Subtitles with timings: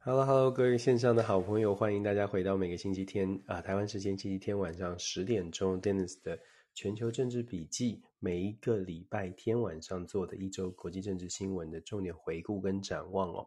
[0.00, 6.36] Hello，Hello，各位线上的好朋友，欢迎大家回到每个星期天啊，台湾时间星期天晚上十点钟，Dennis 的
[6.74, 13.46] 全球政治笔记，每一个礼拜天晚上做的一周国际政治新闻的重点回顾跟展望哦。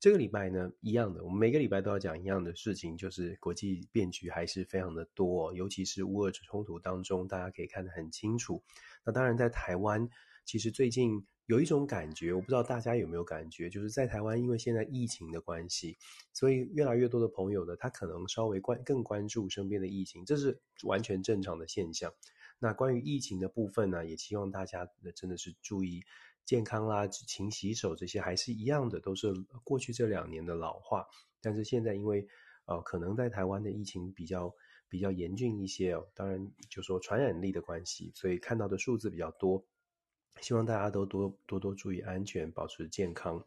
[0.00, 8.62] 这个礼拜呢，一样的，我们每个礼拜都要讲一样的事情，就是国际变局还是非常的多，尤其是乌俄冲突当中，大家可以看得很清楚。
[9.04, 10.08] 那当然，在台湾，
[10.44, 11.24] 其实最近。
[11.46, 15.98] 有一种感觉，我不知道大家有没有感觉，就是在台湾，因为现在疫情的关系，
[16.32, 22.14] 所以越来越多的朋友呢，他可能稍微关更关注身边的疫情，这是完全正常的现象。
[22.60, 26.04] 那关于疫情的部分呢，也希望大家真的是注意
[26.44, 31.06] 健康啦，勤洗手这些还是一样的，都是过去这两年的老话。
[31.40, 32.26] 但是现在因为
[32.66, 34.54] 呃，可能在台湾的疫情比较
[34.88, 39.64] 比较严峻一些哦，当然就说传染力的关系，所以看到的数字比较多。
[40.40, 43.44] 希望大家都多多多注意安全，保持健康。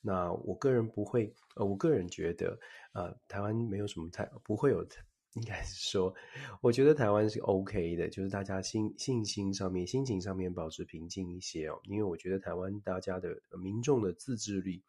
[0.00, 2.58] 那我个人不会，呃，我个人觉得，
[2.92, 4.86] 呃，台湾没有什么太不会有，
[5.34, 6.14] 应该是说，
[6.60, 11.80] 我觉得台湾是 OK 的，就是大家心信心上面、心情上面保持平静一些哦。
[11.84, 14.82] 因为我觉得台湾大家的民众的自制力、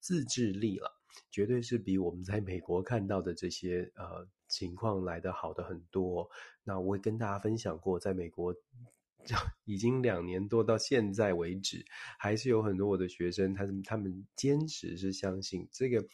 [0.00, 0.98] 自制力了，
[1.30, 6.28] 绝对是比我们在美国看到的这些呃情况来得好的很多。
[6.64, 8.54] 那我也跟大家分享过，在美国。
[9.66, 11.84] 已经两年多到现在为止，
[12.18, 16.04] 还是有很多我的学生，他他们坚持是相信这个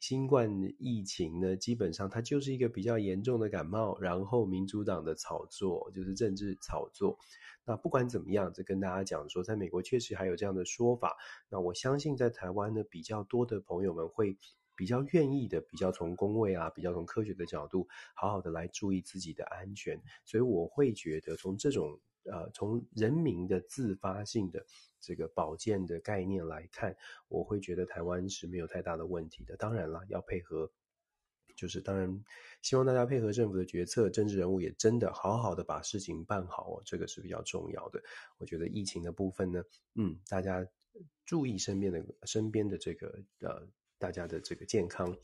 [0.00, 7.18] 新冠疫情呢，基本上它就是一个比较严重的感冒，然后民主党的炒作就是政治炒作。
[7.66, 11.18] 那不管怎么样，就跟大家讲说，在美国确实还有这样的说法。
[11.50, 14.38] 那我相信在台湾呢，比较多的朋友们会
[14.74, 20.00] 比较愿意的，比较从公卫啊，比较从科学的角度，好好的来注意自己的安全。
[20.24, 22.00] 所以我会觉得从这种。
[22.24, 24.64] 呃，从人民的自发性的
[25.00, 26.94] 这个保健的概念来看，
[27.28, 29.56] 我会觉得台湾是没有太大的问题的。
[29.56, 30.70] 当然了，要配合，
[31.56, 32.22] 就是当然
[32.62, 38.02] 希望大家配合政府的决策，政治人物也真的好好的把事情办好哦，这个是比较重要的。
[38.38, 40.66] 我觉得疫情的部分呢，嗯，大家
[41.24, 43.66] 注意身边的身边的这个呃，
[43.98, 45.16] 大家的这个健康。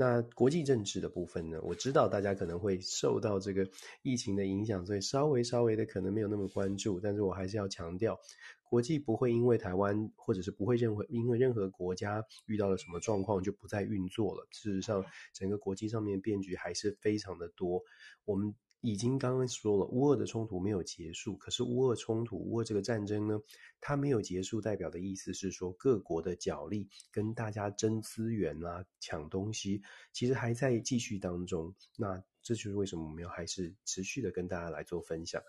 [0.00, 3.68] 那国际政治的部分呢，我知道大家可能会受到这个
[4.02, 7.00] 疫情的影响，所以稍微稍微的可能没有那么关注。
[7.00, 8.16] 但是我还是要强调，
[8.62, 14.46] 国际不会因为台湾或者是不会任何因为任何国家遇到了什么状况就不再运作了。
[14.52, 15.04] 事实上，
[15.34, 17.82] 整个国际上面变局还是非常的多。
[18.24, 18.54] 我们。
[18.80, 21.36] 已经刚刚说了，乌俄的冲突没有结束。
[21.36, 23.40] 可是乌俄冲突、乌俄这个战争呢，
[23.80, 31.74] 它没有结束，代表的意思是说，各国的角力跟大家争资源啊、抢东西，其实还在继续当中。
[31.96, 35.42] 那这就是为什么我们要还是持续的跟大家来做分享。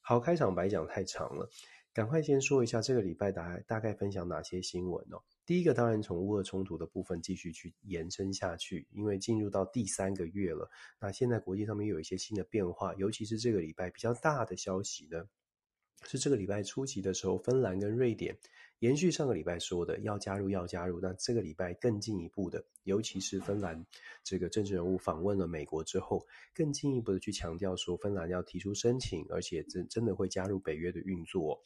[0.00, 1.50] 好，开场白讲太长了，
[1.92, 5.22] 赶快先说一下这个礼拜大概大概分享哪些新闻哦。
[5.44, 10.70] 第一个当然从乌俄冲突的部分继续去延伸下去，因为进入到第三个月了。
[11.00, 15.26] 那现在国际上面有一些新的变化，尤其是这个礼拜比较大的消息呢，
[16.04, 18.38] 是这个礼拜初期的时候，芬兰跟瑞典
[18.78, 23.84] 延续上个礼拜说的要加入要加入，那这个礼拜更进一步的，尤其是芬兰
[24.22, 26.24] 这个政治人物访问了美国之后，
[26.54, 31.60] 更进一步的去强调说芬兰要提出申请，而且真真的会加入北约的运作。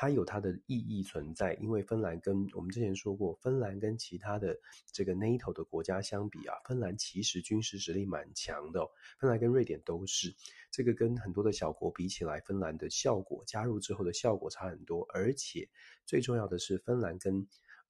[0.00, 4.56] 它有它的意义存在，因为芬兰跟我们之前说过，芬兰跟其他的
[4.92, 8.88] 这个 NATO 的国家相比啊，芬兰其实军事实力蛮强的。
[9.18, 10.32] 芬兰跟瑞典都是，
[10.70, 15.68] 这个跟很多的小国比起来，芬兰的效果加入之后的效果差很多，而且
[16.06, 17.44] 最重要的是，芬兰跟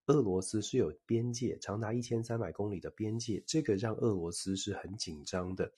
[0.06, 5.70] 俄罗斯是有边界，长达一千三百公里的边界，这个让俄罗斯是很紧张的。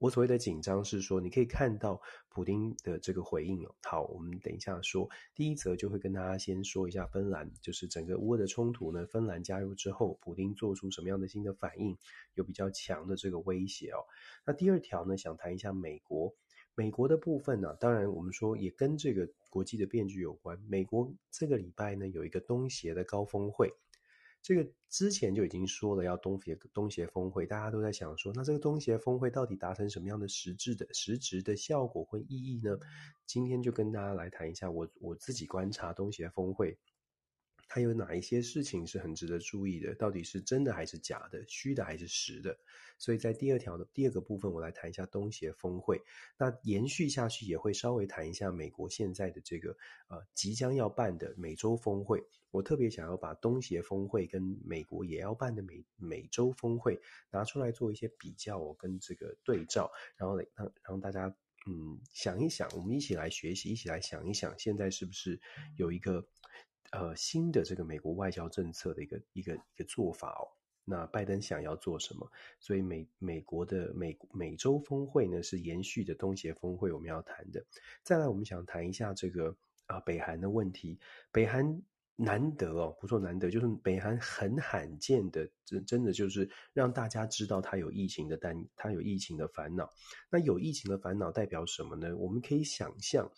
[0.00, 2.00] 我所谓的紧张是说，你可以看到
[2.30, 3.74] 普丁的这个回应哦。
[3.82, 11.98] 好，我们等一下说第一则，就会跟大家先说一下芬兰，就是整个乌的冲突呢，芬兰加入之后，普丁做出什么样的新的反应，
[12.32, 14.00] 有比较强的这个威胁哦。
[14.46, 16.34] 那第二条呢，想谈一下美国，
[16.74, 20.58] 美国的部分呢，啊，当然我们说也跟这个国际的变局有关。
[20.66, 23.70] 美国这个礼拜呢，有一个东协的高峰会。
[24.42, 32.78] 这个之前就已经说了要东协东协峰会，大家都在想说，那这个东协峰会到底达成什么样的实质的实质的效果或意义呢？
[33.26, 36.78] 今天就跟大家来谈一下我我自己观察东协峰会。
[37.72, 39.94] 它有哪一些事情是很值得注意的？
[39.94, 41.40] 到底是真的还是假的？
[41.46, 42.58] 虚的还是实的？
[42.98, 46.02] 所以在第二条的第二个部分，我来谈一下东协峰会。
[46.36, 49.70] 那延续下去也会稍微谈一下美国现在的这个
[50.08, 52.20] 呃即将要办的美洲峰会。
[52.50, 57.00] 我特别想要把东协峰会跟美国也要办的美美洲峰会
[57.30, 61.32] 拿出来做一些比较，我跟这个对照，然后让让大家
[61.68, 65.40] 嗯，想一想，我们一起来学习，一起来想一想，现在是不是
[65.76, 66.26] 有一个
[66.90, 70.48] 呃新的这个美国外交政策的一个一个一个做法哦？
[70.84, 72.28] 那拜登想要做什么？
[72.58, 77.64] 所以美美国的美美洲峰会呢，是延续的东协峰会我们要谈的。
[78.02, 79.54] 再来，我们想谈一下这个
[79.86, 80.98] 啊、北韩的问题。
[81.30, 81.80] 北韩
[82.16, 89.88] 难得哦，不说难得，就是北韩很罕见的，真真的就是让大家知道他有疫情的担，他有疫情的烦恼。
[90.28, 92.16] 那有疫情的烦恼代表什么呢？
[92.16, 93.30] 我们可以想象。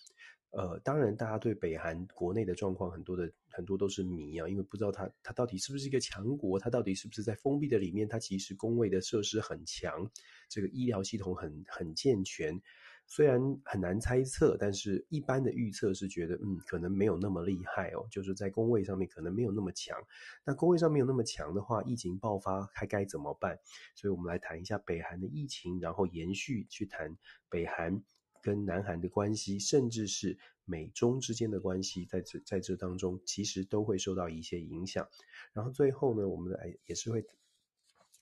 [0.53, 10.11] 呃，当然，大家对北韩国内的状况很多的很多都是谜啊，因为不知道它它到底是不是一个强国，它到底是不是在封闭的里面，它其实工位的设施很强，
[10.51, 12.61] 这个医疗系统很很健全，
[13.07, 19.97] 虽然很难猜测，但是一般的预测是觉得，嗯，可能没有那么厉害哦，就是在工位上面可能没有那么强。
[20.45, 23.59] 那工位上没有那么强的话，疫情爆发还该怎么办？
[23.95, 27.17] 所以我们来谈一下北韩的疫情，然后延续去谈
[27.49, 28.03] 北韩。
[28.43, 30.37] 跟南韩的关系，甚至是
[30.67, 35.09] 美中之间的关系，在这在这当中，其实都会受到一些影响。
[35.55, 37.25] 然后最后呢，我们来也是会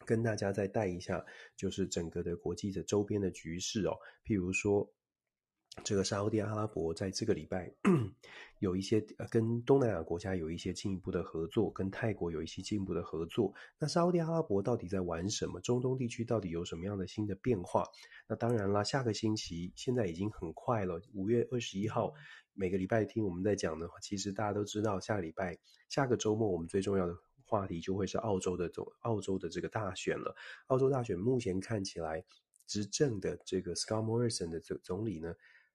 [0.04, 1.24] 跟大家再带一下，
[1.56, 4.92] 就是整个的国际的周边的局势哦，譬如说。
[5.82, 7.72] 这个沙乌地阿拉伯在这个礼拜
[8.58, 13.52] 有一些呃跟东南亚国家有一些进一步的合作，跟泰国有一些进一步的合作。
[13.78, 15.60] 那沙乌地阿拉伯到底在玩什么？
[15.60, 17.84] 中东地区到底有什么样的新的变化？
[18.28, 22.12] 那当然啦，下个星期现在已经很快了，五月二十一号，
[22.52, 27.16] 每个礼拜听我们在讲的话，其实大家都知道，下个礼拜下个周末我们最重要的
[27.46, 30.36] 话题就会是澳洲的总澳洲的这个大选了。
[30.66, 32.22] 澳洲大选目前看起来
[32.66, 35.34] 执政的这个 Scott Morrison 的总总理呢，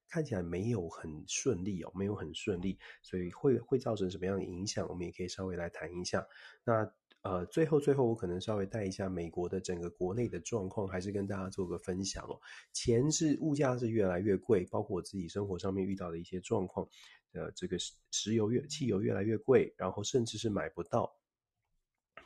[0.10, 4.88] 看起来没有很顺利哦，没有很顺利，所以会会造成什么样的影响？
[4.90, 6.26] 我们也可以稍微来谈一下。
[6.64, 6.92] 那
[7.22, 12.40] 呃，最后最后，我可能稍微带一下美国的整个国内的状况，还是跟大家做个分享哦。
[12.72, 16.88] 钱是物价是越来越贵，包括我自己生活上面遇到的一些状况，
[17.34, 17.78] 呃，这个
[18.12, 21.12] 石油越汽油越来越贵，然后甚至是买不到。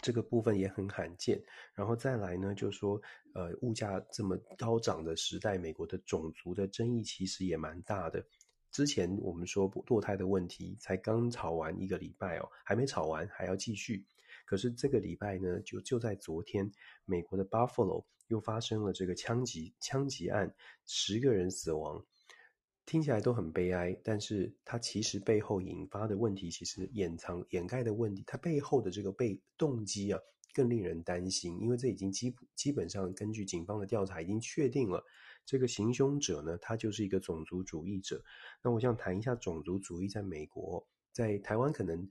[0.02, 1.42] 这个部分也很罕见，
[1.74, 3.02] 然后再来呢，就说，
[3.34, 8.26] 呃，物价这么高涨的时代，美国的种族的争议其实也蛮大的。
[8.72, 14.06] 之前我们说堕胎的问题才刚吵完一个礼拜哦，还没吵完，还要继续。
[14.46, 16.72] 可是这个礼拜呢，就就在昨天，
[17.06, 20.54] 美国的 Buffalo 又发生了这个枪击枪击案，
[20.86, 22.06] 十个人死亡。
[22.90, 30.20] 听起来都很悲哀，但是它其实背后引发的问题，其实掩藏掩盖的问题，它背后的这个被动机啊，
[30.56, 31.56] 更令人担心。
[31.62, 35.06] 因为这已经基基本上根据警方的调查已经确定了，
[35.46, 38.24] 这个行凶者呢，他就是一个种族主义者。
[38.64, 42.10] 那我想谈一下种族主义在美国，在台湾可能。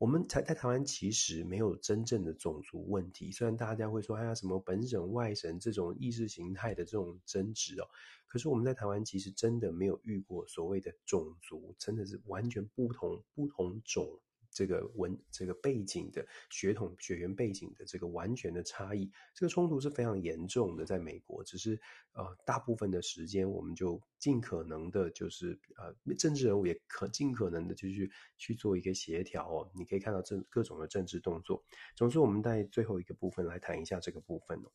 [0.00, 7.84] 我们台在台湾其实没有真正的种族问题，虽然大家会说哎呀什么本省外省这种意识形态的这种争执哦，
[8.26, 14.18] 可是我们在台湾其实真的没有遇过所谓的种族，真的是完全不同不同种。
[14.60, 20.84] 这个文这个背景的血统血缘背景的这个完全的差异，这个冲突是非常严重的。
[20.84, 21.80] 在美国，只是
[22.12, 29.70] 呃大部分的时间，我们就尽可能的，就是呃政治人物也可尽可能的，就去去做一个协调哦。
[29.74, 31.64] 你可以看到这各种的政治动作。
[31.96, 34.70] 总之，我们在最后一个部分来谈一下这个部分哦。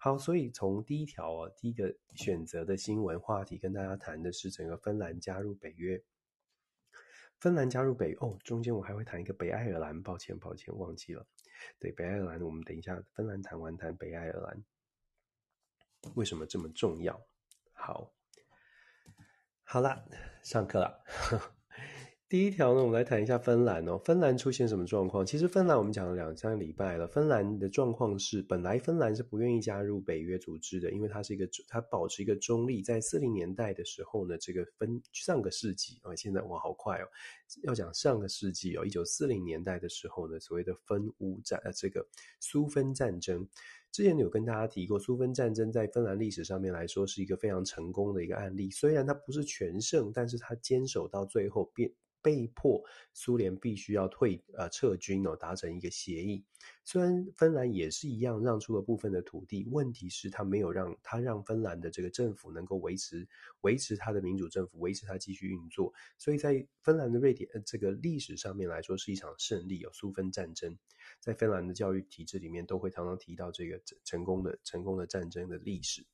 [0.00, 6.02] 好，所以从第一条啊，第一个选择的新闻话题跟大家谈的是整个芬兰加入北约。
[7.40, 11.26] 芬兰加入北欧，中间我还会谈一个北爱尔兰，抱歉抱歉忘记了。
[11.78, 14.64] 对，北爱尔兰，我们等一下芬兰谈完谈北爱尔兰，
[16.14, 17.20] 为什么这么重要？
[17.72, 18.12] 好，
[19.62, 20.04] 好啦，
[20.42, 21.57] 上课了。
[22.28, 23.96] 第一条呢，我们来谈一下芬兰哦。
[24.04, 25.24] 芬兰出现什么状况？
[25.24, 27.08] 其实芬兰我们讲了两三个礼拜了。
[27.08, 32.82] 芬兰的状况是，本来芬兰是不愿意加入北约组织的，因为它是一个它保持一个中立。
[32.82, 37.08] 在四零年代的时候呢，这个分上个世纪啊，现在哇好快哦，
[37.62, 42.06] 要讲上个世纪哦，一九四零年代的时候呢，所谓的芬乌战呃，这个
[42.40, 43.48] 苏芬战争，
[43.90, 48.70] 之前有跟大家提过，苏芬战争在芬兰历史上面来说是一个非常成功的一个案例。
[48.70, 51.90] 虽然它不是全胜，但是它坚守到最后变。
[52.28, 56.44] 被迫苏联必须要退呃撤军哦，达成一个协议。
[56.84, 63.26] 虽然芬兰也是一样让出了部分的土地，问题是他没有让他让芬兰的这个政府能够维持
[63.62, 65.90] 维持他的民主政府，维持他继续运作。
[66.18, 70.76] 所以在芬兰的瑞典呃这个历史上面来说是一场胜利哦，苏芬战争
[71.18, 76.04] 在芬兰的教育体制里面都会常常提到这个成功的成功的战争的历史。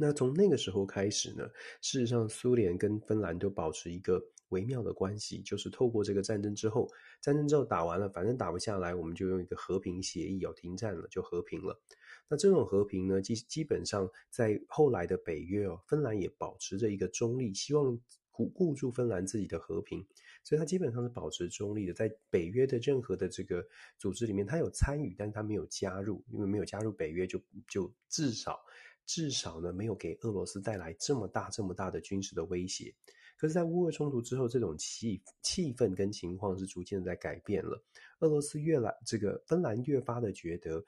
[0.00, 1.48] 那从那个时候开始呢，
[1.82, 6.88] 事实上苏联跟芬兰都保持一个微妙的关系，就是透过这个战争之后，
[7.20, 11.80] 战争之后打完了，反正打不下来，我们就用一个和平协议哦，停战了就和平了。
[12.28, 17.98] 那这种和平呢，基基本上在后来的北约哦，芬兰也保持着一个中立，希望
[18.30, 20.06] 顾顾住芬兰自己的和平，
[20.44, 23.66] 所以它基本上是保持中立的，在北约的任何的这个
[23.98, 28.60] 组织里面，它有参与，但是它没有加入，因为没有加入北约，就就至少
[29.06, 32.94] 至少呢，没有给俄罗斯带来这么大这么大的军事的威胁。
[33.38, 37.80] 可是，在乌俄冲突之后，这种气气氛跟情况是逐渐的在改变了，
[38.18, 40.84] 俄罗斯越来这个芬兰越发的觉得。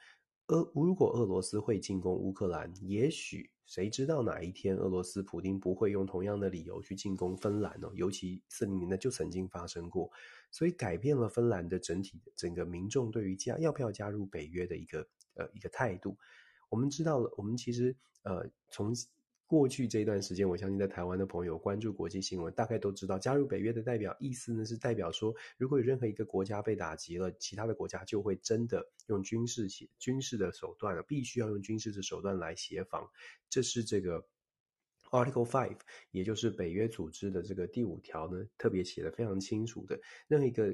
[0.48, 7.92] 俄如果俄罗斯会进攻乌克兰，也许谁知道哪一天俄罗斯普丁不会用同样的理由去进攻芬兰哦？
[7.94, 10.10] 尤其四零年代就曾经发生过，
[10.50, 16.16] 所以改变了芬兰的整体整个民众对于加要不要加入北约的一个呃一个态度。
[16.68, 18.92] 我们知道了，我们其实呃从。
[19.50, 33.10] 过去这段时间，我相信在台湾的朋友关注国际新闻，大概都知道加入北约的代表意思呢，是代表说，如果有任何一个国家被打击了，其他的国家就会真的用军事协军事的手段了，必须要用军事的手段来协防。
[33.48, 34.24] 这是这个
[35.10, 35.78] Article Five，
[36.12, 40.72] 也就是北约组织的这个第五条呢，特别写得非常清楚的，任何一个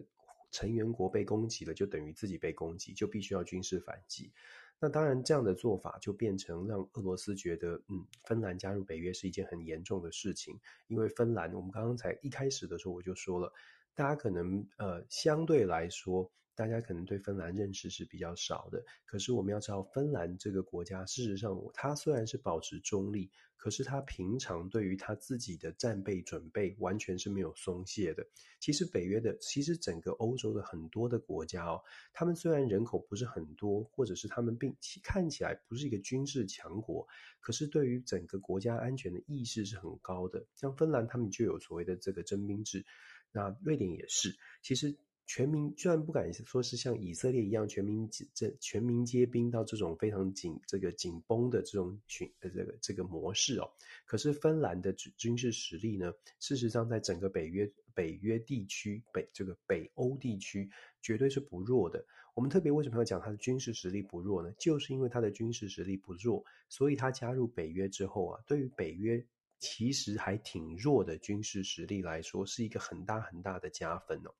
[0.51, 4.31] 成员国被攻击了，就等于自己被攻击，就必须要军事反击。
[4.79, 10.61] 那当然，这样的做法就变成让俄罗斯觉得，嗯，芬兰加入北约是一件很严重的事情。
[10.87, 13.53] 因为芬兰，我们刚刚才一开始的时候我就说了，
[13.95, 16.31] 大家可能呃相对来说。
[16.57, 28.27] 大家可能对芬兰认识是比较少的，可是我们要知道，芬兰这个国家，事实上，它虽然是保持中立，可是它平常对于它自己的战备准备完全是没有松懈的。
[28.59, 31.79] 其实北约的，其实整个欧洲的很多的国家哦，
[32.15, 37.07] 他们虽然人口不是很多，或者是他们并看起来不是一个军事强国，
[37.39, 40.43] 可是对于整个国家安全的意识是很高的。
[40.57, 42.83] 像芬兰，他们就有所谓的这个征兵制，
[43.31, 44.97] 那瑞典也是，其实。
[45.27, 53.69] 全民虽然不敢说是像以色列一样全民这全民皆兵到这种非常紧这个紧绷的这种群呃这个这个模式哦，
[54.05, 60.71] 可是芬兰的军事实力呢，事实上在整个北约北约地区北这个北欧地区
[61.03, 62.05] 绝对是不弱的。
[62.35, 64.53] 我们特别为什么要讲它的军事实力不弱呢？
[64.59, 69.25] 就是因为它的军事实力不弱，所以它加入北约之后啊，对于北约
[69.59, 74.35] 其实还挺弱的军事实力来说，是一个很大很大的加分哦。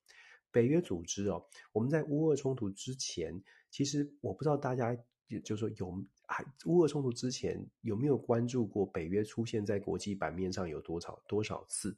[0.57, 4.97] 北约组织哦，我们在乌俄冲突之前，其实我不知道大家，
[5.43, 11.95] 就是说有还乌俄冲突之前有没有关注过北约出现在国际版面上有多少多少次？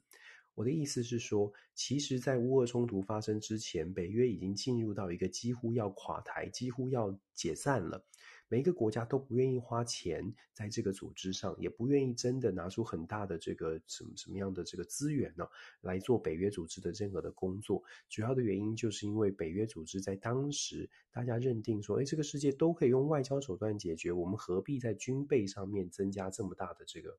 [0.54, 8.04] 我的意思是说，其实，在乌俄冲突发生之前，北约已经进入到一个几乎要垮台、几乎要解散了。
[8.50, 15.46] 每一个国家都不愿意花钱在这个组织上，也不愿意真的拿出很大的这个什么什么样的这个资源呢，
[15.82, 17.80] 来做北约组织的任何的工作。
[18.08, 27.16] 主要的原因就是因为北约组织在当时大家认定说，哎，这个世界都可以用外交手段解决，我们何必在军备上面增加这么大的这个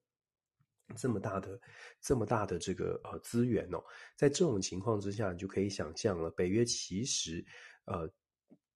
[0.97, 1.57] 这么大的
[2.01, 3.77] 这么大的这个呃资源呢？
[4.17, 7.45] 在这种情况之下，你就可以想象了，北约其实
[7.85, 8.11] 呃。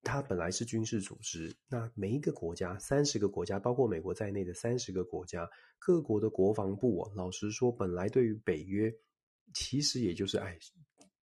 [0.05, 8.93] 它本来是军事组织，那每一个国家，三十个国家，包括美国在内的三十个国家，各国的国防部啊，老实说，本来对于北约，
[9.53, 10.57] 其实也就是，哎，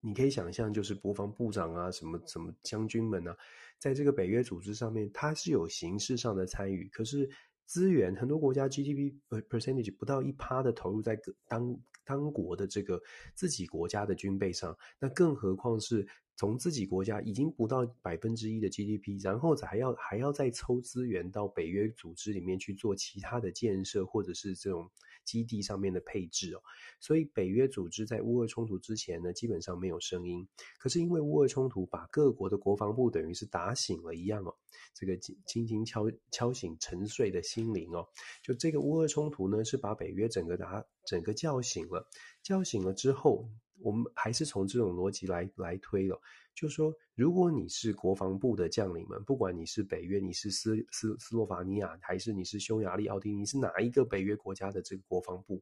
[0.02, 3.38] 你可以想象，就是国防部长啊，什么什么将军们啊，
[3.78, 7.30] 在这个北约组织上面，它是有形式上的参与，可是
[7.72, 9.14] 资源，很多国家 GDP
[9.50, 13.02] percentage 不到一趴的投入在当当国的这个
[13.34, 16.06] 自己国家的军备上，那更何况是。
[16.38, 24.90] 从自己国家已经不到百分之一的 GDP，然后还要还要再抽资源到北约组织里面去做其他的建设，或者是这种
[25.24, 26.62] 基地上面的配置哦。
[27.00, 30.48] 所以北约组织在乌俄冲突之前呢，基本上没有声音。
[30.78, 34.56] 可是因为乌俄冲突把各国的国防部等于是打醒了一样哦，
[34.94, 38.08] 这个轻轻敲敲醒沉睡的心灵哦。
[38.44, 42.08] 就这个乌俄冲突呢，是把北约整个打整个叫醒了，
[42.44, 43.50] 叫醒了之后。
[43.84, 46.22] 我们还是从这种逻辑来来推了，
[46.54, 55.62] 就说，如果你是国防部的将领们，不管你是北约，你是斯斯斯洛伐尼亚，还是你是匈牙利、奥地利，你是哪一个北约国家的这个国防部，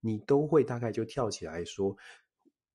[0.00, 1.94] 你都会大概就跳起来说，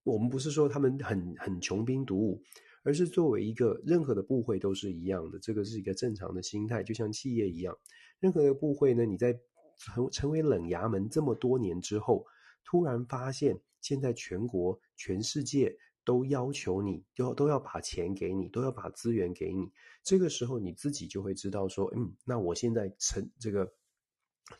[0.03, 2.39] 我们不是说他们很很穷兵黩武，
[2.83, 7.75] 而是作为一个任何的部会都是一样的，这个是一个正常的心态，就像企业一样，
[8.19, 9.33] 任何的部会呢，你在
[9.77, 12.25] 成成为冷衙门这么多年之后，
[12.63, 13.59] 突然发现。
[13.81, 15.71] 现在全国、全世界
[16.05, 19.71] 都要求你，都要都要把钱给你，都要把资源给你。
[20.03, 23.73] 这个时候，你自己就会知道说，嗯，那我现在成这个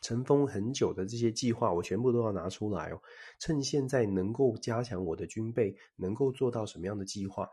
[0.02, 3.00] 尘封很久的这些计划，我全部都要拿出来哦。
[3.38, 7.48] 趁现在能够加强我的军备，能够做到什么样的计划？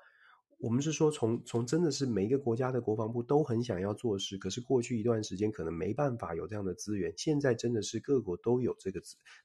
[0.64, 9.02] 我们是说从，从真的是每一个国家的国防部都很想要做事，可是过去一段时间可能没办法有这样的资源，现在真的是各国都有这个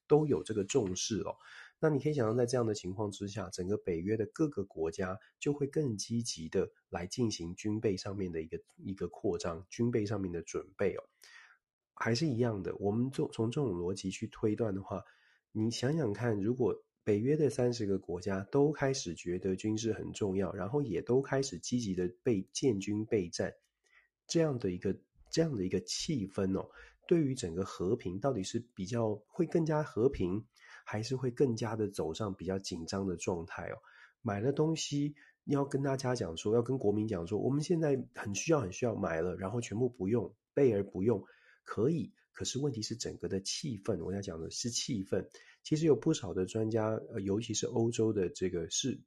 [0.06, 1.34] 都有这个重视哦。
[1.80, 11.02] 那你可以想象，在这样的情况之下，整个北约的各个国家就会更积极的来进行军备上面的一个一个扩张，军备上面的准备哦。
[11.94, 15.02] 还是一样的，我们从从这种逻辑去推断的话，
[15.50, 23.54] 你想想看，如果北约的三十个国家都开始觉得军事很重要，然后也都开始积极的备建军备战，
[24.26, 24.94] 这样的一个
[25.30, 26.68] 这样的一个气氛哦，
[27.06, 30.44] 对于整个和平到底是比较会更加和平，
[30.84, 33.78] 还是会更加的走上比较紧张的状态哦？
[34.20, 35.14] 买了东西
[35.46, 41.24] 要跟大家讲说，要跟国民讲说，我们现在很需要很需要买了，然后全部不用备而不用。
[41.64, 45.26] 可以，可是问题是整个的气氛，我要讲的是气氛。
[45.68, 48.98] 其实有不少的专家，呃，尤其是欧洲的这个事，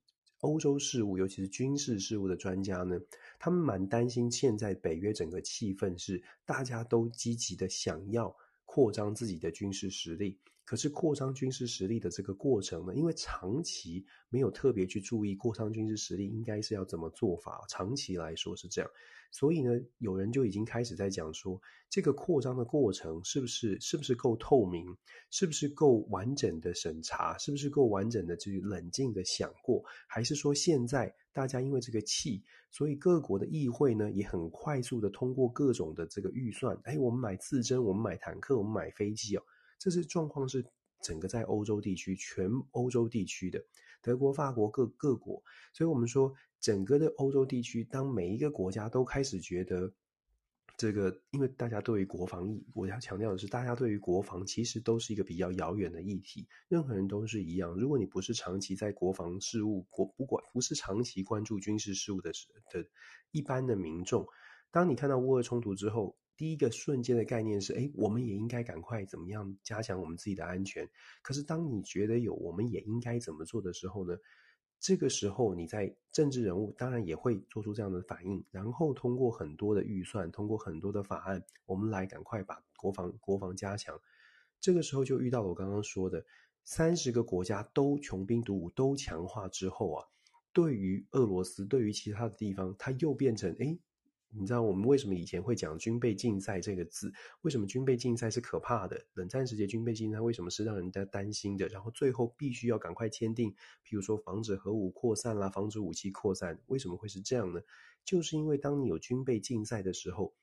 [0.42, 3.00] 欧洲事务，尤其是军事事务的专家呢，
[3.40, 10.38] 他们蛮担心现在北约整个气氛是大家都积极的想要扩张自己的军事实力。
[10.64, 18.90] 可是扩张军事实力的这个过程呢，因为长期没有特别去注意扩张军事实力应该是要怎么做法，长期来说是这样。
[19.34, 24.86] 所以呢，有人就已经开始在讲说，这个扩张的过程是不是是不是够透明，
[25.30, 39.44] 是不是够完整的审查，是不是够完整的去冷静的想过，还是说现在大家因为这个气，所以各国的议会呢也很快速的通过各种的这个预算，哎，我们买刺针，我们买坦克，我们买飞机哦，
[39.82, 40.64] 这是状况是
[41.02, 43.66] 整个在欧洲地区，全欧洲地区的
[44.04, 45.42] 德国、法国各各国，
[45.74, 46.32] 所以我们说。
[46.62, 49.92] 整个的欧洲地区，当每一个国家都开始觉得
[50.78, 56.48] 这个，因为大家对于国防意，我要强调的是，大家对于国防其实都是一个比较遥远的议题。
[56.68, 62.32] 任何人都是一样，如果你不是长期在国防事务国不管不是长期关注军事事务的
[62.70, 62.86] 的
[63.32, 64.28] 一般的民众，
[64.70, 70.90] 当你看到乌俄冲突之后，第一个瞬间的概念是：哎，我们也应该赶快怎么样加强我们自己的安全。
[71.22, 74.18] 可是当你觉得有我们也应该怎么做的时候呢？
[74.80, 83.96] 这个时候，你在政治人物当然也会做出这样的反应，然后通过很多的预算，通过很多的法案，我们来赶快把国防国防加强。
[84.60, 86.26] 这个时候就遇到了我刚刚说的，
[86.64, 90.08] 三十个国家都穷兵黩武，都强化之后啊，
[90.52, 93.80] 对于俄罗斯，对于其他的地方，它又变成诶
[94.34, 97.12] 你知道我们为什么以前会讲军备竞赛这个字？
[97.42, 99.06] 为什么军备竞赛是可怕的？
[99.14, 101.68] 冷战时期军备竞赛为什么是让人家担心的？
[101.68, 103.52] 然后最后必须要赶快签订，
[103.86, 107.62] 譬如说防止核武扩散啦，防止武器扩散，为什么会是这样呢？
[108.06, 110.34] 就是因为当你有军备竞赛的时候，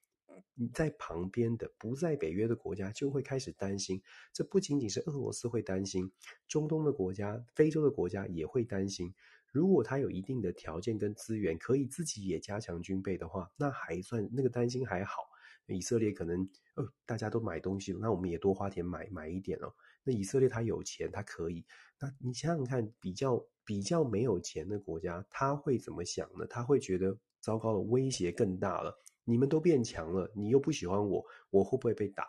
[0.55, 4.03] 你在旁边的不在北约的国家就会开始担心。
[4.33, 6.13] 这不仅仅是俄罗斯会担心，
[6.47, 9.15] 中东的国家、非洲的国家也会担心。
[9.59, 15.23] 如果他有一定的条件跟资源，可以自己也加强军备的话，那还算那个担心还好。
[15.67, 19.75] 以色列可能呃大家都买东西，那我们也多花钱买买一点哦。
[20.05, 21.67] 那以色列他有钱，他可以。
[21.99, 26.47] 那你想想看，比较比较没有钱的国家，他会怎么想呢？
[26.47, 28.97] 他会觉得糟糕了，威胁更大了。
[29.25, 32.25] 你们都变强了，你又不喜欢我，我会不会被打？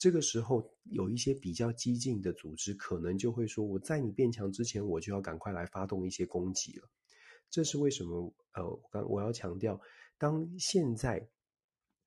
[0.00, 6.88] 这个时候，有一些比较激进的组织，可能就会说：“我在你变强之前，我就要赶快来发动一些攻击了。”
[7.50, 8.32] 这是为什么？
[8.52, 9.78] 呃，我刚我要强调，
[10.16, 11.28] 当现在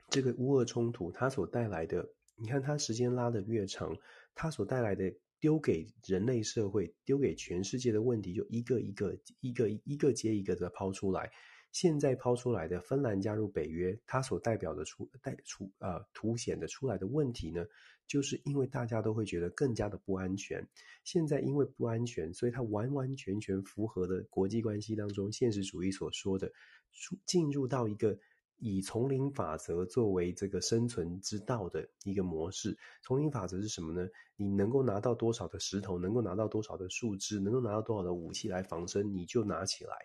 [0.10, 3.95] 这个乌俄冲突它所带来的，你看它时间拉得越长，
[4.34, 11.32] 它所带来的丢给人类社会、丢给全世界的问题，就一个一个、一个一个接一个的抛出来。
[11.73, 17.65] 现在抛出来的芬兰加入北约，它所代表的出带出呃凸显的出来的问题呢，
[18.07, 20.65] 就是因为大家都会觉得更加的不安全。
[21.03, 26.47] 现在因为不安全，所以它完完全全符合了国际关系当中现实主义所说的，
[26.91, 28.15] 出进入到一个
[28.57, 32.77] 以丛林法则作为这个生存之道的一个模式。
[33.01, 34.07] 丛林法则是什么呢？
[34.36, 39.95] 你能够拿到多少的石头，能够拿到多少的树枝，能够拿到多少的武器来防身，你就拿起来。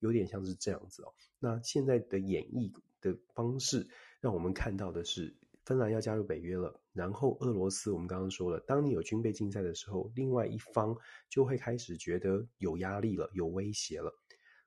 [0.00, 1.12] 有点像是这样子哦。
[1.38, 3.86] 那现在的演绎的方式，
[4.20, 6.80] 让我们看到的是，芬兰要加入北约了。
[6.92, 10.96] 然后俄罗斯，我们刚刚说了，当你有军备竞赛的时候，另外一方
[11.28, 14.12] 就会开始觉得有压力了，有威胁了。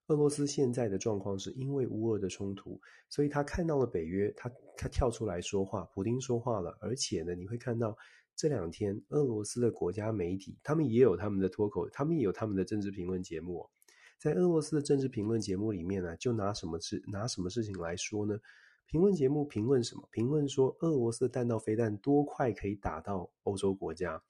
[0.07, 6.77] 俄罗斯现在的状况是因为乌俄的冲突，所以他看到了北约，他他跳出来说话，普丁说话了。
[6.81, 7.95] 而且呢，你会看到
[8.35, 13.69] 这两天俄罗斯的国家媒体，他们也有他们的脱口，他们也有他们的政治评论节目。
[14.19, 18.38] 在俄罗斯的政治评论节目里面呢，就拿什么事拿什么事情来说呢？
[18.86, 20.05] 评论节目评论什么？
[20.12, 24.21] 评论说俄罗斯的弹道飞弹多快可以打到欧洲国家？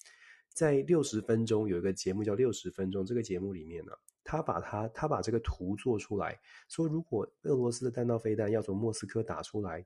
[0.54, 9.84] 在六十分钟有一个节目叫六十分钟，这个节目里面呢，他把他他把这个图做出来，说如果俄罗斯的弹道飞弹要从莫斯科打出来，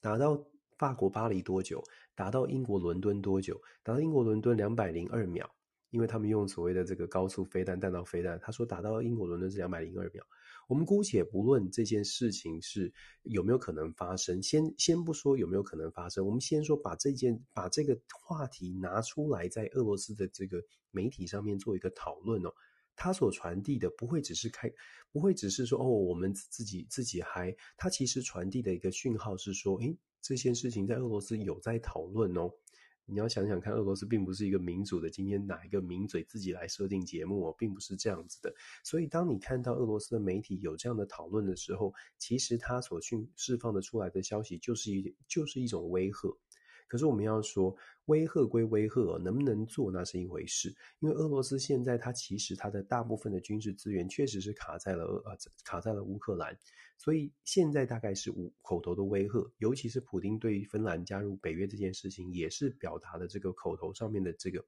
[0.00, 0.42] 打到
[0.76, 1.84] 法国巴黎多久？
[2.16, 3.60] 打到英国伦敦多久？
[3.84, 5.48] 打到英国伦敦两百零二秒。
[5.90, 10.24] 因为他们用所谓的这个高速飞弹、弹道飞弹，他说打到英国伦敦是两百零二秒。
[10.68, 22.52] 我们姑且不论这件事情是有没有可能发生，先先不说有没有可能发生，我们先说把这件把这个话题拿出来，在俄罗斯的这个媒体上面做一个讨论哦。
[22.94, 24.70] 他所传递的不会只是开，
[25.10, 32.50] 不会只是说哦，我们自己自己嗨，他其实传递的一个讯号是说，诶，这件事情在俄罗斯有在讨论哦。
[33.10, 35.08] 你要想想看，俄罗斯并不是一个民主的。
[35.08, 38.54] 今天哪一个名嘴自己来设定节目哦，并不是这样子的。
[38.84, 46.36] 所以，当你看到俄罗斯的媒体有这样的讨论的时候，其实他所讯释放的出来的消息就是一就是一种威吓。
[46.88, 50.74] 可是我们要说，威吓归威吓，能不能做那是一回事。
[51.00, 56.58] 因为俄罗斯现在它其实它的大部分的军事资源确实是卡在了呃卡在了乌克兰，
[56.96, 64.64] 所以现在大概是无口头的威吓，尤其是普丁对芬兰加入北约这件事情，也是表达了这个口头上面的这个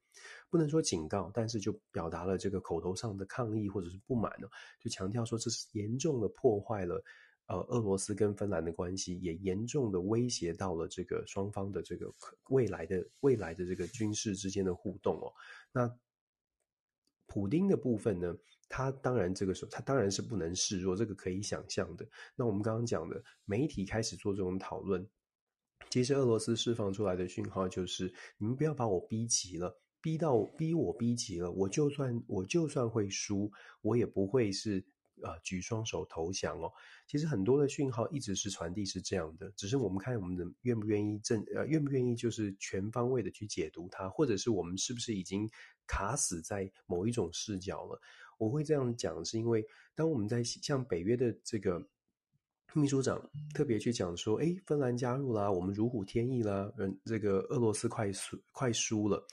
[0.49, 4.47] 不能说警告，但是就表达了这个口头上的抗议或者是不满呢，
[4.79, 7.03] 就强调说这是严重的破坏了。
[7.51, 12.09] 呃，俄罗斯跟芬兰的关系也严重的威胁到了这个双方的这个
[12.47, 15.33] 未来的未来的这个军事之间的互动哦。
[15.73, 15.93] 那
[17.27, 18.33] 普丁的部分呢，
[18.69, 22.07] 他当然这个时候他当然是不能示弱，这个可以想象的。
[22.37, 25.05] 那我们刚刚讲的媒体开始做这种讨论，
[25.89, 34.85] 其实俄罗斯释放出来的讯号就是：你们不要把我逼急了，逼到逼我逼急了，我就算我就算会输，我也不会是。
[35.23, 36.71] 啊、呃，举双手投降哦！
[37.07, 45.49] 其实很多的讯号一直是传递是这样的，只是我们看我们的愿不愿意正呃愿不愿意就是全方位的去解读它，或者是我们是不是已经
[45.87, 47.99] 卡死在某一种视角了？
[48.37, 51.85] 我会这样讲，是因为当我们在像北约的这个
[52.73, 59.23] 秘书长特别去讲说，诶，芬兰加入啦，我们如虎添翼啦，嗯，这个俄罗斯快输快输了。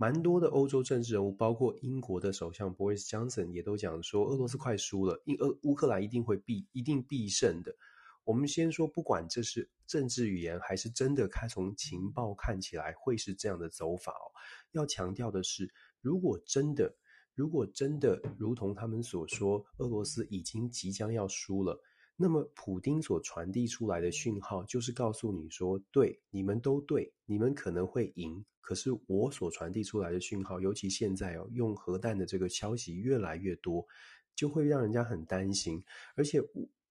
[0.00, 7.74] 蛮多的欧洲政治人物，包括英国的首相 Boris Johnson 也都讲说，俄罗斯快输了，因俄乌克兰一定会必一定必胜的。
[8.22, 14.30] 我们先说，不管这是政治语言还是真的，看从情报看起来会是这样的走法哦。
[14.70, 15.68] 要强调的是，
[16.00, 16.94] 如果真的，
[17.34, 21.76] 如果真的如同他们所说，俄罗斯已经即将要输了。
[22.20, 28.44] 那么，普丁所传递出来的讯号就是告诉你说，对，你们都对，你们可能会赢。
[28.60, 33.86] 可是我所传递出来的讯号，尤其现在哦，用核弹的这个消息越来越多，
[34.34, 35.80] 就会让人家很担心。
[36.16, 36.42] 而且，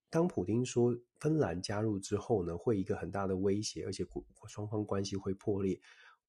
[0.10, 4.08] 当普丁说芬兰加入之后呢，会一个很大的威胁，而且
[4.48, 5.78] 双方关系会破裂。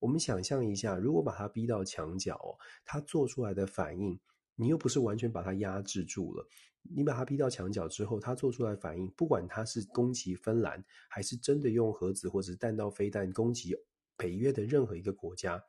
[0.00, 4.18] 我们想象一下，如果把他逼到墙角哦，他做出来的反应。
[4.60, 6.44] 你又不是完全把他压制住了，
[6.82, 13.76] 你把他逼到墙角之后，他做出来反应，不管他是攻击芬兰，还是真的用核子或者弹道飞弹攻击
[14.16, 15.62] 北约的任何一个国家，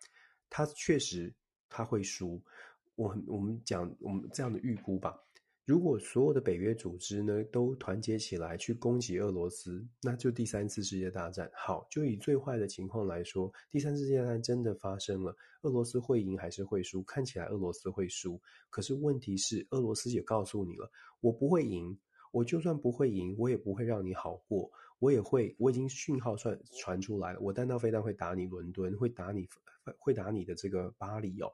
[0.50, 1.34] 他确实
[1.68, 2.42] 他会输。
[2.96, 5.18] 我我们讲我们这样的预估吧。
[5.70, 11.48] 如果所有的北约组织呢都团结起来去攻击俄罗斯，那就第三次世界大战。
[11.54, 17.04] 好，就以最坏的情况来说，第三次世界大战真的发生了，俄罗斯会赢还是会输？
[17.04, 18.42] 看起来俄罗斯会输。
[18.72, 20.90] 可是问题是，俄罗斯也告诉你了，
[21.22, 21.96] 我不会赢。
[22.32, 24.72] 我就算不会赢，我也不会让你好过。
[24.98, 29.48] 我也会，我已经讯号传传出来了，我弹道飞弹会打你伦敦，会打你，
[30.00, 31.54] 会打你的这个巴黎哦。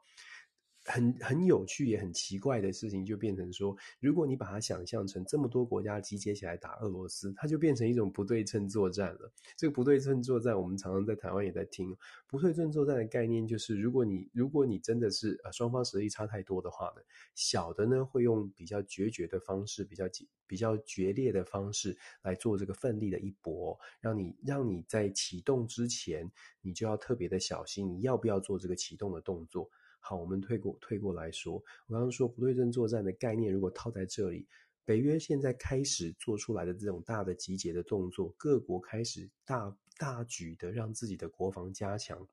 [0.85, 9.31] 很很有趣也很奇怪的事情，就变成说，如果你把它想象成这么多国家集结起来打俄罗斯，它就变成一种不对称作战了。
[9.57, 11.95] 这个不对称作战，我们常常在台湾也在听。
[12.27, 17.01] 不对称作战的概念就是，如果你如果你真的是呃双方实力差太多的话呢，
[17.33, 20.05] 小的呢会用比较决绝的方式，比较
[20.45, 29.67] 比较决裂的方式来做这个奋力的一搏，让你让你在启动之前，你就要特别的小心，你要不要做这个启动的动作。
[30.07, 31.55] 好，我们退过退过来说，
[31.87, 34.45] 我刚刚说不对称作战的概念，如果套在这里，
[34.85, 42.23] 北约现在开始做出来的这种大的集结的动作，各国开始大大举的让自己的国防加强，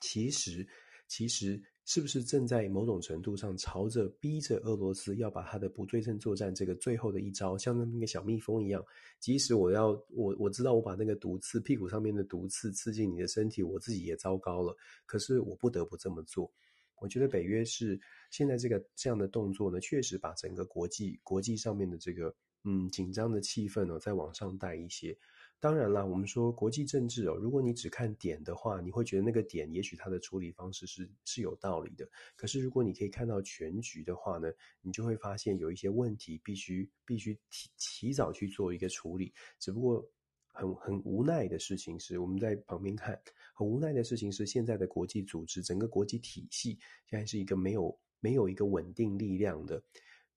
[0.00, 0.66] 其实
[1.06, 8.84] 其实是不是正在某种程度上朝着逼着俄罗斯要把他的不对称作战这个最后的一招，像那个小蜜蜂一样，
[9.20, 14.76] 即使我要我我知道我把那个毒刺屁股上面的毒刺刺进你的身体，我自己也糟糕了，
[15.06, 16.52] 可是我不得不这么做。
[17.00, 22.32] 我觉得北约是现在这个这样的动作呢，确实把整个国际国际上面的这个
[22.62, 25.16] 嗯紧张的气氛呢再往上带一些。
[25.58, 32.08] 当然啦，我们说国际政治哦，如果你只看点的话，你会觉得那个点也许它的处理方式是是有道理的。
[32.34, 39.34] 可是如果你可以看到全局的话呢，你就会发现有一些问题必须必须提提早去做一个处理。
[39.58, 40.02] 只不过
[40.46, 43.20] 很很无奈的事情是，我们在旁边看，
[43.60, 49.82] 很无奈的事情是，现在的国际组织整个国际体系现在是一个没有没有一个稳定力量的。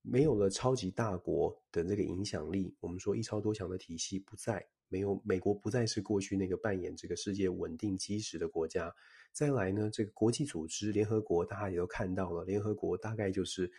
[0.02, 8.94] 没有了超级大国的这个影响力，我们说一超多强的体系不在，没有美国不再是过去那个扮演这个世界稳定基石的国家。
[9.32, 13.72] 再来呢，这个国际组织联合国，大家也都看到了，联合国大概就是。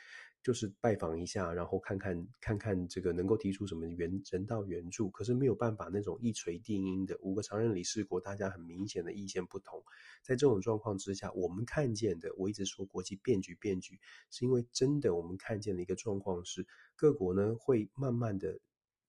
[0.45, 9.84] 就是拜访一下，然后看看看看这个能够提出什么援人道援助，可是没有办法那种一锤定音的五个常任理事国，大家很明显的意见不同。
[10.21, 18.60] 在这种状况之下，我们看见的，我一直说国际变局变局，是因为真的我们看见的一个状况是，各国呢会慢慢的，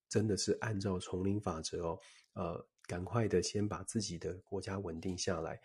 [0.09, 1.99] 真的是按照丛林法则哦，
[2.33, 5.61] 呃，赶快的先把自己的国家稳定下来。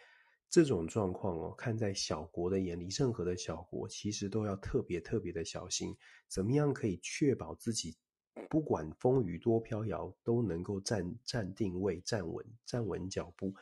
[0.52, 5.96] 这种状况哦，看在小国的眼里，任何的小国其实都要特别特别的小心。
[6.28, 7.96] 怎么样可以确保自己
[8.50, 13.54] 不管风雨多飘摇，都能够站站定位、站稳站稳脚步？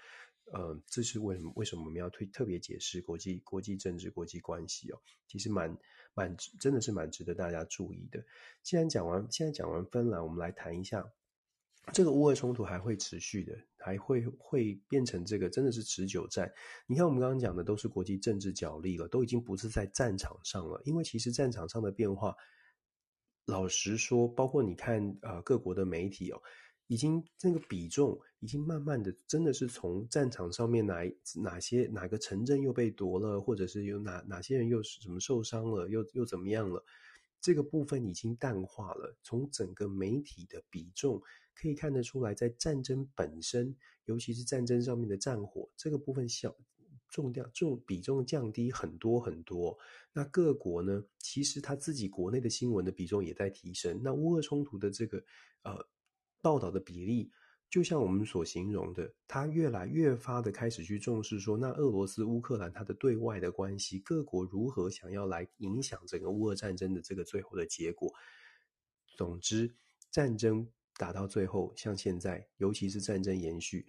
[0.47, 1.53] 呃，这是为什么？
[1.55, 4.99] 为什么我们要推特别解释国际国际政治、国际关系哦？
[5.29, 5.79] 其实蛮
[6.13, 8.21] 蛮真的是蛮值得大家注意的。
[8.65, 11.09] 既然讲完，现在讲完芬兰，我们来谈一下。
[11.93, 16.53] 这个乌俄冲突还会持续的，还会会变成这个真的是持久战。
[16.87, 20.81] 你看，我们刚刚讲的都是国际政治角力了，都已经不是在战场上了。
[20.85, 22.37] 因为其实战场上的变化，
[23.47, 26.41] 老实说，包括你看啊、呃，各国的媒体哦，
[26.87, 31.03] 已经这个比重已经慢慢的，真的是从战场上面哪
[31.43, 36.85] 哪些哪个城镇又被夺了，或者是有哪哪些人又是什么受伤了，又又怎么样了，
[37.41, 39.17] 这个部分已经淡化了。
[39.25, 41.21] 从整个媒体的比重。
[41.61, 46.57] 可以看得出来，在战争本身，尤其是战争上面的战火这个部分小，
[47.11, 49.77] 重量重比重降低很多很多。
[50.13, 54.01] 那各国呢，其实他自己国内的新闻的比重也在提升。
[54.03, 55.23] 那乌俄冲突的这个
[55.65, 55.87] 呃
[56.41, 57.31] 报道的比例，
[57.69, 68.15] 就像我们所形容的，他越来越发的开始去重视说，那俄罗斯乌克兰它的对外的关系，各国如何想要来影响整个乌俄战争的这个最后的结果。
[69.17, 69.75] 总之，
[70.11, 70.67] 战争。
[71.01, 73.87] 打到最后，像现在，尤其是战争延续，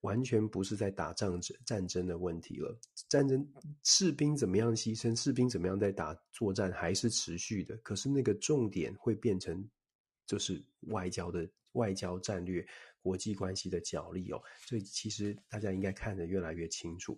[0.00, 2.76] 完全不是在打仗战战争的问题了。
[3.08, 3.48] 战争
[3.84, 7.76] 士兵怎么样牺牲，士兵怎么样在打作战，还是持续的。
[7.84, 9.64] 可是那个重点会变成，
[10.26, 12.66] 就是外交的外交战略、
[13.00, 14.42] 国际关系的角力哦。
[14.66, 17.16] 所以其实大家应该看得越来越清楚。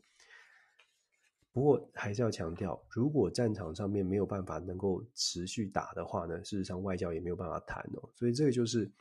[1.53, 8.11] 不过还是要强调，如果战场上面没有办法能够持续打的话呢，事实上外交也没有办法谈哦。
[8.15, 8.93] 所以这个就是。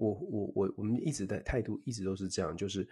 [0.00, 2.88] 我我我我们一直的态度一直都是这样，就是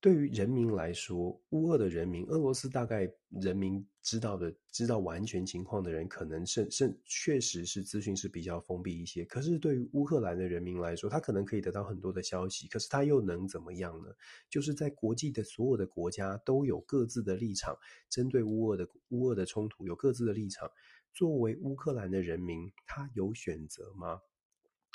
[0.00, 3.08] 对于人民来说，乌俄的人民，俄罗斯大概
[3.40, 9.24] 人民知道的、知道完全情况的人，可能甚甚确实是资讯是比较封闭一些。
[9.24, 14.08] 可是对于乌克兰的人民来说，他可能可以得到很多的消息，可是他又能怎么样呢？
[14.50, 17.76] 就是在国际的所有的国家都有各自的立场，
[18.10, 20.68] 针对乌俄的乌俄的冲突有各自的立场。
[21.14, 24.20] 作为乌克兰的人民，他有选择吗？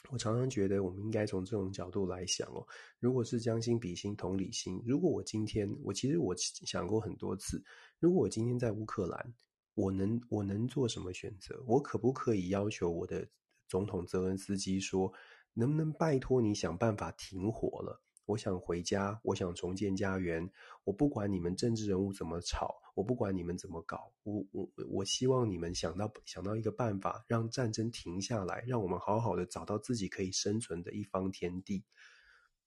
[0.10, 2.64] 我常常觉得，我们应该从这种角度来想哦。
[3.00, 7.64] 如果是将心比心、同理心，如果我今天，我其实我想过很多次，
[8.00, 9.34] 如果我今天在乌克兰，
[9.76, 11.64] 我能我能做什么选择？
[11.66, 13.28] 我可不可以要求我的
[13.68, 15.12] 总统泽连斯基说，
[15.54, 18.03] 能不能拜托你想办法停火了？
[18.26, 20.50] 我想回家，我想重建家园。
[20.86, 31.84] 我不管你们政治人物怎么吵，我不管你们怎么搞，我我我希望你们想到想到一个办法，让战争停下来，让我们好好的找到自己可以生存的一方天地。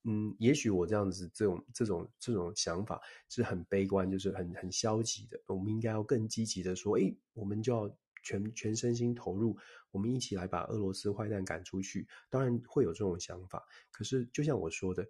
[0.04, 5.40] 嗯，也许我这样子这种这种这种想法是很悲观，就是很很消极的。
[5.46, 9.56] 我们应该要更积极的说，诶，我们就要全全身心投入，
[9.90, 12.06] 我们一起来把俄罗斯坏蛋赶出去。
[12.30, 15.06] 当然会有这种想法，可是就像我说的。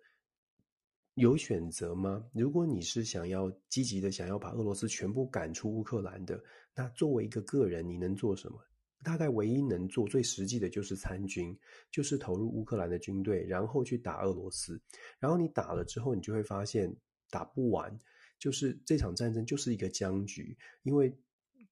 [1.17, 2.23] 有选择吗？
[2.35, 6.39] 如果你是想要积极的想要把俄罗斯全部赶出乌克兰的，
[6.75, 8.59] 那作为一个个人，你能做什么？
[9.03, 11.59] 大概唯一能做最实际的就是参军，
[11.91, 14.79] 就是投入乌克兰的军队，然后去打俄罗斯。
[15.19, 16.95] 然后你打了之后，你就会发现
[17.31, 17.99] 打不完，
[18.39, 21.11] 就是这场战争就是一个僵局，因为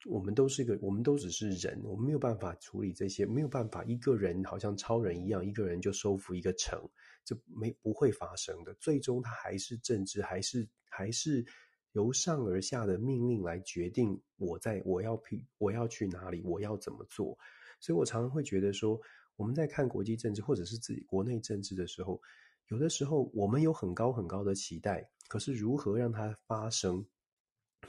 [0.06, 6.80] 我们都是一个，我们都只是人，我们没有办法处理这些，没有办法一个人好像超人一样，一个人就收复一个城。
[7.24, 11.44] 这没不会发生的，最终它还是政治，还是还是
[11.92, 17.38] 由上而下的命令来决定我在我要去我要去哪里，我要怎么做。
[17.80, 19.00] 所以我常常会觉得说，
[19.36, 22.20] 我们在看国际政治或者是自己国内政治的时候，
[22.68, 27.04] 有的时候我们有很高很高的期待，可是如何让它发生，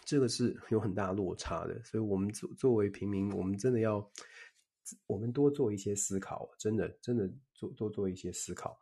[0.03, 1.81] 这个是有很大落差的。
[1.83, 4.11] 所以，我们作作为平民，我们真的要，
[5.07, 8.77] 我们多做一些思考，真的真的做多做一些思考。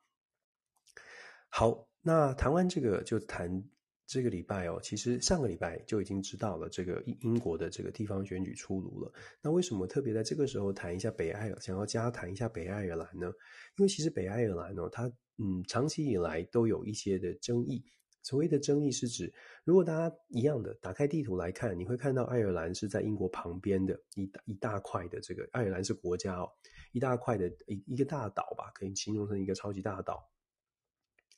[1.56, 3.64] 好，那谈完这个，就谈。
[4.06, 9.12] 这个礼拜哦，其实上个礼拜就已经知道了这个英英国的这个地方选举出炉了。
[9.42, 13.32] 那为什么特别在这个时候谈一下北爱尔，想要加谈一下北爱尔兰呢？
[13.78, 15.06] 因为其实北爱尔兰哦，它
[15.38, 17.84] 嗯长期以来都有一些的争议。
[18.24, 26.50] 所谓的争议是指，如果大家一样的打开地图来看，你会看到爱尔兰是在英国旁边的一大一大块的这个爱尔兰是国家哦，
[26.92, 30.30] 一大块的一一个大岛吧，可以形容成一个超级大岛。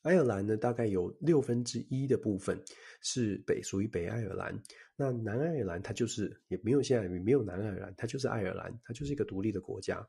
[0.05, 2.63] 爱尔兰呢，大概有六分之一的部分
[3.01, 4.61] 是北属于北爱尔兰。
[4.95, 10.07] 那南爱尔兰它就是也没有现在也没有南爱尔兰，它就是爱尔兰，它就是一个独立的国家。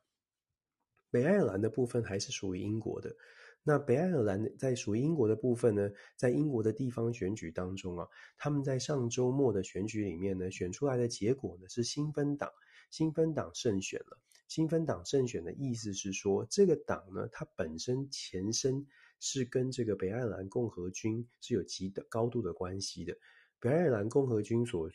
[1.11, 3.11] 北爱尔兰的部分还是属于英国的。
[3.63, 8.07] 那北爱尔兰在属于英国的部分呢，在英国的地方选举当中啊，
[8.37, 12.51] 他们在上周末的选举里面呢，选出来的结果呢是新芬党，
[12.91, 14.21] 新芬党胜选了。
[14.47, 18.87] 新芬党胜选的意思是说，这个党呢，它本身前身。
[19.21, 23.17] 是跟这个北爱尔兰共和军是有极的高度的关系的。
[23.59, 24.91] 北爱尔兰共和军所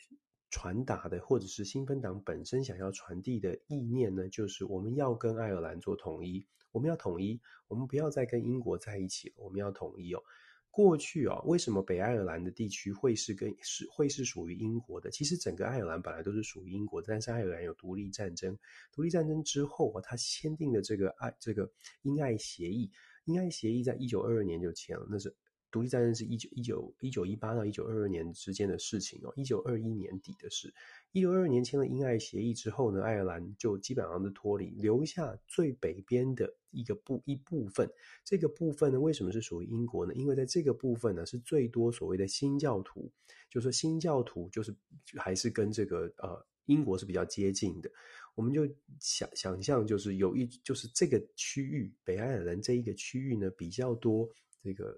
[0.50, 10.22] 传达的，或者是新芬党本身想要传递的意念呢，就是我们要跟爱尔兰做统一，我们要统一，我们不要再跟英国在一起了，我们要统一哦。
[10.70, 15.10] 过去啊，为什么北爱尔兰的地区会是跟是会是属于英国的？
[15.10, 18.58] 其实整个爱尔兰本来都是属于英国的，但是爱尔兰有独立战争，
[18.90, 21.70] 独立战争之后啊，他签订的这个爱这个
[22.02, 22.90] 英爱协议。
[23.24, 25.34] 英爱协议在一九二二年就签了，那是
[25.70, 29.32] 独立战争是一九一九一九一八到一九二二年之间的事情哦。
[29.36, 30.72] 一九二一年底的事，
[31.12, 37.90] 一九二二年签了英爱协议之后呢，爱尔兰就基本上是脱离，留下最北边的一个部一部分。
[38.22, 40.12] 这个部分呢，为什么是属于英国呢？
[40.14, 43.10] 因为在这个部分呢，是最多所谓的新教徒，
[43.48, 44.76] 就是说新教徒就是
[45.16, 47.90] 还是跟这个呃英国是比较接近的。
[48.34, 48.66] 我们就
[49.00, 54.28] 想想象，就是有一就是这个区域，北爱尔兰这一个区域呢，比较多
[54.62, 54.96] 这个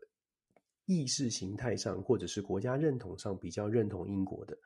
[0.86, 4.56] 意识形态上或者是国家认同上比较认同英国的。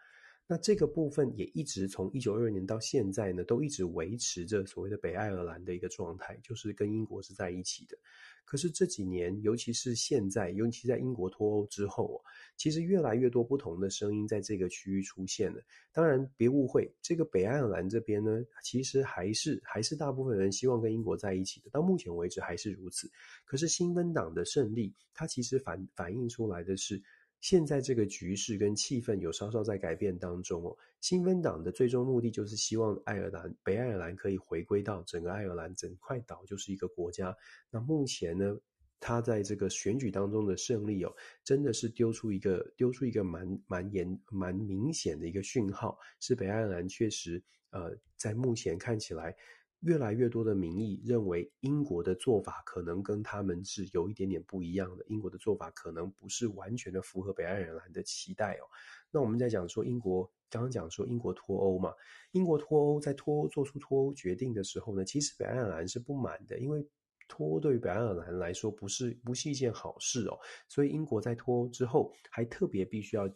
[0.50, 7.98] 那这个部分也一直从一九二二年到现在呢，都一直维持着所谓的北爱尔兰的一个状态，就是跟英国是在一起的。
[8.46, 12.24] 可是这几年，尤其是现在，尤其在英国脱欧之后，
[12.56, 15.60] 其实越来越多不同的声音在这个区域出现了。
[15.92, 21.68] 当然，别误会，这个北爱尔兰这边呢，其实还是还是大部分人希望跟英国在一起的。
[21.68, 23.10] 到目前为止还是如此。
[23.44, 27.02] 可是新芬党的胜利，它其实反反映出来的是。
[27.40, 30.76] 现在这个局势跟气氛有稍稍在改变当中哦。
[31.00, 37.36] 新芬党的最终目的就是希望爱尔兰、北爱尔兰可以回归到整个爱尔兰整块岛就是一个国家。
[37.70, 38.58] 那目前呢，
[38.98, 49.36] 他在这个选举当中的胜利哦，真的是丢出一个丢出一个蛮蛮严蛮明显的一个讯号，是北爱尔兰确实呃，在目前看起来。
[49.80, 55.04] 越来越多的民意认为，英国的做法可能跟他们是有一点点不一样的。
[55.08, 58.66] 英国的做法可能不是完全的符合北爱尔兰的期待哦。
[59.10, 61.92] 那我们在讲说英国，刚刚讲说英国脱欧嘛，
[62.32, 66.84] 英国脱欧在脱欧做出脱欧决定的时候呢，其实北爱尔兰是不满的，因为
[67.28, 70.36] 脱欧对于北爱尔兰来说不是不是一件好事哦。
[70.68, 73.32] 所以英国在脱欧之后，还特别必须要。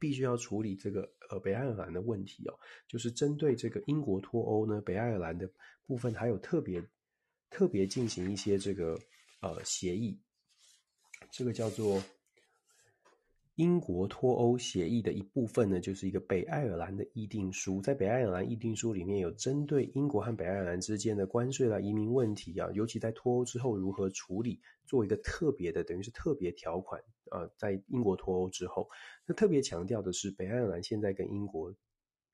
[0.00, 2.58] 必须要处理这个呃北爱尔兰的问题哦，
[2.88, 5.48] 就是针对这个英国脱欧呢，北爱尔兰的
[5.86, 6.82] 部分还有特别
[7.50, 8.98] 特别进行一些这个
[9.40, 10.18] 呃协议，
[11.30, 12.02] 这个叫做。
[13.56, 17.80] 英国脱欧协议的一部分呢，就是一个北爱尔兰的议定书。
[17.80, 28.88] 在北爱尔兰议定书里面有针对英国和北爱尔兰之间的关税啦、移民问题啊，尤其在脱欧之后如何处理，做一个特别的，等于是特别条款啊、在英国脱欧之后，
[29.24, 31.72] 那特别强调的是，北爱尔兰现在跟英国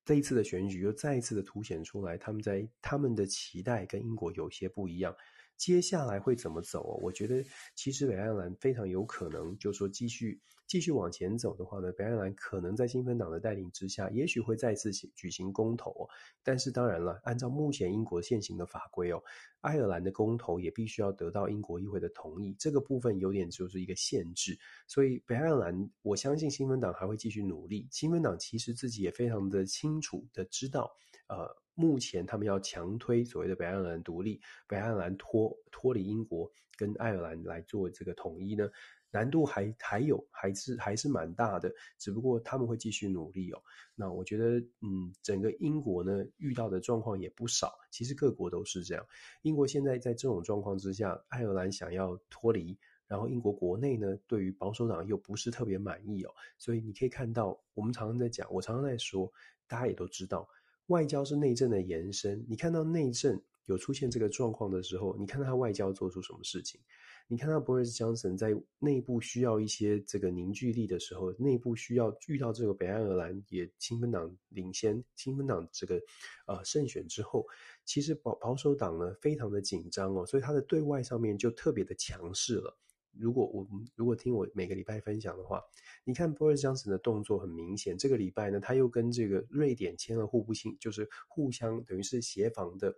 [0.07, 5.15] 这一次的选举又再一次的凸显出来，他们在他们的期待跟英国有些不一样。
[5.61, 6.99] 接下来会怎么走？
[7.03, 7.45] 我觉得
[7.75, 10.41] 其实北爱尔兰非常有可能，就说继续。
[10.67, 16.09] 继续往前走的话呢，北爱尔兰可能在新芬党的带领之下，也许会再次举行公投。
[16.45, 19.21] 但是当然了，按照目前英国现行的法规哦，
[19.63, 24.57] 爱尔兰的公投也必须要得到英国议会的同意，这个部分有点就是一个限制。
[24.87, 27.89] 所以北爱尔兰，我相信新芬党还会继续努力。
[27.91, 30.89] 新芬党其实自己也非常的清楚的知道，
[31.27, 31.51] 呃，
[31.81, 38.69] 目前他们要强推所谓的北爱尔兰独立，北爱尔兰脱脱离英国，跟爱尔兰来做这个统一呢。
[39.13, 41.69] 难度还还有，还是还是蛮大的，
[41.99, 43.61] 只不过他们会继续努力哦。
[43.97, 49.05] 那我觉得，嗯，整个英国呢遇到的状况也不少，其实各国都是这样。
[49.43, 52.79] 英国现在在这种状况之下，爱尔兰想要脱离，
[53.09, 59.33] 然后英国国内呢，对于保守党又不是特别满意哦，所以你可以看到，我们常常在讲，我常常在说，
[59.67, 60.49] 大家也都知道，
[60.91, 62.45] 外交是内政的延伸。
[62.49, 66.81] 你看到内政有出现这个状况的时候，你看到他外交做出什么事情？
[67.29, 76.03] 你看到 Boris Johnson 在内部需要一些这个凝聚力的时候，内部需要遇到这个北爱尔兰也亲芬党领先，亲芬党这个
[76.49, 77.47] 呃胜选之后，
[77.85, 82.77] 其实保保守党呢非常的紧张哦，所以他的对外上面就特别的强势了。
[83.13, 85.63] 如果我如果听我每个礼拜分享的话，
[86.05, 92.95] 你看 Boris Johnson 的动作很明显，这个礼拜呢他又跟这个瑞典签了互不信，就是互相等于是协防的，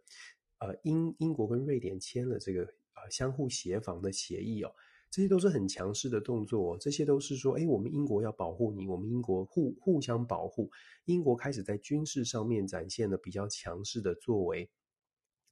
[0.59, 2.69] 呃英英国跟瑞典签了这个。
[3.11, 4.73] 相互协防的协议哦，
[5.11, 6.79] 这些都是很强势的动作哦。
[6.81, 10.71] 这些都是说，哎，我们英国要保护你，我们英国互互相保护。
[11.07, 14.71] 英国开始在军事上面展现了比较强势的作为。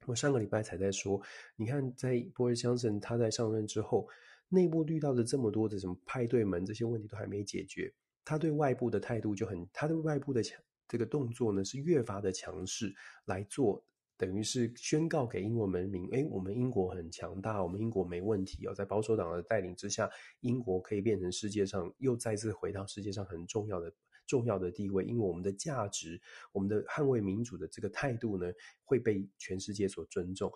[0.05, 1.21] 我上个礼拜才在说，
[1.57, 4.07] 你看，在 Boris Johnson 他在上任之后，
[4.53, 7.91] 内部遇到的这么多的什么派对门这些问题都还没解决，
[8.25, 12.93] 他对外部的态度就很，他对外部的强这个动作呢是越发的强势
[13.25, 13.81] 来做。
[14.17, 20.07] 等于是宣告给英国人民，诶，我们英国很强大，我们英国没问题哦，在保守党的带领之下，
[20.41, 23.91] 英国可以变成世界上又再次回到世界上很重要的
[24.27, 26.21] 重要的地位，因为我们的价值，
[26.51, 28.51] 我们的捍卫民主的这个态度呢，
[28.83, 30.53] 会被全世界所尊重。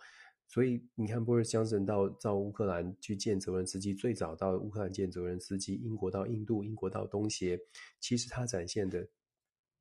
[0.48, 7.60] 所以你看，波尔强森到到乌克兰去见泽伦斯基，最早到乌克兰见泽伦斯基，英国到印度，英国到东协，
[8.00, 9.08] 其实他展现的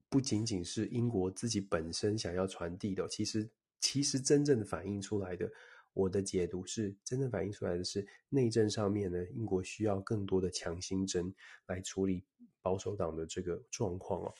[0.09, 3.51] 不仅仅是英国自己本身想要传递的，其实。
[3.81, 5.47] 其实真正反映出来的，
[5.93, 11.35] 我的解读是，真正反映出来的是内政上面呢，英国需要更多的强心针
[11.67, 12.25] 来处理
[12.63, 14.35] 保守党的这个状况哦。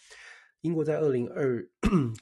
[0.65, 1.63] 英国在二零二，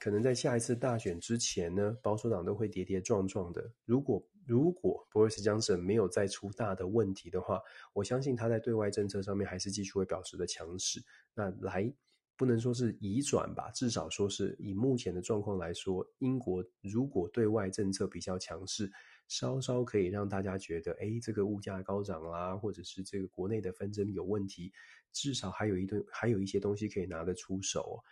[0.01, 3.73] 可能在下一次大选之前呢，保守党都会跌跌撞撞的。
[3.85, 7.61] 如果如果 Boris Johnson 没有再出大的问题的话，
[7.93, 11.01] 我相信他在对外政策上面还是继续会表示的强势。
[11.35, 11.95] 那来。
[12.35, 18.91] 不能说是移转吧，至少说是以目前的状况来说，英国如果对外政策比较强势，
[19.29, 24.73] 稍稍可以让大家觉得，哎，这个物价高涨啦，或者是这个国内的纷争有问题，
[25.13, 28.03] 至少还有一顿，还有一些东西可以拿得出手。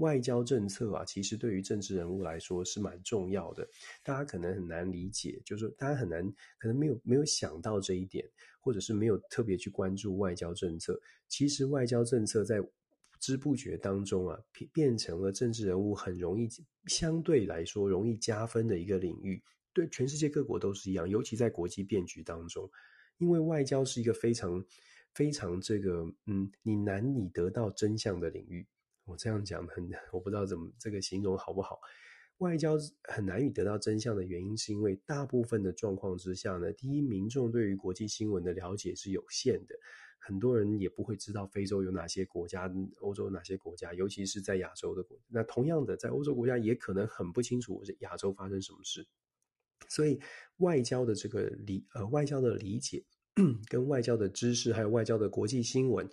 [0.00, 3.68] 外交政策啊，其实对于政治人物来说是蛮重要的。
[4.02, 6.26] 大家可能很难理解，就是大家很难，
[6.58, 8.28] 可能没有没有想到这一点，
[8.60, 11.00] 或者是没有特别去关注外交政策。
[11.28, 12.68] 其实外交政策在不
[13.20, 14.38] 知不觉当中啊，
[14.72, 16.48] 变成了政治人物很容易，
[16.86, 19.42] 相对来说容易加分的一个领域。
[19.72, 22.68] 对全世界各国都是一样，尤其在国际变局当中，
[23.18, 24.64] 因为外交是一个非常
[25.14, 28.66] 非常这个嗯，你难以得到真相的领域。
[29.10, 31.80] 我这样讲很， 我不知道怎么这个形容好不好。
[32.38, 39.74] 外交很难以得到真相的原因，是因为大部分的状况之下呢，第一，民众对于国际新闻的了解是有限的。
[40.22, 45.18] 很多人也不会知道非洲有哪些国家，欧洲哪些国家，尤其是在亚洲的国。
[45.28, 49.06] 那同样的，在欧洲国家也可能很不清楚亚洲发生什么事。
[49.88, 50.20] 所以，
[50.58, 53.04] 外交的这个理呃，外交的理解
[53.68, 56.08] 跟外交的知识，还有外交的国际新闻，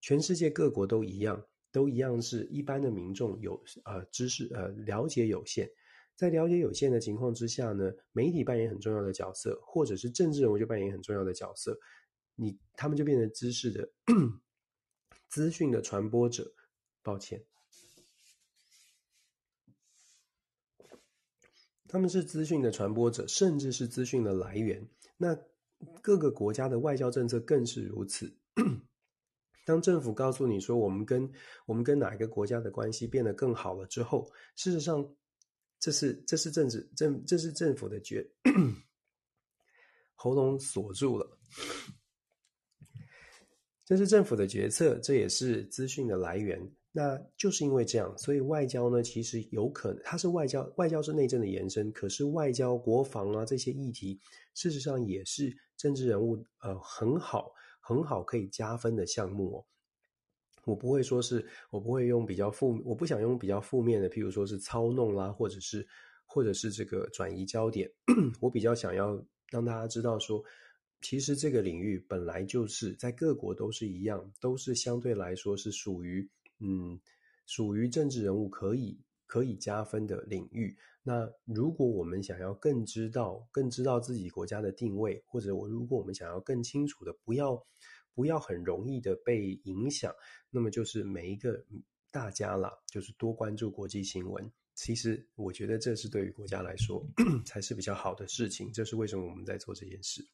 [0.00, 5.70] 全世界各国都一样，都一样是一般的民众有呃知识呃了解有限。
[6.16, 11.78] 在了解有限的情况之下呢，媒体扮演很重要的角色，或者是政治人物就扮演很重要的角色。
[12.34, 13.88] 你他们就变成知识的
[15.28, 16.52] 资讯的传播者，
[17.02, 17.44] 抱歉，
[21.88, 24.86] 他们是资讯的传播者，甚至是资讯的来源。
[25.16, 25.38] 那
[26.02, 28.36] 各个国家的外交政策更是如此。
[29.70, 31.30] 当政府告诉你说，我们跟
[31.64, 35.08] 我们跟哪一个国家的关系变得更好了之后，事实上，
[35.78, 38.28] 这是这是政治政这是政府的决
[40.16, 41.38] 喉咙锁住了。
[43.84, 46.60] 这是政府的决策，这也是资讯的来源。
[46.90, 51.92] 那就是因为这样，所以外交呢，其实有可能它是外交，外交是内政的延伸。
[51.92, 54.18] 可是外交、国防啊这些议题，
[54.52, 57.52] 事实上也是政治人物呃很好
[57.90, 59.66] 很好可以加分的项目哦。
[60.64, 65.84] 我不会说是，我不会用比较负，我不想用比较负面的，譬如说是操弄啦，或者是
[66.24, 67.90] 或者是这个转移焦点。
[68.40, 69.20] 我比较想要
[69.50, 70.40] 让大家知道说。
[71.02, 76.28] 其实这个领域本来就是在各国都是一样，都是相对来说是属于
[76.58, 77.00] 嗯，
[77.46, 79.00] 属于政治人物可以
[79.30, 80.76] 可以加分的领域。
[81.04, 87.64] 那如果我们想要更知道、更知道自己国家的定位，或者我如果我们想要更清楚的，不要
[88.12, 90.12] 不要很容易的被影响，
[90.50, 91.64] 那么就是每一个
[92.10, 94.50] 大家啦，就是多关注国际新闻。
[94.74, 97.06] 其实我觉得这是对于国家来说
[97.46, 98.72] 才是比较好的事情。
[98.72, 100.26] 这是为什么我们在做这件事。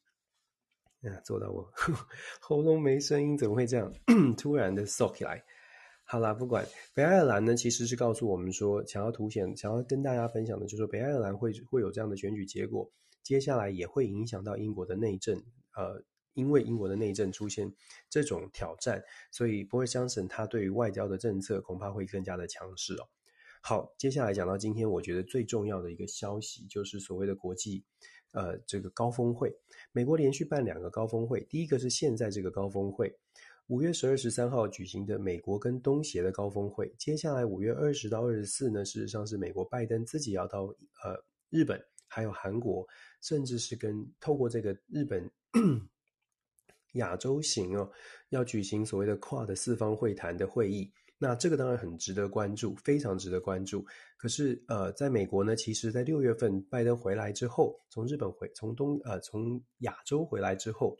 [1.03, 1.71] 啊，做到我
[2.41, 3.93] 喉咙没声音，怎么会这样？
[4.37, 5.43] 突然的耸起来。
[6.09, 12.89] 好啦，不管北爱尔兰呢，其实是告诉我们说，想要凸显，想要跟大家分享的，就是北爱尔兰会会有这样的选举结果，
[13.21, 15.35] 接下来也会影响到英国的内政。
[15.75, 16.01] 呃，
[16.33, 17.73] 因为英国的内政出现
[18.09, 23.09] 这种挑战，所以 Boris Johnson 他对于外交的政策恐怕会更加的强势哦。
[23.61, 27.83] 好，接下来讲到今天，我觉得最重要的一个消息，就是所谓的国际。
[28.33, 29.57] 呃，这个高峰会，
[29.91, 33.17] 美国连续办两个高峰会，第一个是现在这个高峰会，
[33.67, 40.63] 五月十二、十三号举行的美国跟东协的高峰会，接下来五月二十到二十四呢，事实上是美国拜登自己要到
[41.03, 42.87] 呃日本，还有韩国，
[43.19, 45.29] 甚至是跟透过这个日本
[46.93, 47.91] 亚洲行哦，
[48.29, 50.89] 要举行所谓的跨的四方会谈的会议。
[51.19, 53.83] 那这个当然很值得关注，非常值得关注。
[54.17, 60.95] 可是，呃，在美国呢，其实，在六月份拜登回来之后，从日本回，从东，呃，从亚洲回来之后，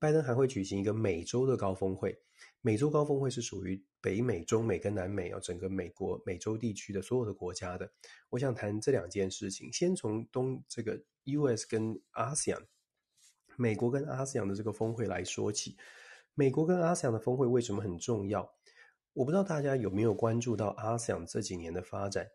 [0.00, 2.18] 拜登还会举行一个美洲的高峰会。
[2.62, 7.90] 美洲高峰会是属于北美、中美跟南美哦，整个美国美洲地区的所有的国家的。
[8.30, 12.62] 我想谈这两件事情，先从东这个 US 跟 ASEAN，
[13.56, 15.76] 美国跟 ASEAN 的这个峰会来说起。
[16.34, 18.50] 美国跟 ASEAN 的峰会为什么很重要？
[19.12, 22.26] 我不知道大家有没有关注到 ASEAN 这几年的发展，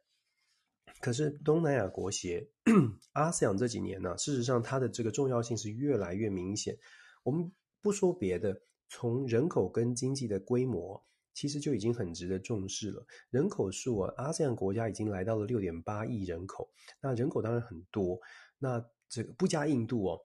[0.99, 2.47] 可是东南亚国协
[3.13, 6.77] ASEAN 这几年呢、事实上它的这个重要性是越来越明显。
[7.25, 7.51] 我们
[7.81, 11.03] 不说别的，从人口跟经济的规模，
[11.33, 13.05] 其实就已经很值得重视了。
[13.31, 16.69] 人口数啊，阿斯 e 国家已经来到了六点八亿人口，
[17.01, 18.19] 那人口当然很多，
[18.59, 20.21] 那这个不加印度哦，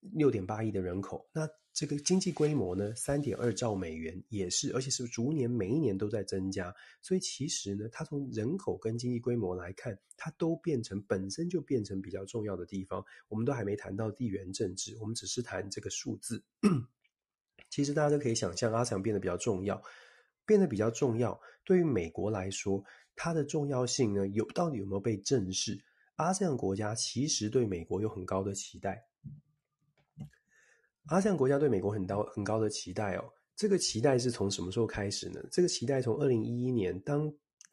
[0.00, 1.48] 六点八亿的人口，那。
[1.72, 6.74] 这个经济规模呢，三点二兆美元也是，而且是逐年每一年都在增加。
[7.00, 13.04] 所以其实呢，它从人口跟经济规模来看，它都变成本身就变成比较重要的地方。
[13.28, 16.42] 我们都还没谈到地缘政治，我们只是谈这个数字。
[17.70, 19.80] 其实大家都可以想象，阿强变得比较重要，
[20.44, 21.40] 变得比较重要。
[21.64, 25.84] 对于美国来说，它的重要性呢，有到底有没有被正视？
[26.16, 29.09] 阿这样国家其实对美国有很高的期待。
[31.10, 33.24] 阿塞 a 国家对美国很高很高的期待哦，
[33.56, 35.40] 这个期待是从什么时候开始呢？
[35.50, 37.28] 这个期待从二零一一年，当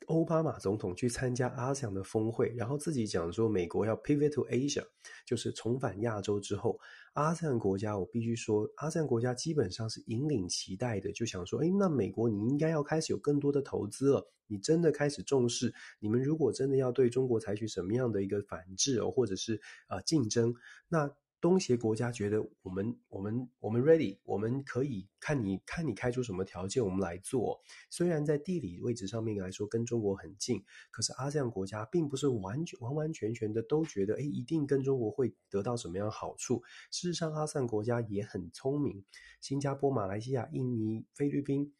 [0.07, 4.83] 奥巴马总统去参加阿塞 a 的峰会，然后自己讲说美国要 pivot to Asia，
[5.23, 6.79] 就是重返亚洲之后，
[7.13, 20.55] 阿塞 a 国家我必须说，阿塞 a 国家基本上是引领期待的，就想说，诶，那美国你应该要开始有更多的投资了，你真的开始重视，你们如果真的要对中国采取什么样的一个反制哦，或者是啊、呃、竞争，
[20.89, 21.07] 那。
[21.39, 27.61] 东协国家觉得我们我们我们 ready，我们可以看你看你开出什么条件，我们来做。
[27.89, 36.63] 虽然在地理位置上面来说跟中国很近，可是阿 s 国家并不是完全完完全全的都觉得，哎，一定跟中国会得到什么样好处。
[36.89, 39.05] 事实上，阿 s 国家也很聪明，
[39.39, 41.71] 新加坡、马来西亚、印尼、菲律宾，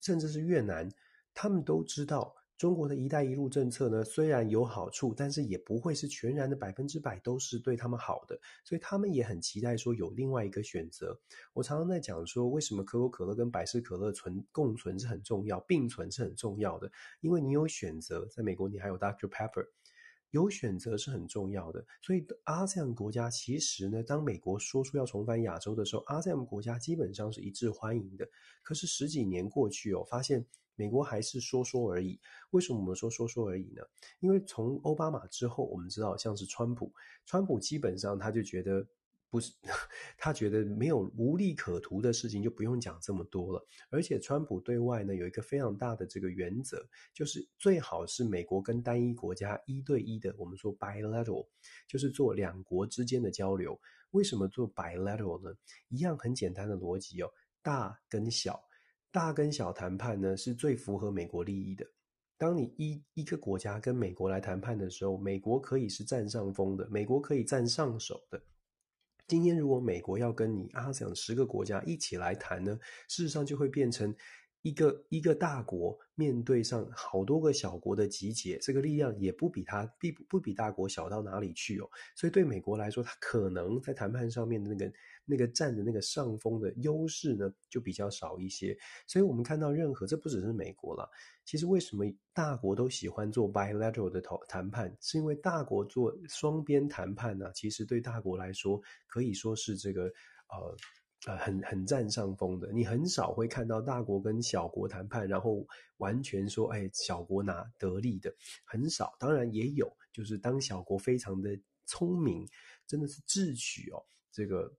[0.00, 0.90] 甚至是越南，
[1.34, 2.34] 他们都知道。
[2.62, 11.18] 中国的一带一路政策呢，虽然有好处，但是也不会是全然的百分之百都是对他们好的，所以他们也很期待说有另外一个选择。
[11.54, 16.88] 我常常在讲说，为什么可口可乐跟百事可乐存共存是很重要，并存是很重要的，
[17.20, 18.24] 因为你有选择。
[18.26, 19.28] 在美国，你还有 Dr.
[19.28, 19.66] Pepper，
[20.30, 21.84] 有选择是很重要的。
[22.00, 28.28] 所以，阿塞 a 国家其实呢，当美国说出要重返亚洲的时候，阿塞 a 国家基本上是一致欢迎的。
[28.62, 30.46] 可是十几年过去哦，发现。
[30.74, 32.18] 美国还是说说而已。
[32.50, 33.82] 为什么我们说说说而已呢？
[34.20, 36.92] 因为从奥巴马之后，我们知道像是川普，
[37.26, 38.86] 川普基本上他就觉得
[39.30, 39.52] 不是，
[40.18, 43.66] 他觉得没有无利可图的事情就不用讲这么多了。
[43.88, 51.46] 而且川普对外呢有一个非常大的这个原则，就是最好是美国跟单一国家一对一的，我们说 bilateral，
[51.88, 53.80] 就是做两国之间的交流。
[54.10, 55.54] 为什么做 bilateral 呢？
[55.88, 57.30] 一样很简单的逻辑哦，
[57.62, 58.62] 大跟小。
[59.12, 61.86] 大跟小谈判呢，是最符合美国利益的。
[62.38, 68.42] 当你一一个国家跟美国来谈判的时候，美国可以是占上风的，美国可以占上手的。
[69.28, 74.12] 今天如果美国要跟你阿想十个国家一起来谈呢，事实上就会变成。
[74.62, 81.88] 一个一个大国面对上好多个小国的集结，这个力量也不比他比不比大国小到哪里去哦。
[82.14, 84.92] 所以对美国来说，他可能在谈判上面的那个
[85.24, 88.76] 那个占的那个上风的优势呢，就比较少一些。
[89.06, 91.10] 所以我们看到任何，这不只是美国了，
[91.44, 100.76] 其实为什么大国都喜欢做 bilateral 的谈谈判，是因为大国做双边谈判呢，其实对大国来说可以说是这个呃。
[101.26, 105.64] 呃，很很占上风的，你很少会看到大国跟小国谈判，然后
[105.98, 109.14] 完全说，哎，小国拿得利的，很少。
[109.20, 111.56] 当然也有，就是当小国非常的
[111.86, 112.44] 聪明，
[112.88, 114.74] 真的是智取哦，这个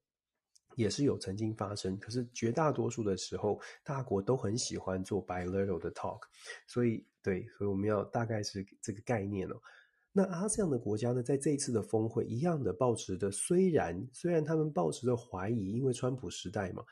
[0.75, 6.23] 也是有曾经发生，可是绝大多数的时候，大国都很喜欢做 bilateral 的 talk，
[6.67, 9.55] 所以对，所以我们要大概是这个概念哦。
[10.15, 16.83] 那阿这样的国家呢，在这一次的峰会一样的抱持的，虽然虽然他们抱持着怀疑，因为川普时代嘛，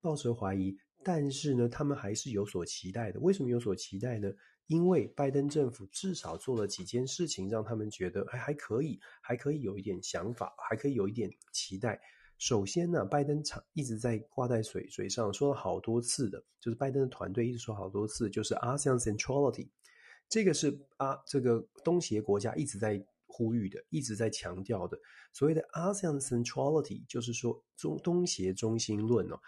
[0.00, 0.74] 抱持怀疑，
[1.04, 3.20] 但是呢，他们还是有所期待的。
[3.20, 4.32] 为什么有所期待呢？
[4.66, 12.00] 因为拜登政府至少做了几件事情，让他们觉得还还可以，还可以有一点想法，还可以有一点期待。
[12.38, 19.68] 首先呢，拜登常一直在挂在水水上说了好多次的，就是拜登的团队一直说好多次，就是 ASEAN Centrality，
[20.30, 24.96] 这个是啊，这个东协国家一直在呼吁的，一直在强调的。
[25.32, 29.38] 所谓的 ASEAN Centrality，就是说中东协中心论哦。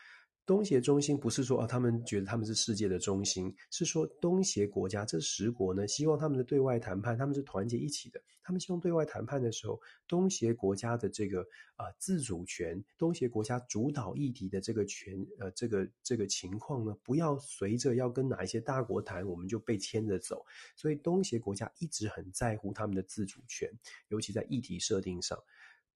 [0.44, 8.20] 东协中心不是说啊，他们觉得他们是世界的中心，是说东协国家这十国呢，希望他们的对外谈判，他们是团结一起的。
[8.44, 11.42] 他们希望对外谈判的时候，东协国家的这个
[11.76, 20.44] 啊、自主权，东协国家主导议题的这个权，呃，这个这个情况呢，不要随着要跟哪一些大国谈，我们就被牵着走。
[20.74, 23.70] 所以东协国家一直很在乎他们的自主权，
[24.08, 25.38] 尤其在议题设定上。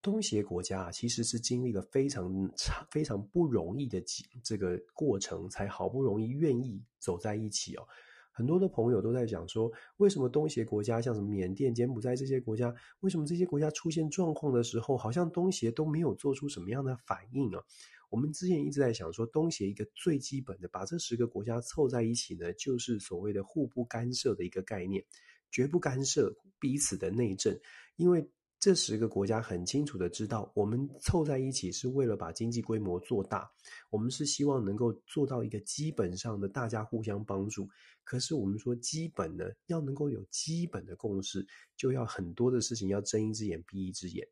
[0.02, 4.00] 东协国家啊，其实是经历了非常长、非常不容易的
[4.44, 7.82] 这个过程，才好不容易愿意走在一起哦。
[8.30, 17.64] 很多的朋友都在讲说，为什么东协国家像什么缅甸、柬埔寨这些国家，为什么这些国家出现状况的时候，好像东协都没有做出什么样的反应啊？
[18.08, 25.04] 我们之前一直在想说，东协一个最基本的，把这十个国家凑在一起呢，就是所谓的互不干涉的一个概念，
[25.50, 27.58] 绝不干涉彼此的内政，
[27.96, 28.30] 因为。
[28.58, 33.48] 这十个国家很清楚的知道，我们凑在一起是为了把经济规模做大，
[33.90, 37.68] 我们是希望能够做到一个基本上的大家互相帮助。
[38.02, 41.46] 可是我们说基本呢，要能够有基本的共识，
[41.76, 44.26] 就要很多的事情要睁一只眼闭一只眼。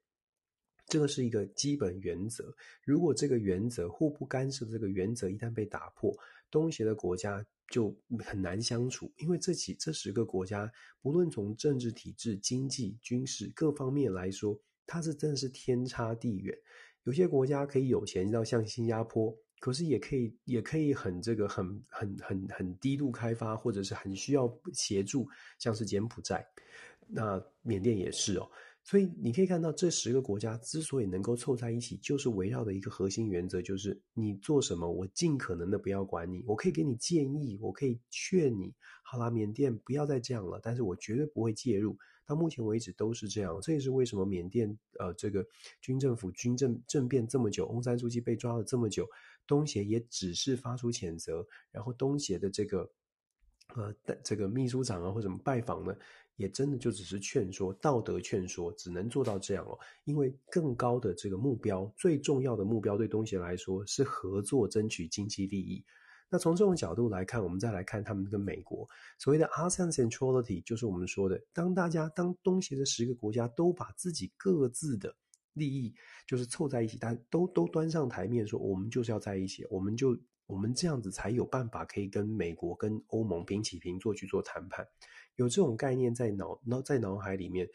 [0.86, 2.54] 这个是一个基本原则。
[2.82, 6.14] 如果这个原则互不干涉的，这个原则一旦被打破，
[6.50, 9.12] 东协的国家就很难相处。
[9.18, 16.56] 因为这几这十个国家，不论从政治体制、经济、军事各方面来说，它是真的是天差地远。
[17.04, 26.46] 有些国家可以有钱到像新加坡，可是也可以也可以很这个很很很很低度开发，或者是很需要协助，像是柬埔寨，
[27.06, 28.50] 那缅甸也是哦。
[28.87, 41.97] 所以你可以看到，这十个国家之所以能够凑在一起，就是围绕的一个核心原则，就是你做什么，我尽可能的不要管你，我可以给你建议，我可以劝你，好啦，缅甸不要再这样了，但是我绝对不会介入。
[42.26, 45.47] 到目前为止都是这样，这也是为什么缅甸呃这个
[45.80, 49.09] 军政府军政政变这么久，翁山书记被抓了这么久，
[49.47, 52.91] 东协也只是发出谴责，然后东协的这个
[53.74, 55.95] 呃这个秘书长啊或者什么拜访呢？
[56.37, 59.78] 也真的就只是劝说，道德劝说，只能做到这样哦。
[60.05, 65.85] 因为更高的这个目标，最重要的目标，对东协来说是合作，争取经济利益。
[66.30, 75.14] 那从这种角度来看，我们再来看他们跟美国所谓的 ASEAN Centrality，就是我们说的，当大家当东协的十个国家都把自己各自的
[75.53, 75.95] 利益，
[76.26, 84.85] 就是凑在一起，大家都都端上台面说，我们就是要在一起，我们就我们这样子才有办法可以跟美国、跟欧盟平起平坐去做谈判。
[85.37, 87.68] 有这种概念在脑脑在脑海里面，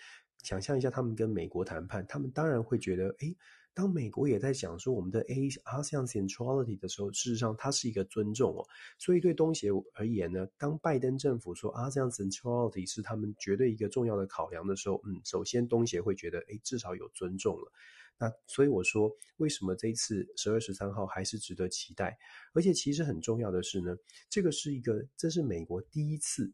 [0.43, 3.35] 想象一下他们跟美国谈判，他们当然会觉得，诶，
[3.73, 8.65] 当美国也在讲说我们的 A ASEAN Centrality 的时候，事实上它是一个尊重哦。
[8.97, 17.71] 所以对东协而言呢，当拜登政府说 ASEAN Centrality 是他们绝对一个重要的考量的时候，嗯，首先东协会觉得，诶，至少有尊重了。
[18.17, 22.17] 那所以我说，为什么这一次十二十三号还是值得期待？
[22.53, 23.95] 而且其实很重要的是呢，
[24.29, 26.51] 这个是一个，这是美国第一次。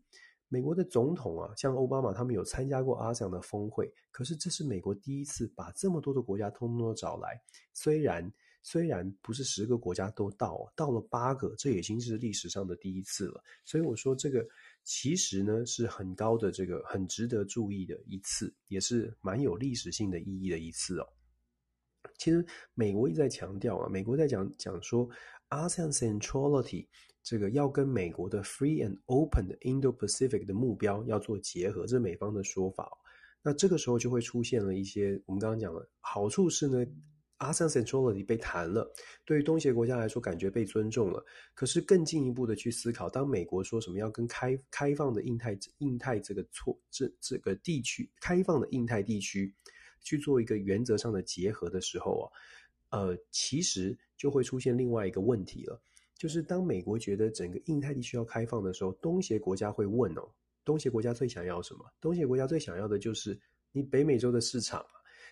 [0.47, 7.41] 美国的总统啊，像奥巴马他们有参加过阿祥的峰会，可是这是美国第一次把这么多的国家通通都找来。
[7.73, 8.31] 虽然
[8.61, 13.43] 虽然不是十个国家都到，到了八个，这已经是历史上的第一次了。
[13.63, 14.47] 所以我说这个
[14.83, 21.07] 其实呢是很高的，这个很值得注意的一次，也是蛮有历史性的意义的一次哦。
[22.17, 25.09] 其实美国一直在强调啊，美国在讲讲说
[25.49, 26.87] ASEAN Centrality。
[27.23, 32.87] 这个要跟美国的 Free and Open 的 Indo-Pacific 的目标要做结合，这是美方的说法。
[33.41, 36.85] 那这个时候就会出现了一些我们刚刚讲的好处是呢
[37.39, 38.87] ，ASEAN Centrality 被谈了，
[39.25, 41.25] 对于东协国家来说感觉被尊重了。
[41.55, 49.51] 可是更进一步的去思考，当美国说什么要跟开开放的印太印太这个错这这个地区开放的印太地区
[50.01, 52.29] 去做一个原则上的结合的时候
[52.89, 55.82] 啊，呃，其实就会出现另外一个问题了。
[56.18, 60.30] 就是当美国觉得整个印太地区要开放的时候，东协国家会问哦，
[60.63, 61.86] 东协国家最想要什么？
[61.99, 63.38] 东协国家最想要的就是
[63.72, 64.86] 你北美洲的市场。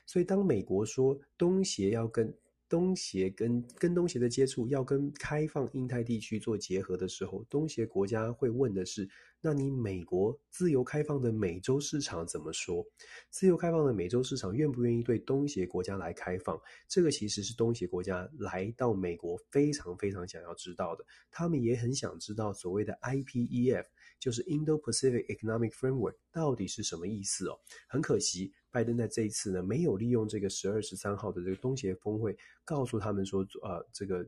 [0.05, 2.33] 所以当美国说东协要跟
[2.73, 9.07] 东协跟跟东协的接触要跟开放印太地区做结合的时候，东协国家会问的是：
[9.41, 12.83] 那你美国自由开放的美洲市场怎么说？
[13.29, 16.59] 自由开放的美洲市场愿不愿意对东协国家来开放？
[16.87, 21.05] 这个其实是东协国家来到美国非常非常想要知道的。
[21.29, 23.85] 他们也很想知道所谓的 IPEF，
[24.19, 27.59] 就是 Indo-Pacific Economic Framework 到底是什么意思哦。
[27.87, 28.51] 很可惜。
[28.73, 34.27] 拜登在这一次呢，没有利用这个十二十三号的这个东协峰会，告诉他们说，呃，这个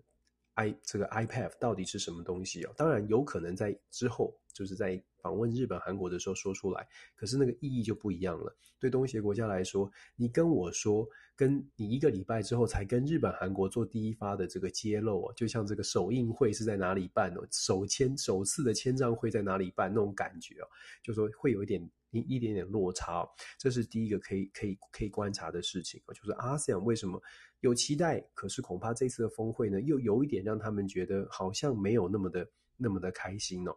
[0.54, 2.72] I 这个 IPEF 到底是什么东西哦？
[2.78, 8.56] 当然有可能在之后，就是在访问日本、韩国的时候说出来，可是那个意义就不一样了。
[8.80, 20.68] 对东协国家来说，你跟我说，跟你一个礼拜之后才跟日本、韩国做第一发的这个揭露哦，就像这个首映会是在哪里办哦，首签首次的签账会在哪里办那种感觉哦，
[21.02, 21.90] 就说会有一点。
[22.16, 27.22] 一一点点落差，这是第一个可以可以可以观察的事情，就是阿 s 为什么
[27.60, 33.76] 有期待，可是恐怕这次的峰会呢，又有一点让他们觉得好像没有那么的那么的开心哦。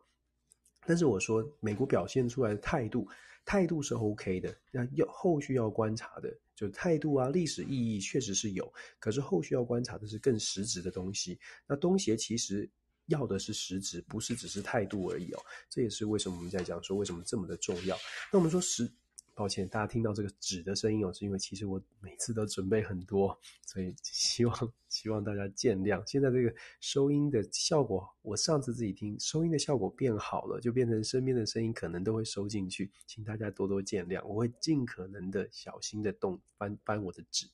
[0.87, 3.07] 但是我说，美国表现出来的态度，
[3.45, 11.39] 态度是 OK 的，那要后续要观察的，就态度啊，历史意义确实是有，可是后续要观察的是更实质的东西。
[11.67, 12.71] 那东协其实。
[13.09, 15.41] 要的是实质，不是只是态度而已哦。
[15.69, 17.95] 这也是为什么我们在讲说为什么这么的重要。
[18.33, 18.91] 那我们说实，
[19.35, 26.03] 抱歉，大家听到这个纸的声音哦，是因为其实我每次都准备很多，所以希望希望大家见谅。
[26.11, 34.25] 现在这个收音的效果，我上次自己听收音的效果变好了，就变成身边的声音可能都会收进去，请大家多多见谅。
[34.27, 37.47] 我会尽可能的小心的动翻翻我的纸。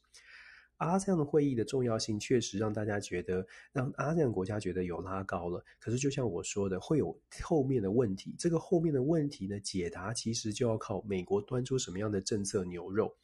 [0.79, 5.65] 阿这样的会议的重要性确实让大家觉得，让阿这样国家觉得有拉高了。
[5.79, 8.35] 可是就像我说的，会有后面的问题。
[8.39, 13.15] 这个后面的问题呢，解答其实就要靠美国端出什么样的政策牛肉。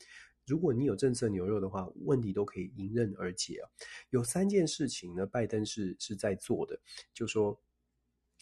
[0.46, 3.68] 如果你有政策牛肉的话，问题都可以迎刃而解啊。
[4.10, 6.80] 有三件事情呢，拜登是是在做的，
[7.12, 7.60] 就说，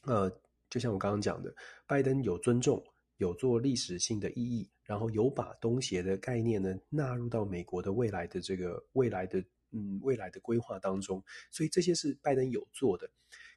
[0.04, 0.30] 呃，
[0.70, 1.54] 就像我刚刚讲的，
[1.86, 2.82] 拜登有尊重。
[3.18, 13.10] 有做历史性的意义，然后有把东协的概念呢纳入到美国的未来的这个未来的嗯未来的规划当中，所以这些是拜登有做的。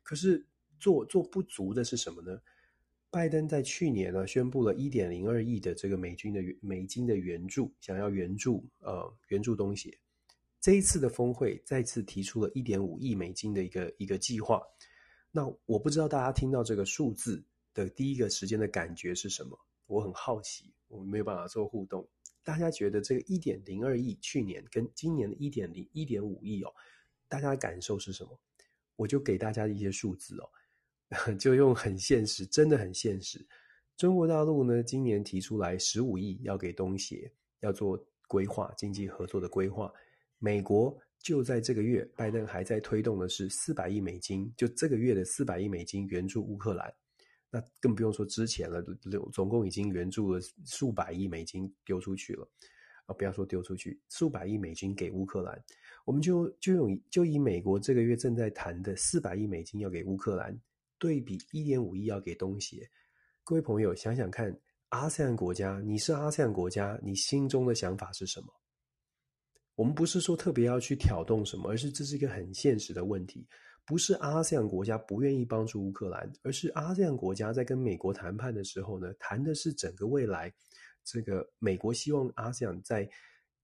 [0.04, 0.44] 可是
[0.80, 2.42] 做做不足的是什么呢？
[3.12, 9.96] 拜登在去年呢宣布了一点零二亿的这个美军的美金的援助，想要援助呃援助东协。
[10.60, 14.62] 这一次的峰会再次提出了一点五亿美金的一个一个计划。
[15.30, 17.44] 那我不知道大家听到这个数字。
[17.74, 19.58] 的第一个时间的感觉是什么？
[19.88, 22.08] 我很好奇，我们没有办法做互动。
[22.44, 26.74] 大家觉得这个一点零二亿去年跟今年的一点零一点五亿哦，
[27.28, 28.40] 大家的感受是什么？
[28.96, 33.46] 我就给大家一些数字哦， 就用很现实，真的很现实。
[33.98, 39.92] 中国大陆呢，今年提出来十五亿要给东协，要做规划，经济合作的规划。
[40.40, 46.92] 美国就在这个月，拜登还在推动的是四百亿美金，就这个月的四百亿美金援助乌克兰。
[47.52, 48.82] 那更不用说之前了，
[49.34, 52.50] 总共已经援助了数百亿美金丢出去了
[53.08, 53.14] 啊！
[53.14, 55.62] 不要说丢出去，数百亿美金给乌克兰，
[56.06, 60.58] 我们就就用就以美国这个月正在谈的四百亿美金要给乌克兰，
[60.98, 62.90] 对比一点五亿要给东协，
[63.44, 64.58] 各位朋友想想看
[64.90, 68.48] 阿塞 ian 国家，你是阿塞 ian 国家，你心中的想法是什么？
[69.76, 73.46] 我们不是说特别要去挑动什么，而是这是一个很现实的问题。
[73.92, 80.50] 不是阿塞 a 国家不愿意帮助乌克兰，而是阿塞 a 国家在跟美国谈判的时候呢，谈的是整个未来。
[81.04, 83.10] 这个美国希望阿塞 a 在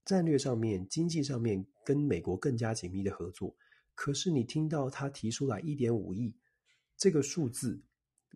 [0.04, 3.56] 战略上面、经济上面跟美国更加紧密的合作。
[3.94, 6.30] 可是你听到他提出来一点五亿
[6.98, 7.80] 这个数字，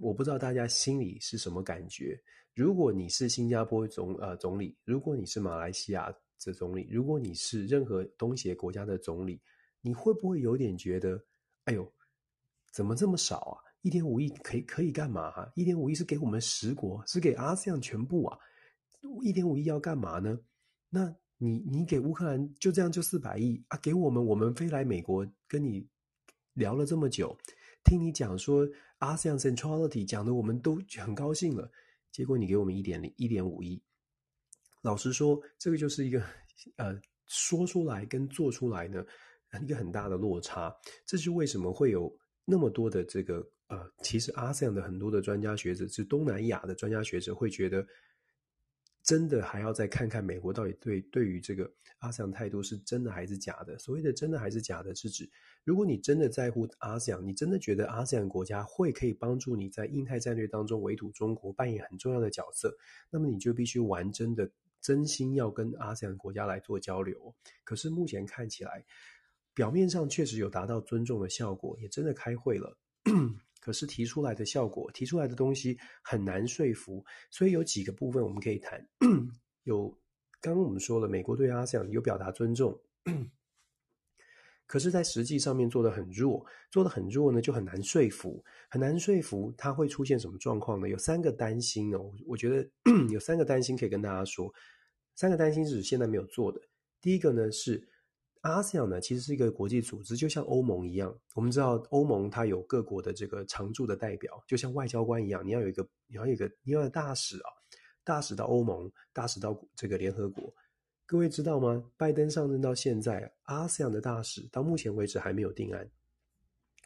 [0.01, 2.19] 我不知道大家心里是什么感觉。
[2.55, 6.11] 如果你是新加坡总呃总理，如果你是马来西亚
[6.43, 9.39] 的总理，如果你是任何东协国家的总理，
[9.83, 11.23] 你会不会有点觉得？
[11.65, 11.93] 哎呦，
[12.73, 13.59] 怎么这么少啊？
[13.83, 15.53] 一点五亿可以可以干嘛哈、啊？
[15.55, 18.39] 一点五亿是给我们十国，是给 ASEAN 全部啊？
[19.23, 20.39] 一点五亿要干嘛呢？
[20.89, 23.79] 那你你给乌克兰就这样就四百亿啊？
[23.83, 25.87] 给我们，我们飞来美国跟你
[26.53, 27.37] 聊了这么久，
[27.85, 28.65] 听你讲说
[29.01, 31.71] ASEAN Centrality 讲的我们都很高兴了，
[32.13, 33.83] 结果你给我们一点零一点五亿，
[34.83, 36.23] 老实说，这个就是一个
[36.77, 39.05] 呃说出来跟做出来呢。
[39.61, 40.75] 一个很大的落差，
[41.05, 47.87] 这是为什么会有那么多的这个呃，其实 ASEAN 的很多的专家学者，是东南亚的专家学者会觉得，
[49.03, 53.79] 真的还要再看看美国到底对对于这个 ASEAN 态度是真的还是假的？
[53.79, 55.29] 所谓的真的还是假的，是指
[55.65, 62.77] 如果你真的在乎 ASEAN，你真的觉得 ASEAN 国家会可以帮助你在印太战略当中围堵中国，扮演很重要的角色，
[63.11, 64.51] 那么你就必须玩真的
[64.81, 67.35] 真心要跟 ASEAN 国家来做交流。
[67.65, 68.85] 可是目前看起来。
[69.55, 72.77] 表面上确实有达到尊重的效果，也真的开会了。
[73.61, 78.85] 可是提出来的效果，提出来的东西很难说服，所以有几个部分我们可以谈。
[79.63, 79.89] 有
[80.41, 82.81] 刚刚我们说了，美国对阿塞有表达尊重，
[84.67, 89.55] 可是，在实际上面做得很弱，做得很弱呢，就很难说服，很难说服。
[89.57, 90.89] 他会出现什么状况呢？
[90.89, 92.69] 有三个担心哦，我觉得
[93.11, 94.53] 有三个担心可以跟大家说。
[95.15, 96.61] 三个担心是现在没有做的。
[97.01, 97.87] 第一个呢是。
[98.43, 101.17] ASEAN 呢，其实是一个国际组织，就像欧盟一样。
[101.37, 107.51] 我们知道欧盟它有各国的这个常驻的代表，就像外交官一样，你要有一个，你要有一个，你要有大使啊，
[108.03, 110.53] 大使到欧盟，大使到这个联合国。
[111.07, 111.89] 各位知道吗？
[111.97, 115.89] 拜登上任到现在，ASEAN 的大使到目前为止还没有定案，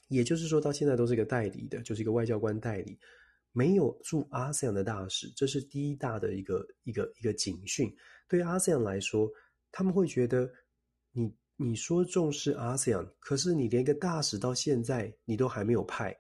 [0.09, 2.99] 也就是说到现在都是一个代理的，就是一个外交官代理，
[3.53, 7.91] 没有驻 ASEAN 的大使，这是第一大的一个一个一个警讯。
[8.29, 9.33] 对于 ASEAN 来说，
[9.73, 10.53] 他们会觉得
[11.13, 11.35] 你。
[11.59, 16.15] 你说重视 ASEAN，可是你连个大使到现在你都还没有派，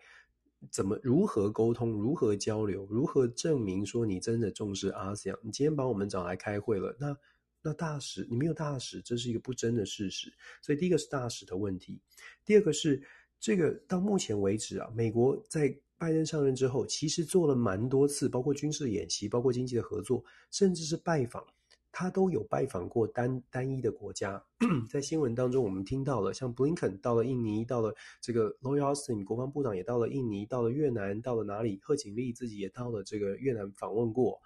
[0.70, 1.92] 怎么如何沟通？
[1.92, 2.86] 如何交流？
[2.90, 5.38] 如何证明说你真的重视 ASEAN？
[5.42, 7.14] 你今天把我们找来开会了，那
[7.60, 10.32] 那大使你没有大使，这是一个不争的事实。
[10.62, 12.00] 所以第一个是大使的问题，
[12.44, 13.02] 第二个是
[13.38, 15.68] 这个到目前为止啊，美国在
[15.98, 21.46] 拜登上任之后，其实做了蛮多次，包括军事演习，包括经济的合作，甚至是拜访。
[21.98, 24.44] 他都有拜访过单单一的国家，
[24.86, 27.90] 在新闻当中我们听到了，像布林肯到了印尼，到了
[28.20, 31.80] 这个 Lloyd Austin 国防部长也到了印尼，到了越南，到了哪里？
[31.82, 34.38] 贺锦丽自己也到了这个越南访问过。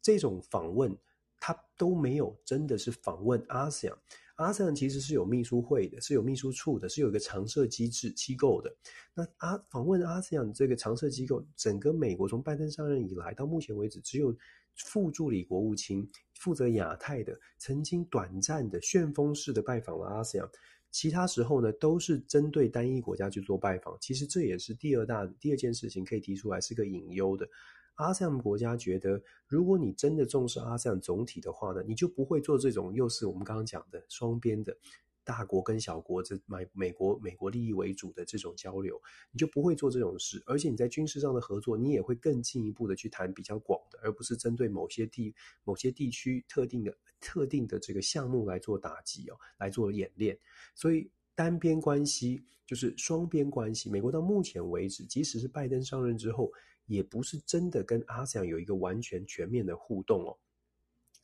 [0.00, 0.92] 这种访问
[1.38, 3.94] 他都没有真的是访问 ASEAN。
[4.38, 8.74] ASEAN 其实是有秘书会的，是有秘书处的，是有一个常设机制机构的。
[9.14, 14.34] 那阿访问 ASEAN 这个常设机构，整个美国从拜登上任以来到目前为止，只有
[14.76, 16.08] 副助理国务卿。
[16.34, 20.50] 负责亚太的，曾经短暂的旋风式的拜访了 ASEAN，
[20.90, 23.96] 其他时候呢都是针对单一国家去做拜访。
[24.00, 27.48] 其实这也是第二大第二件事情可以提出来是个隐忧的。
[27.94, 34.76] ASEAN 国家觉得，如果你真的重视 ASEAN 总体的话呢，你就不会做这种又是我们刚刚讲的双边的。
[35.24, 39.00] 大国跟小国这美美国美国利益为主的这种交流，
[39.30, 50.36] 你就不会做这种事，而且你在军事上的合作，你也会更进一步的去谈比较广的，而不是针对某些地某些地区特定的特定的这个项目来做打击哦，来做演练。
[50.74, 53.88] 所以单边关系就是双边关系。
[53.88, 56.52] 美国到目前为止，即使是拜登上任之后，
[56.86, 60.36] 也不是真的跟阿三有一个完全全面的互动哦。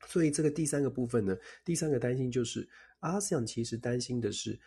[0.06, 2.68] 所以这个第三个部分呢，第三个担心就是。
[3.00, 4.58] ASEAN 其实担心的是，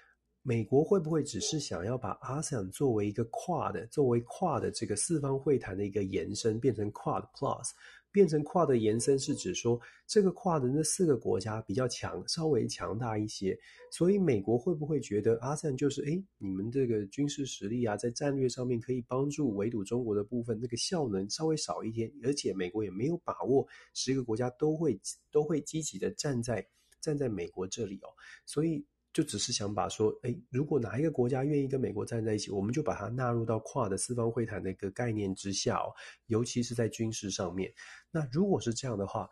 [0.41, 7.69] 美国会不会只是想要把 ASEAN 作为一个跨的，作为跨的这个四方会谈的一个延伸，变成 Quad Plus，
[8.11, 13.55] 变成跨的延伸是指说这个跨的那四个国家比较强，稍微强大一些，
[13.91, 24.99] 所以美国会不会觉得 ASEAN 就是诶，你们这个军事实力啊，在战略上面可以帮助围堵中国的部分，那个效能稍微少一点，而且美国也没有把握十个国家都会
[25.31, 26.65] 都会积极的站在。
[27.01, 28.09] 站在美国这里哦，
[28.45, 35.91] 所以就只是想把说，诶，如果哪一个国家愿意跟美国站在一起，我们就把它纳入到跨的四方会谈的一个概念之下哦，
[36.27, 37.73] 尤其是在军事上面。
[38.09, 39.29] 那如果是这样的话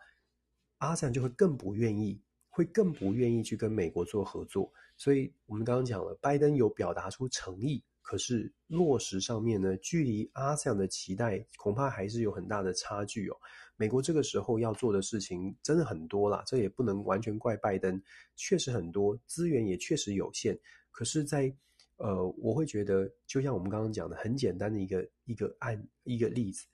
[0.78, 4.70] 阿塞就会更不愿意，会更不愿意去跟美国做合作。
[4.96, 7.82] 所以我们刚刚讲了，拜登有表达出诚意。
[8.02, 13.36] 可是落实上面呢，距离阿塞的期待恐怕还是有很大的差距哦。
[13.76, 18.00] 美国这个时候要做的事情真的很多啦，这也不能完全怪拜登，
[18.36, 20.58] 确实很多，资源也确实有限。
[20.90, 21.56] 可是在，在
[21.96, 26.66] 呃，我会觉得，就像我们刚刚讲的，很简单的一个一个案一个例子，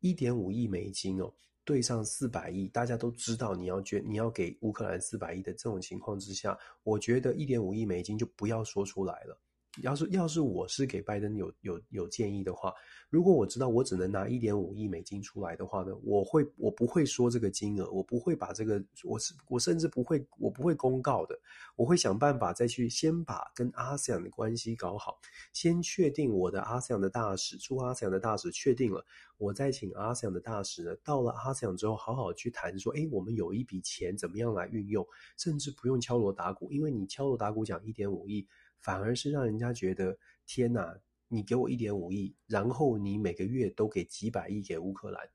[0.00, 1.32] 一点五亿美金哦，
[1.64, 9.38] 对上四百亿，大家都知道你要捐，你要给乌克兰四百亿的这种情况之下，我觉得一点五亿美金就不要说出来了。
[9.80, 12.74] 要是要是我是给拜登有有有建议的话，
[13.08, 21.38] 如果我知道我只能拿一点五亿美金出来的话呢，我会我不会说这个金额，我不会把这个，我是我甚至不会我不会公告的，
[21.74, 25.18] 我会想办法再去先把跟阿斯仰的关系搞好，
[25.54, 29.02] 先确定我的阿斯仰的大使驻阿斯仰的大使确定了，
[29.38, 35.06] 我再请阿斯仰的大使呢，到了阿斯仰之后好好去谈说，诶，我们有一笔钱怎么样来运用，
[35.38, 38.46] 甚至不用敲锣打鼓，因为你敲锣打鼓讲一点五亿。
[38.82, 40.94] 反而是让人家觉得天哪，
[41.28, 45.26] 你给我一点五亿，然后你每个月都给几百亿给乌克兰。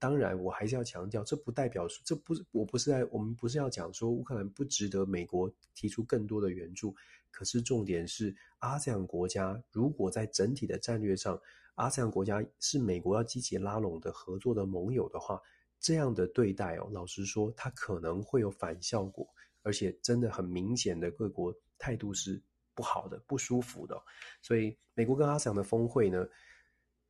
[0.00, 6.94] 当然，我还是要强调，这不代表说，这不是我不是在我们不是要讲说乌克兰不值得美国提出更多的援助。
[7.30, 11.40] 可是重点是，阿塞安国家如果在整体的战略上，
[11.74, 15.40] 阿塞安国家是美国要积极拉拢的合作的盟友的话，
[15.80, 19.26] 这样的对待哦，老实说，它可能会有反效果，
[19.62, 22.40] 而且真的很明显的各国态度是。
[22.78, 24.00] 不好的、不舒服的。
[24.40, 26.24] 所以，美国跟阿斯的峰会呢，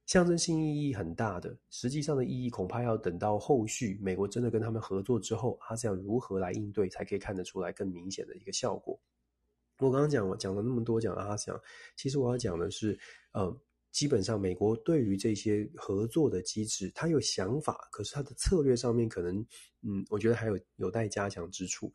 [0.07, 8.99] 象征性意义很大的，实际上的意义恐怕要等到后续美国真的跟他们合作之后，阿斯如何来应对，才可以看得出来更明显的一个效果。
[9.81, 11.53] 我刚刚讲我讲了那么多讲阿斯，
[11.97, 12.99] 其实我要讲的是，
[13.33, 13.61] 呃。
[13.91, 19.35] 基本上，美国对于这些合作的机制，他有想法，可是他的策略上面可能，
[19.81, 21.91] 嗯，我觉得还有有待加强之处。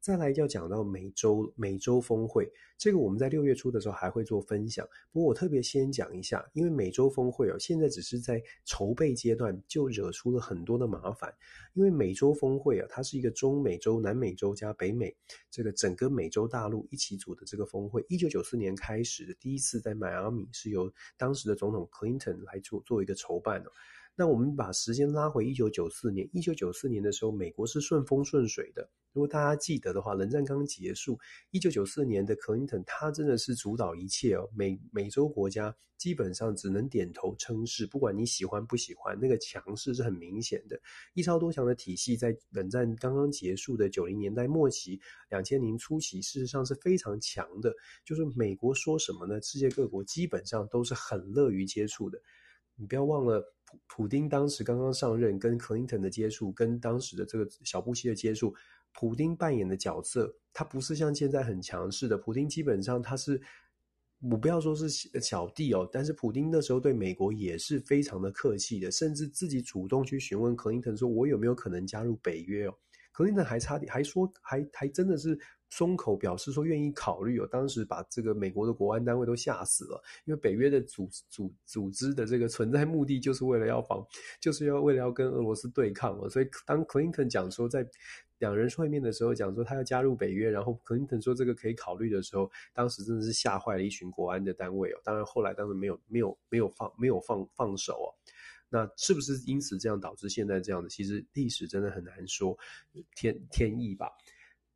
[0.00, 4.86] 再来就要讲到美洲美洲峰会，这个我们在六月初的时候还会做分享。
[5.10, 11.34] 不过我特别先讲一下，因为美洲峰会哦，现在只是在筹备阶段，就惹出了很多的麻烦。
[11.74, 15.14] 因为美洲峰会啊，它是一个中美洲、南美洲加北美
[15.50, 18.04] 这个整个美洲大陆一起组的这个峰会。
[18.08, 23.70] 一九九四年开始的第一次在迈阿密，是由当时的总统 Clinton 来做做一个筹办的。
[24.18, 28.90] 那我们把时间拉回一九九四年，一九九四年的时候，美国是顺风顺水的。
[29.12, 31.16] 如果大家记得的话，冷战刚结束，
[31.52, 34.50] 一九九四年的克林顿，他真的是主导一切哦。
[34.56, 40.76] 美美洲国家基本上只能点头称是，不管你喜欢不喜欢，那个强势是很明显的。
[41.14, 45.00] 一超多强的体系，在冷战刚刚结束的九零年代末期、
[45.30, 47.72] 两千年初期，事实上是非常强的。
[48.04, 49.40] 就是美国说什么呢？
[49.42, 52.20] 世界各国基本上都是很乐于接触的。
[52.78, 53.54] 你不要忘了。
[53.70, 58.54] 普普丁当时刚刚上任，跟克林顿的接触，跟当时的这个小布希的接触，
[58.94, 62.16] 普丁扮演的角色，他不是像现在很强势的。
[62.16, 63.38] 普丁基本上他是，
[64.22, 64.88] 我不要说是
[65.20, 72.74] 小弟哦，但是普丁那时候对美国也是非常的客气的，甚至自己主动去询问克林顿说：“我有没有可能加入北约哦？”
[73.12, 75.38] 克林顿还差点还说，还还真的是。
[75.70, 84.04] 松口表示说愿意考虑哦，当时把这个美国的国安单位都吓死了，因为北约的组组组织的这个存在目的就是为了要防，
[84.40, 87.86] 就是要为了要跟俄罗斯对抗哦，所以当克林顿讲说在
[88.38, 95.00] 两人会面的时候讲说他要加入北约，然后克林顿说这个可以考虑的时候，当时真的是吓坏了一群国安的单位哦。
[95.04, 98.08] 当然后来当时没有没有没有放没有放放手哦，
[98.70, 100.88] 那是不是因此这样导致现在这样的？
[100.88, 102.56] 其实历史真的很难说，
[103.14, 104.08] 天天意吧，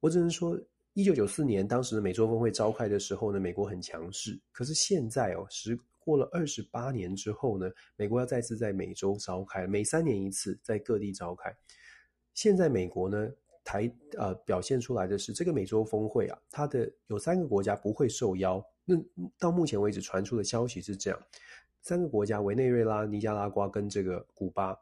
[0.01, 0.61] 我只能说。
[0.95, 4.38] 一九九四年，当时的美洲峰会召开的时候呢，美国很强势。
[4.53, 11.51] 可是现在哦，时过了二十八年之后呢，美国要再次在美洲召开，每三年一次，在各地召开。
[12.34, 13.30] 现在美国呢，
[13.64, 18.62] 台呃表现出来的是这个美洲峰会啊，它的有三个国家不会受邀。
[18.84, 18.95] 那
[19.38, 21.18] 到目前为止传出的消息是这样：
[21.80, 24.78] 三个国家，委内瑞拉、尼加拉瓜跟这个古巴，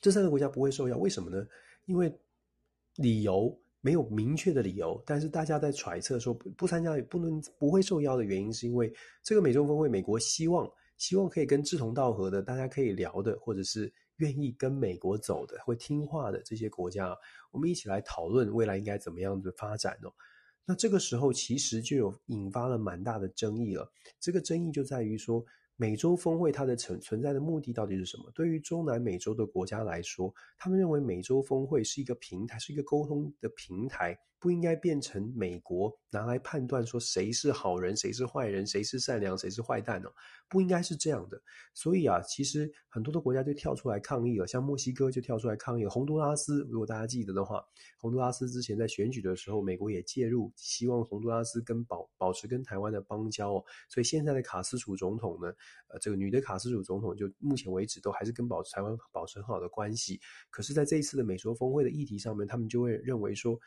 [0.00, 0.96] 这三个国家不会受邀。
[0.96, 1.44] 为什么呢？
[1.86, 2.16] 因为
[2.94, 3.58] 理由。
[3.80, 17.16] 没有明确的理由，但是大家在揣测说不参加也不能不会受邀的原因，是因为这个美洲峰会，美国希望希望可以跟志同道合的，大家可以聊的，或者是愿意跟美国走的，会听话的这些国家，
[17.50, 20.12] 我们一起来讨论未来应该怎么样的发展哦。
[20.64, 25.44] 那这个时候其实就有引发了蛮大的争议了，这个争议就在于说。
[25.80, 28.24] 美洲峰会它的存存在的目的到底是什么？
[28.34, 34.18] 对于中南美洲的国家来说，他们认为美洲峰会是一个平台，是一个沟通的平台。
[34.40, 40.12] 不应该变成美国拿来判断说谁是好人，谁是坏人，谁是善良，谁是坏蛋哦，
[40.48, 41.40] 不应该是这样的。
[41.74, 47.62] 所以啊，其实很多的国家就跳出来抗议了，像墨西哥就跳出来抗议，洪都拉斯，如果大家记得的话，
[47.98, 53.64] 洪都拉斯之前在选举的时候，美国也介入，希望洪都拉斯跟保保持跟台湾的邦交哦。
[53.88, 55.52] 所以现在的卡斯楚总统呢，
[55.88, 60.20] 呃，这个女的卡斯楚总统就目前为止都还是跟保持台湾保持很好的关系。
[60.48, 63.58] 可是，在这一次的美洲峰会的议题上面，他们就会认为说。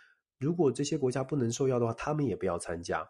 [0.42, 3.08] 如果这些国家不能受邀的话，他们也不要参加。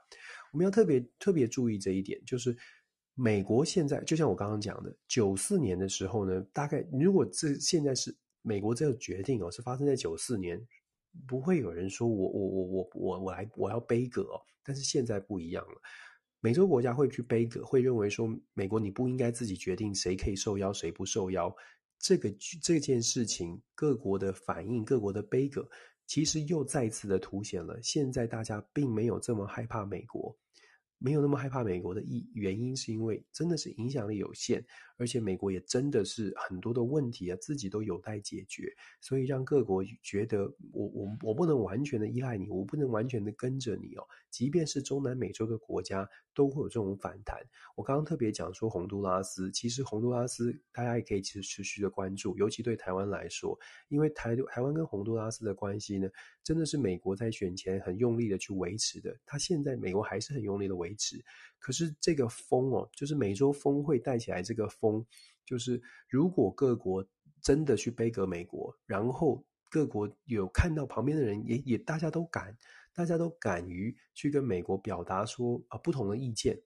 [0.51, 2.55] 我们要特别特别注意这一点，就是
[3.15, 10.61] 美国现在就像我刚刚讲的，九四年的时候呢，大概如果这现在是美国这个决定哦，是发生在九四年，
[11.25, 14.41] 不会有人说我我我我我我来我要杯葛哦。
[14.63, 15.81] 但是现在不一样了，
[16.41, 21.55] 美洲国家会去杯葛，会认为说美国你不应该自己决定谁可以受邀，谁不受邀。
[21.97, 25.69] 这个这件事情，各国的反应，各国的杯葛。
[26.11, 30.37] 其实又再次的凸显了，现在大家并没有这么害怕美国。
[30.97, 34.61] 没有那么害怕美国的意原因，是因为真的是影响力有限，
[35.01, 44.03] 而且美国也真的是很多的问题啊，自己都有待解决，所以让各国觉得我我我不能完全的依赖你，我不能完全的跟着你哦。
[44.29, 47.41] 即便是中南美洲的国家都会有这种反弹。
[47.75, 56.07] 我刚刚特别讲说洪都拉斯，其实洪都拉斯大家也可以持持续的关注，尤其对台湾来说，因为台台湾跟洪都拉斯的关系呢，
[56.43, 61.19] 真的是美国在选前很用力的去维持的，他现在美国还是很用力的维持。
[61.61, 65.05] 可是这个风哦，就是美洲峰会带起来这个风，
[65.45, 67.07] 就是如果各国
[67.39, 72.57] 真的去杯葛美国，然后各国有看到旁边的人也也大家都敢，
[72.95, 76.59] 大家都敢于去跟美国表达说啊不同的意见，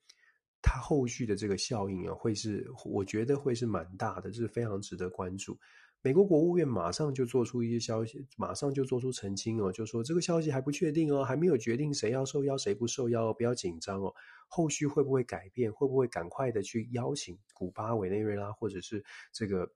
[0.62, 5.60] 它后续的这个效应啊，会是我觉得会是蛮大的，这是非常值得关注。
[6.06, 14.14] 美国国务院马上就做出一些消息，马上就做出澄清哦，就说这个消息还不确定哦，还没有决定谁要受邀，谁不受邀，不要紧张哦。
[14.48, 15.74] 后续会不会改变？
[15.74, 19.04] 会不会赶快的去邀请古巴、委内瑞拉或者是
[19.34, 19.68] 这个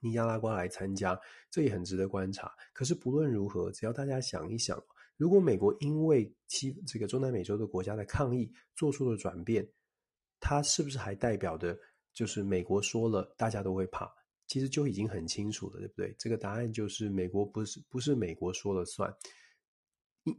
[0.00, 1.16] 尼加拉瓜来参加？
[1.48, 2.50] 这也很值得观察。
[2.72, 4.82] 可是不论如何，只要大家想一想，
[5.16, 9.68] 如果美国因为西这个中南美洲的国家的抗议做出了转变，
[10.40, 11.78] 它是不是还代表的
[12.12, 14.12] 就是美国说了，大家都会怕？
[14.46, 16.14] 其实就已经很清楚了，对不对？
[16.18, 19.12] 这个答案就是美国不是不是美国说了算。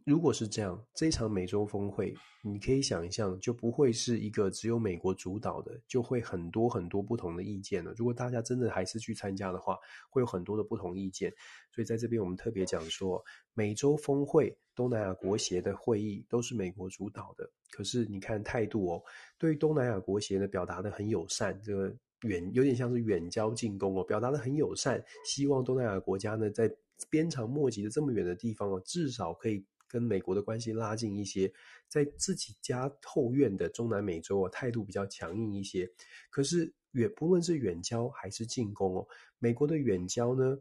[0.06, 7.94] 如果是这样，这场美洲峰会，你可以想象，就不会是一个只有美国主导的，就会很多很多不同的意见了。
[7.96, 9.78] 如果大家真的还是去参加的话，
[10.10, 11.34] 会有很多的不同意见。
[11.72, 17.50] 所以在这边，我们特别讲说，美洲峰会、东南亚国协的会议都是美国主导的。
[17.72, 19.02] 可是你看态度哦，
[19.38, 21.96] 对于东南亚国协呢，表达得很友善，这个。
[22.24, 26.74] 远有点像是远交近攻哦，表达的很友善，希望东南亚国家呢，在
[27.10, 31.52] 鞭长莫及的这么远的地方哦，至少可以跟美国的关系拉近一些，
[31.88, 35.90] 在自己家后院的中南美洲哦，态度比较强硬一些。
[36.30, 39.08] 可是远不论是远交还是近攻哦，
[39.38, 40.58] 美国的远交呢，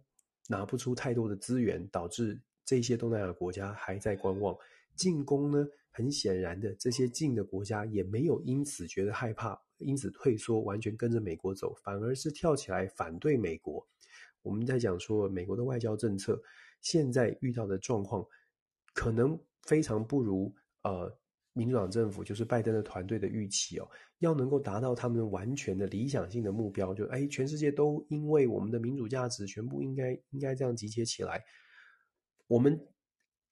[0.49, 4.55] 拿不出太多的资源，导致这些东南亚国家还在观望；
[4.95, 9.59] 进攻呢，很显然的，这些近的国家也没有因此觉得害怕。
[9.79, 13.87] 因此退缩，完全跟着美国走，反而是跳起来反对美国。
[14.43, 16.41] 我们在讲说，美国的外交政策
[16.81, 18.27] 现在遇到的状况，
[18.95, 21.13] 可能非常不如呃
[21.53, 23.89] 民主党政府，就是拜登的团队的预期哦。
[24.21, 31.45] 要能够达到他们完全的理想性的目标，就哎，全世界都因为我们的民主价值，全部应该应该这样集结起来。
[32.47, 32.81] 我们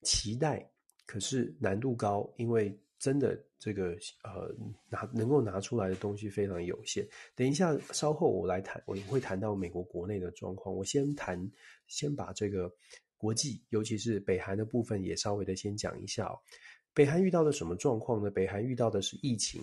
[0.03, 0.70] 期待，
[1.07, 2.81] 可是难度高，因为。
[3.05, 3.90] 真的，这个
[4.22, 4.50] 呃
[4.88, 7.07] 拿能够拿出来的东西非常有限。
[7.34, 10.74] 等一下，稍后我来谈，我会谈到美国国内的状况。
[10.74, 11.38] 我先谈，
[11.86, 12.74] 先把这个
[13.18, 16.40] 国际，尤其是北韩的部分，也稍微的先讲一下哦。
[16.94, 18.30] 北韩遇到的什么状况呢？
[18.30, 19.61] 北韩遇到的是疫情。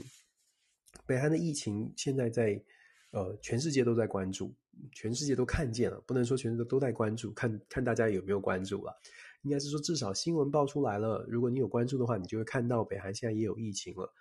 [1.07, 2.63] 北韩的疫情现在在
[3.09, 4.53] 呃全世界都在关注，
[4.93, 8.95] 全世界都看见了，不能说全世界都在关注，看看大家有没有关注了。
[9.41, 11.25] 应该是说，至少新闻爆出来了。
[11.27, 14.13] 如果你有关注的话，你就会看到北韩现在也有疫情了。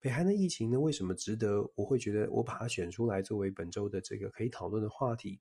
[0.00, 1.68] 北韩的疫情呢，为什么值得？
[1.74, 5.40] 我会觉得我把它选出来作为本周的这个可以讨论的话题。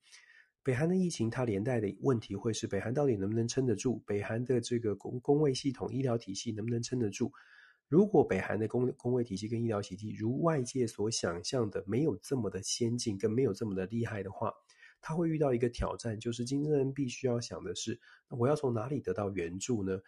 [0.63, 4.01] 北韩的疫情，它连带的问题会是北韩到底能不能撑得住？
[4.05, 7.31] 北韩的这个公公卫系统、医疗体系能不能撑得住？
[7.87, 14.51] 如果北韩的公公卫体系跟医疗体系如外界所想象的没有这么的先进，跟没有这么的厉害的话，
[15.01, 19.99] 他会遇到一个挑战，就是金正恩必须要想的是，我要从哪里得到援助呢？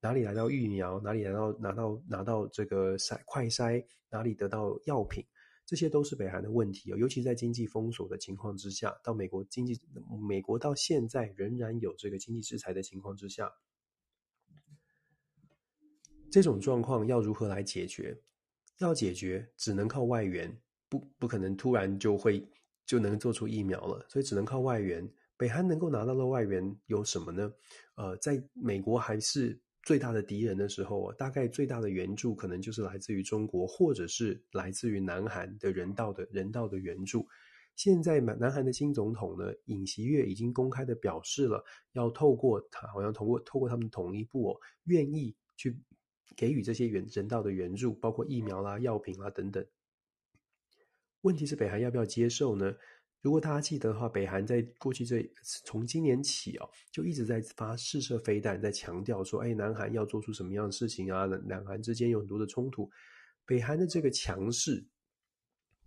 [0.00, 1.00] 哪里来到疫苗？
[1.00, 3.84] 哪里来到拿到拿到这个筛快筛？
[4.10, 5.24] 哪里得到药品？
[5.64, 6.96] 这些都是北韩的问题哦。
[6.96, 9.80] 尤其在经济封锁的情况之下，到美国经济，
[10.28, 13.52] 美国到现在仍然有这个经济制裁的情况之下，
[16.30, 18.16] 这种状况要如何来解决？
[18.78, 20.56] 要解决，只能靠外援，
[20.88, 22.46] 不不可能突然就会。
[22.86, 25.06] 就能做出疫苗了，所以只能靠外援。
[25.36, 27.52] 北韩能够拿到的外援有什么呢？
[27.96, 37.26] 呃，在美国还是最大的敌人的时候，大概最大的援助可能就是来自于中国，或者是来自于南韩的人道的人道的援助。
[37.74, 41.62] 现在南南韩的新总统呢，尹锡悦已经公开的表示了，
[41.92, 45.76] 要透过他，好像通过透过他们统一部哦，愿意去
[46.34, 49.62] 给予这些援人道的援助，包括疫苗啦、药品啦等等。
[51.26, 52.72] 问题是北韩要不要接受呢？
[53.20, 55.28] 如果大家记得的话，北韩在过去这
[55.64, 61.26] 从今年起哦，就一直在发试射飞弹，在强调说，哎，南韩要做出什么样的事情啊？
[61.26, 62.88] 两韩之间有很多的冲突，
[63.44, 64.86] 北韩的这个强势，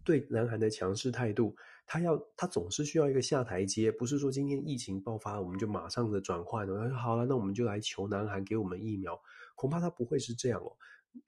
[0.03, 1.55] 对南韩的强势态度，
[1.85, 9.17] 他要他总是需要一个下台阶，不是说今天疫情爆发，我们就马上的转换了，好了，那我们就来求南韩给我们疫苗，
[9.55, 10.75] 恐怕他不会是这样哦。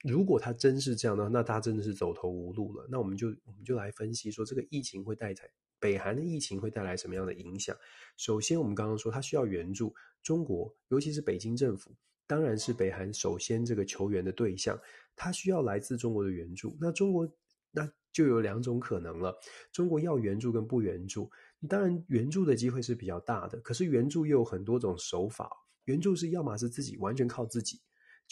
[0.04, 2.86] 如果他真是这样的话，那他真的是走投无路了。
[2.90, 5.36] 那我们就我们就来分析说，这个疫情会带来
[5.78, 7.76] 北韩的疫情会带来什么样的影响？
[8.16, 11.94] 首先，我们刚刚说他需要援助中国，尤其是北京政府，
[12.26, 14.78] 当然是北韩首先这个求援的对象。
[15.14, 16.76] 他需要来自中国的援助。
[16.80, 17.28] 那中国
[17.70, 19.36] 那就有两种可能了：
[19.72, 21.30] 中国要援助跟不援助。
[21.68, 23.58] 当然，援助的机会是比较大的。
[23.60, 25.50] 可是援助又有很多种手法。
[25.84, 27.80] 援助是要么是自己完全靠自己。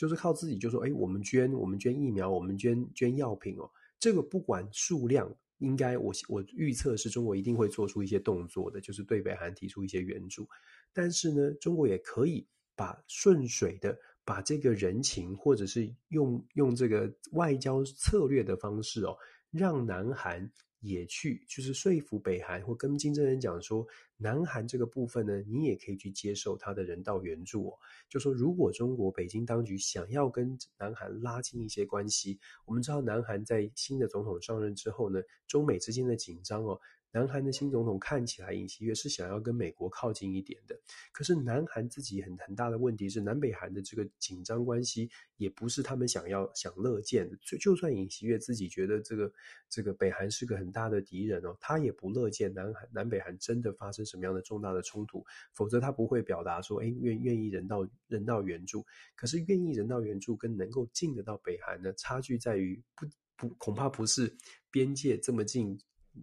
[0.01, 3.71] 就是靠自己，就说，哎，我们捐，我们捐疫苗，我们捐捐药品哦。
[3.99, 10.49] 这个不管数量，应该我我预测是中国一定会做出一些动作的，就是对北韩提出一些援助。
[10.95, 13.95] 但是呢，中国也可以把顺水的
[14.25, 19.15] 把这个人情，或者是用用这个外交策略的方式哦，
[19.51, 20.51] 让南韩
[20.81, 23.87] 也去，就是说服北韩或跟金正恩讲说，
[24.17, 27.79] 南韩这个部分呢，你也可以去接受他的人道援助哦。
[28.09, 36.81] 就说如果中国北京当局想要跟南韩拉近一些关系，我们知道南韩在新的总统上任之后呢，中美之间的紧张哦。
[37.13, 40.79] 南韩的新总统看起来尹锡悦是想要跟美国靠近一点的，
[41.13, 47.37] 可是南韩自己很很大的问题是，南北韩的这个紧张关系也不是他们想要想乐见的。
[47.43, 49.33] 就就算尹锡悦自己觉得这个
[49.69, 58.87] 这个北韩是个很大的敌人哦，他也不乐见南韩南北韩真的发生什么样的重大的冲突，否则他不会表达说，哎，愿愿意人道人道援助。
[59.17, 63.07] 可是愿意人道援助跟能够进得到北韩呢，差距在于不
[63.37, 64.33] 不恐怕不是
[64.71, 65.77] 边界这么近。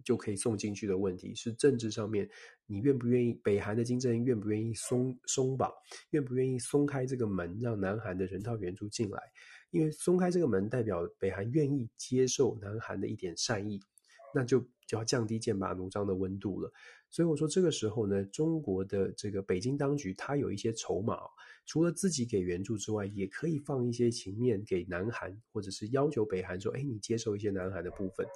[0.04, 2.28] 就可以送进去的问题是政治上面，
[2.66, 3.32] 你愿不愿意？
[3.42, 5.72] 北韩的金正恩愿不愿意松松绑？
[6.10, 9.22] 愿不愿意松开这个门，让南韩的人道援助进来？
[9.70, 13.80] 因为松开这个门，代表北韩愿意接受南韩的一点善意，
[14.34, 16.72] 那就就要降低剑拔弩张的温度了。
[17.10, 21.18] 所以我说，这个时候呢，中国的这个北京当局，他有一些筹码，
[21.64, 28.26] 除了自己给援助之外，也可以放一些情面给南韩，或者是要求北韩说：“哎，你接受一些南韩的部分。”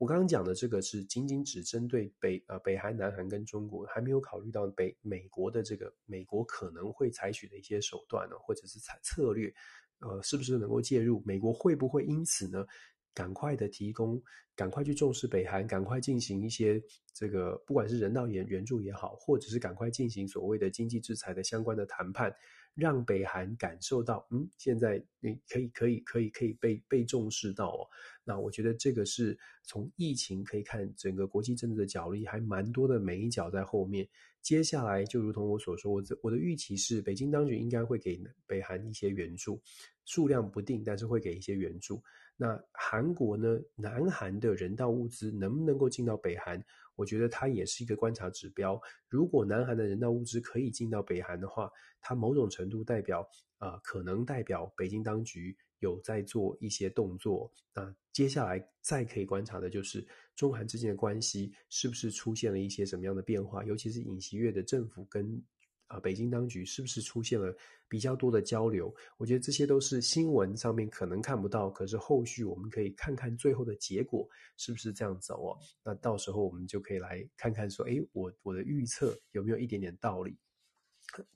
[0.00, 9.52] 我刚刚讲的这个是仅仅只针对北呃北韩、南韩跟中国，还没有考虑到北美国的这个美国可能会采取的一些手段呢，或者是策策略，
[9.98, 11.22] 呃，是不是能够介入？
[11.26, 12.64] 美国会不会因此呢，
[13.12, 14.18] 赶快的提供，
[14.56, 16.82] 赶快去重视北韩，赶快进行一些
[17.12, 22.34] 这个不管是人道援援助也好，或者是赶快进行所谓的经济制裁的相关的谈判。
[22.80, 27.86] 让北韩感受到，嗯，现在你可以可以可以可以被被重视到哦。
[28.24, 34.08] 那我觉得这个是从疫情可以看整个国际政治的角力，还蛮多的眉角在后面。
[34.42, 39.60] 接下来就如同我所说，我的我的预期是，北京当局应该会给北韩一些援助，
[40.06, 42.02] 数量不定，但是会给一些援助。
[42.42, 43.60] 那韩国呢？
[43.76, 46.58] 南韩的人道物资能不能够进到北韩？
[46.96, 48.80] 我觉得它也是一个观察指标。
[49.10, 53.20] 如果南韩的人道物资可以进到北韩的话，它某种程度代表
[53.58, 57.52] 啊、呃，可能代表北京当局有在做一些动作。
[57.74, 60.02] 那接下来再可以观察的就是
[60.34, 65.44] 中韩之间的关系是不是出现了一些什么样的变化，尤其是尹锡悦的政府跟。
[65.90, 67.52] 啊，北京当局是不是出现了
[67.88, 68.94] 比较多的交流？
[69.16, 75.58] 我觉得这些都是新闻上面可能看不到，可是后续我们可以看看最后的结果是不是这样走哦。
[75.82, 80.38] 那到时候我们就可以来看看说，诶，我我的预测有没有一点点道理？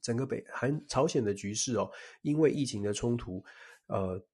[0.01, 1.91] 整个北韩朝鲜的局势哦，
[2.23, 3.45] 因为疫情的冲突，
[3.89, 4.25] 呃，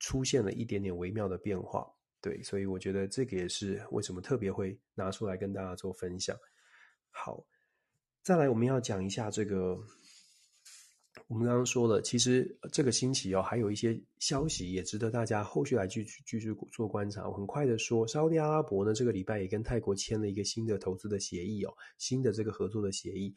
[0.00, 1.88] 出现了一点点微妙的变化。
[2.20, 6.36] 对，所以我觉得这个也是为什么特别会拿出来跟大家做分享。
[7.10, 7.46] 好。
[8.28, 9.74] 再来，我们要讲一下这个。
[11.28, 17.26] 我们刚刚说了，其实这个星期哦，还有一些消息也值得大家后续来继续继续做观察。
[17.26, 23.34] 我很快的说，沙乌地阿拉伯呢，这个礼拜也跟泰国签了一个新的投资的协议哦，新的这个合作的协议。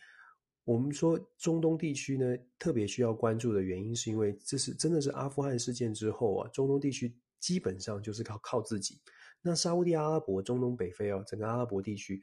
[0.65, 8.99] 我们说中东地区呢，特别需要关注的原因，是因为这是真的是阿富汗事件之后啊，中东地区基本上就是靠靠自己。
[9.41, 12.21] 那沙乌地阿拉伯、中东北非哦，整个阿拉伯地区。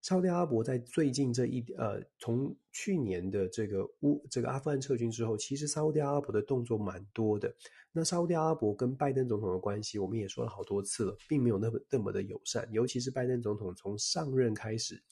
[0.00, 7.52] 沙乌地阿拉伯在最近这一呃，从去年的这个乌这个阿富汗撤军之后，其实沙乌地阿拉伯的动作蛮多的。
[7.90, 12.66] 那沙乌地阿拉伯跟拜登总统的关系，我们也说了好多次了，并没有那么那么的友善。
[12.70, 15.02] 尤其是拜登总统从上任开始，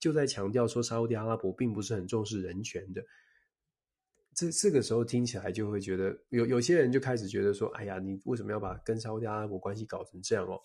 [0.00, 3.02] 就在强调说沙乌地阿拉伯并不是很重视人权的。
[4.34, 10.60] 这这个时候听起来就会觉得有有些人就开始觉得说，哎呀，你为什么要把跟沙乌地阿拉伯关系搞成这样哦？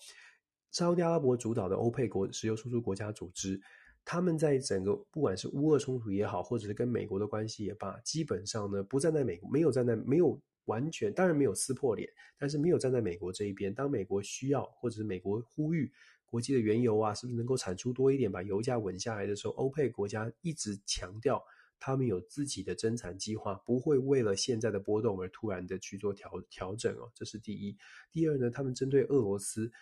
[0.70, 3.60] 沙特阿拉伯主导的欧佩国石油输出国家组织，
[4.04, 12.08] 他们在整个不管是乌俄冲突也好，或者是跟美国的关系也罢，基本上呢不站在美，没有站在没有完全，当然没有撕破脸，
[12.38, 13.72] 但是没有站在美国这一边。
[13.72, 15.90] 当美国需要，或者是美国呼吁
[16.26, 21.42] 国际的原油啊，是不是能够产出多一点，把油价稳下来的时候，欧佩国家一直强调
[21.80, 27.76] 他们有自己的增产计划，不会为了现在的波动而突然的去做调调整哦，这是第一。
[28.12, 29.72] 第二呢，他们针对俄罗斯。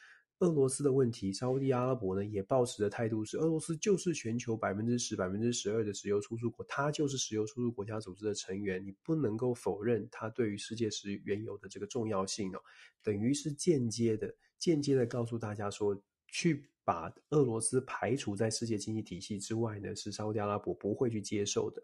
[0.41, 12.61] 俄罗斯的问题，沙乌地阿拉伯呢也抱持的态度是，俄罗斯就是全球百分之十、百分之十二的石油输出国，它就是石油输出国家组织的成员，你不能够否认它对于世界石原油的这个重要性哦，
[13.03, 21.83] 等于是间接的、间接的告诉大家说，去把俄罗斯排除在世界经济体系之外呢，是沙乌地阿拉伯不会去接受的。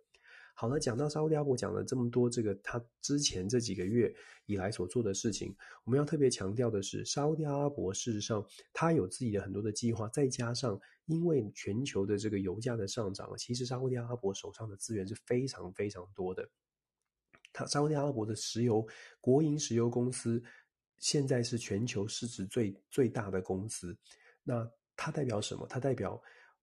[0.55, 4.15] 好了，讲到沙乌地阿拉伯讲了这么多，这个他之前这几个月
[4.47, 16.49] 以来所做的事情，我们要特别强调的是，沙乌地阿拉伯事实上他有自己的很多的计划，再加上因为全球的这个油价的上涨，其实沙乌地阿拉伯手上的资源是非常非常多的。
[17.53, 18.87] 他沙乌地阿拉伯的石油
[19.21, 20.43] 国营石油公司
[20.99, 23.97] 现在是全球市值最最大的公司。
[24.45, 25.67] 那它代表什么？
[25.67, 26.23] 它代表。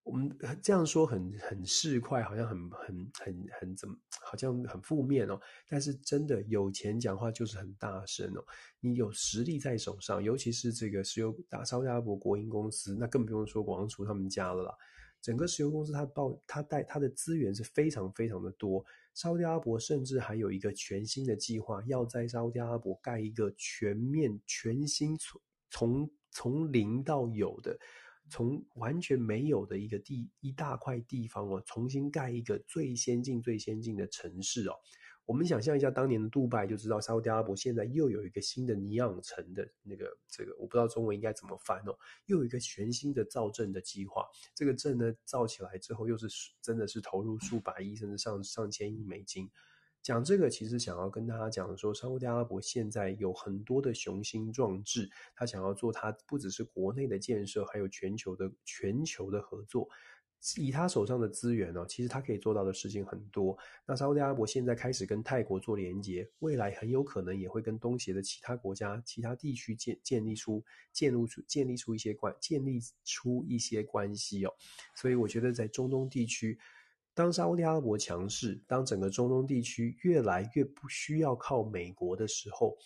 [0.09, 5.39] 我们这样说很很市侩，好像很很很很怎么，好像很负面哦。
[5.67, 8.43] 但是真的有钱讲话就是很大声哦。
[8.79, 14.73] 你有实力在手上，尤其是这个石油大沙特阿拉伯国营公司，那更不用说广储他们家了啦。
[15.21, 18.83] 整个石油公司它报它带它的资源是非常非常的多。
[19.13, 27.77] 沙特阿拉伯甚至还有一个全新的计划，要在沙特阿拉伯盖一个全面全新从从从零到有的。
[28.29, 34.75] 从完全没有的一个地一大块地方哦，重新盖一个最先进、最先进的城市哦。
[35.25, 41.95] 我们想象一下，当年的杜拜就知道，沙乌地阿拉伯现在又有一个新的尼昂城的那个这个，我不知道中文应该怎么翻哦，
[42.25, 44.25] 又有一个全新的造镇的计划。
[44.55, 46.27] 这个镇呢，造起来之后，又是
[46.63, 49.47] 真的是投入数百亿甚至上上千亿美金。
[50.01, 59.87] 讲这个，其实想要跟大家讲说，沙乌地阿拉伯现在有很多的雄心壮志，他想要做，他不只是国内的建设，还有全球的全球的合作。
[60.55, 63.57] 以他手上的资源呢，其实他可以做到的事情很多。
[63.85, 70.63] 那沙乌地阿拉伯现在开始跟泰国做连接，未来很有可能也会跟东协的其他国家、其他地区建建立出、
[70.93, 74.53] 建立出、建立出一些关、建立出一些关系哦。
[74.95, 76.57] 所以我觉得在中东地区。
[77.19, 82.77] 当沙乌地阿拉伯强势，当整个中东地区越来越不需要靠美国的时候，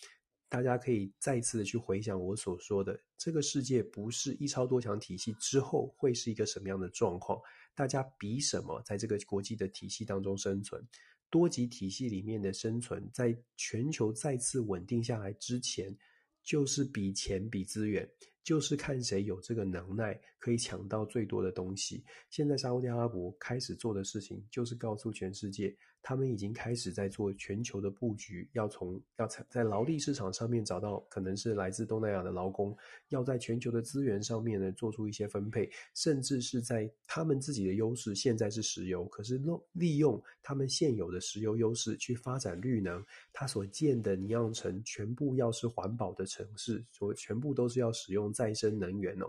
[0.50, 7.40] 大家可以再次的去回想我所说的，这个世界不是一超多强体系之后会是一个什么样的状况？
[7.76, 10.84] 大家比什么在这个国际的体系当中生存？
[11.30, 15.96] 多极体系里面的生存，在全球再次稳定下来之前，
[16.42, 18.10] 就是比钱比资源。
[18.44, 22.04] 就是看谁有这个能耐，可以抢到最多的东西。
[22.30, 25.76] 现在沙乌地阿拉伯开始做的事情，就是告诉全世界。
[26.04, 32.78] 他们已经开始在做全球的布局，要从要在在劳力市场上面找到可能是来自东南亚的劳工，
[33.08, 43.02] 要在全球的资源上面呢做出一些分配，甚至是在他们自己的优势，现在是石油，可是利利用他们现有的石油优势去发展绿能，
[43.32, 49.26] 他所建的尼昂城全部要是环保的城市，所全部都是要使用再生能源哦。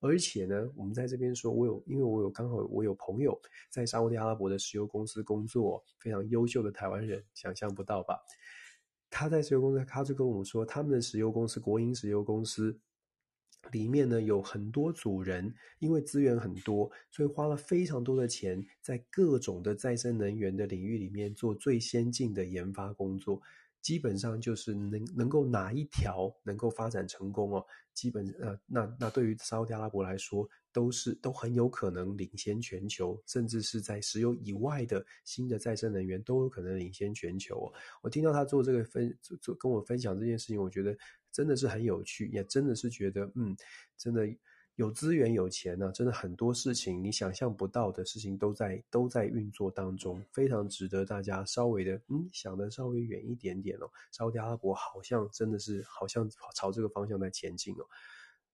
[0.00, 8.18] 而且呢，我们在这边说，我有，因为我有刚好我有朋友在沙乌地阿拉伯的石油公司工作，非常优秀的台湾人，想象不到吧？
[9.10, 12.78] 他在石油公司，他就跟我们说，他们的石油公司国营石油公司
[13.72, 23.42] 里面呢，有很多组人，因为资源很多，所以花了非常多的钱，在各种的再生能源的领域里面做最先进的研发工作。
[23.82, 37.72] 基本上就是能能够哪一条能够发展成功哦，基本呃那那对于沙特阿拉伯来说，都是都很有可能领先全球，甚至是在石油以外的新的再生能源都有可能领先全球哦。
[38.02, 40.96] 我听到他做这个分做做跟我分享这件事情，我觉得
[41.32, 43.56] 真的是很有趣，也真的是觉得嗯，
[43.96, 44.28] 真的。
[44.80, 53.90] 有资源有钱呢、啊，真的很多事情你想象不到的事情都在都在运作当中，非常值得大家稍微的嗯想的稍微远一点点哦。
[54.10, 57.84] 沙特阿拉伯好像真的是好像朝这个方向在前进哦。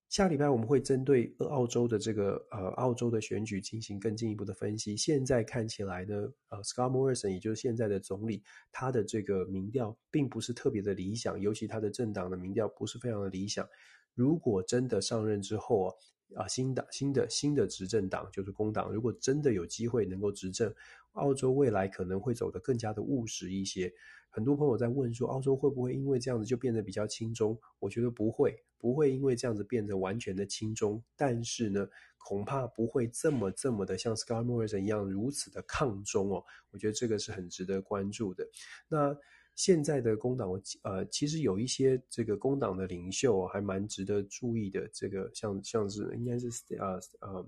[0.08, 4.96] 下礼拜我们会针对澳洲的这个呃澳洲的选举进行更进一步的分析。
[4.96, 8.42] 现在看起来呢，呃，Scott Morrison 也就是现在的总理，
[8.72, 13.64] 他的这个民调并不是特别的理想，尤其他的政党的民调不是非常的理想。
[14.12, 15.94] 如果真的上任之后啊。
[16.34, 18.92] 啊，新党、新的、新的执政党就是工党。
[18.92, 20.74] 如果真的有机会能够执政，
[21.12, 23.92] 澳洲未来可能会走得更加的务实一些。
[24.28, 27.58] 很多朋友在问说，澳洲会不会因为这样子就变得比较亲中？
[27.78, 31.02] 我觉得不会，不会因为这样子变得完全的亲中。
[31.16, 31.88] 但是呢，
[32.18, 36.44] 恐怕不会这么这么的像 Scott Morrison 一样如此的抗中哦。
[36.70, 38.46] 我觉得这个是很值得关注的。
[38.88, 39.16] 那。
[39.56, 40.50] 现在的工党，
[40.82, 44.86] 呃，其实有一些这个工党的领袖还蛮值得注意的。
[44.92, 47.46] 这个像像是应该是呃呃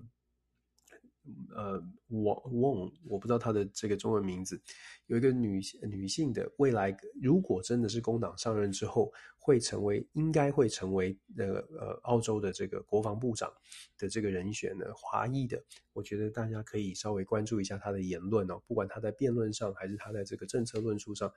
[1.55, 4.59] 呃王王，我不知道他的这个中文名字。
[5.05, 13.53] 有一个女女性的，未来如果真的是工党上任之后，会成为应该会成为那个呃澳洲的这个国防部长
[13.99, 15.63] 的这个人选呢，华裔的，
[15.93, 21.31] 我觉得大家可以稍微关注一下他的言论哦，不管他在辩论上还是他在这个政策论述上。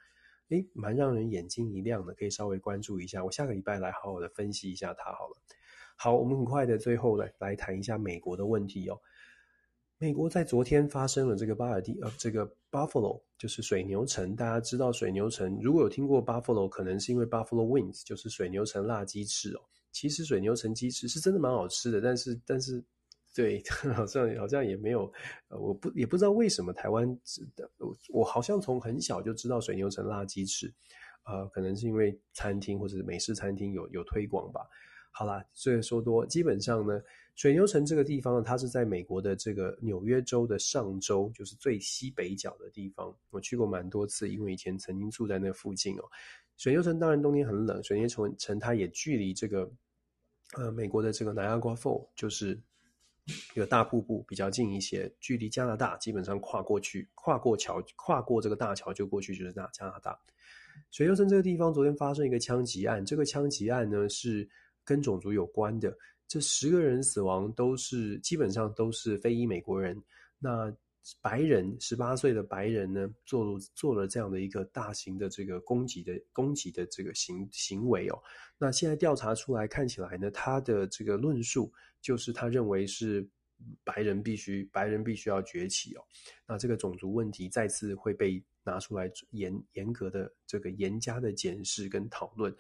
[0.52, 3.24] 诶，蛮让人眼睛一亮的，可以稍微关注一下。
[3.24, 5.36] 我下个礼拜来好好的分析一下它好了。
[5.96, 9.00] 好，我们很快的最后来来谈一下美国的问题哦。
[9.96, 19.60] 美国在昨天发生了这个巴尔的呃这个 Buffalo 就是水牛城，大家知道水牛城，如果有听过 Buffalo，可能是因为 Buffalo Wings 就是水牛城辣鸡翅哦。
[19.92, 22.82] 其实水牛城鸡翅是真的蛮好吃的，但是但是
[23.34, 23.62] 对，
[23.94, 25.10] 好像好像也没有，
[25.48, 27.09] 呃，我不也不知道为什么台湾
[27.56, 30.72] 的，我我好像从很小就知道水牛城辣鸡翅，
[31.24, 34.60] 呃，可能是因为餐厅或者是美式餐厅有有推广吧。
[35.14, 36.98] 好啦，这个说多，基本上呢，
[37.34, 43.14] 水牛城这个地方呢，它是在美国的这个纽约州的上州，就是最西北角的地方。
[43.30, 46.04] 我去过蛮多次，因为以前曾经住在那附近哦。
[46.56, 49.70] 水牛城当然冬天很冷，水牛城城它也距离这个
[50.56, 52.59] 呃美国的这个 Niagara f a l l 就是
[53.54, 60.18] 有大瀑布比较近一些，距离加拿大基本上跨过去，跨过桥，跨过这个大桥就过去就是大加拿大。
[60.90, 64.48] 水牛城这个地方昨天发生一个枪击案，这个枪击案呢是。
[64.84, 65.96] 跟种族有关的
[66.26, 69.96] 这十个人死亡都是基本上都是非裔美国人。
[70.40, 70.76] 那
[71.20, 78.20] 白人十八岁的白人呢，做了做了这样的一个大型的这个攻击的攻击的这个行行为哦。
[78.58, 81.72] 那现在调查出来看起来呢，他的这个论述
[82.02, 83.26] 就是他认为是
[83.84, 86.04] 白人必须白人必须要崛起哦。
[86.46, 92.54] 那这个种族问题再次会被拿出来严严格的这个严加的检视跟讨论。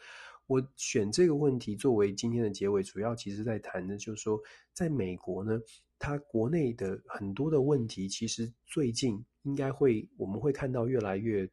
[0.46, 4.40] 我选这个问题作为今天的结尾，主要其实在谈的，就是说，
[4.72, 5.58] 在美国呢，
[5.98, 11.48] 它国内的很多的问题，其实最近应该会，我们会看到越来越、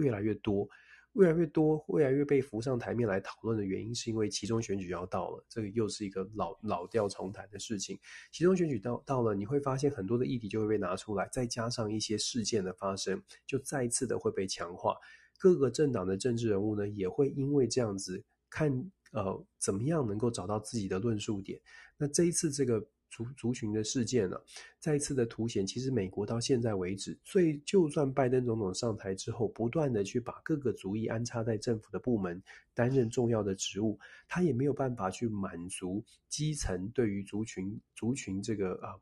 [0.00, 0.68] 越来越多、
[1.14, 7.98] 越来越多、越来越被浮上台面来讨论的原因，是因为其中选举要到了，这个又是一个老老调重弹的事情。
[8.30, 14.96] 其中选举到到了，你会发现很多的议题就会被拿出来，再加上一些事件的发生，就再次的会被强化。
[15.38, 18.70] 各个政党的政治人物呢，也会因为这样子看，
[19.12, 21.60] 呃，怎么样能够找到自己的论述点。
[21.96, 24.40] 那这一次这个族族群的事件呢，
[24.78, 32.42] 再次的凸显，其实美国到现在为止，所以就算拜登总统上台之后，不断的去把各个族裔安插在政府的部门
[32.72, 38.94] 担任重要的职务，他也没有办法去满足基层对于族群族群这个啊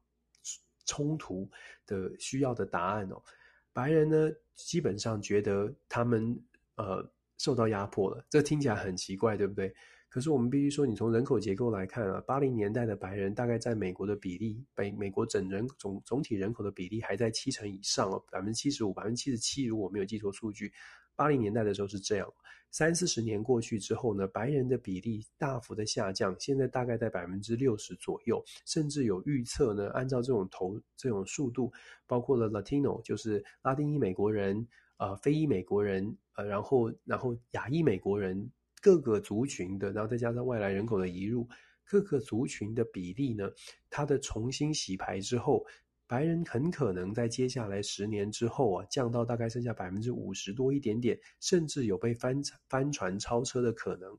[0.86, 1.48] 冲突
[1.86, 3.22] 的需要的答案哦。
[3.72, 6.36] 白人呢，基本上觉得他们
[6.76, 9.72] 呃受到压迫了，这听起来很奇怪，对不对？
[10.08, 20.72] 可是我们必须说，你从人口结构来看啊，八零年代的白人大概在美国的比例，北美国整人总总体人口的比例还在七成以上哦，百分之七十五、百分之七十七，如果没有记错数据。
[21.14, 22.32] 八零年代的时候是这样，
[22.70, 31.72] 三四十年过去之后呢，白人的比例大幅的下降，现在大概在百分之六十左右，甚至有预测呢，按照这种投这种速度，
[32.06, 34.64] 包括了 Latino，就是拉丁裔美国人，
[34.98, 38.48] 呃，非裔美国人，呃，然后然后亚裔美国人，
[38.80, 41.48] 各个族群的，然后再加上外来人口的移入，
[41.84, 43.50] 各个族群的比例呢，
[43.90, 45.64] 它的重新洗牌之后。
[46.10, 54.18] 白人很可能在接下来十年之后啊，降到大概剩下百分之五十多一点点，甚至有被翻翻船超车的可能。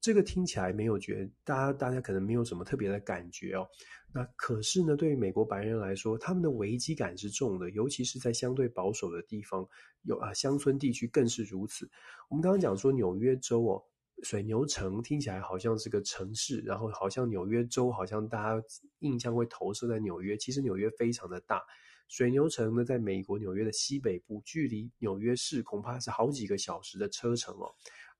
[0.00, 3.66] 这个听起来没有觉，大家大家可能没有什么特别的感觉哦。
[4.12, 9.68] 那可是呢，对于美国白人来说，他们的危机感是重的，尤其是在相对保守的地方，
[10.02, 11.88] 有啊乡村地区更是如此。
[12.28, 13.82] 我们刚刚讲说纽约州哦。
[14.22, 18.62] 水牛城听起来好像是个城市，然后好像纽约州，好像大家
[18.98, 20.36] 印象会投射在纽约。
[20.36, 21.62] 其实纽约非常的大，
[22.06, 27.72] 水牛城呢，在美国纽约的西北部，距离纽约市恐怕是好几个小时的车程哦，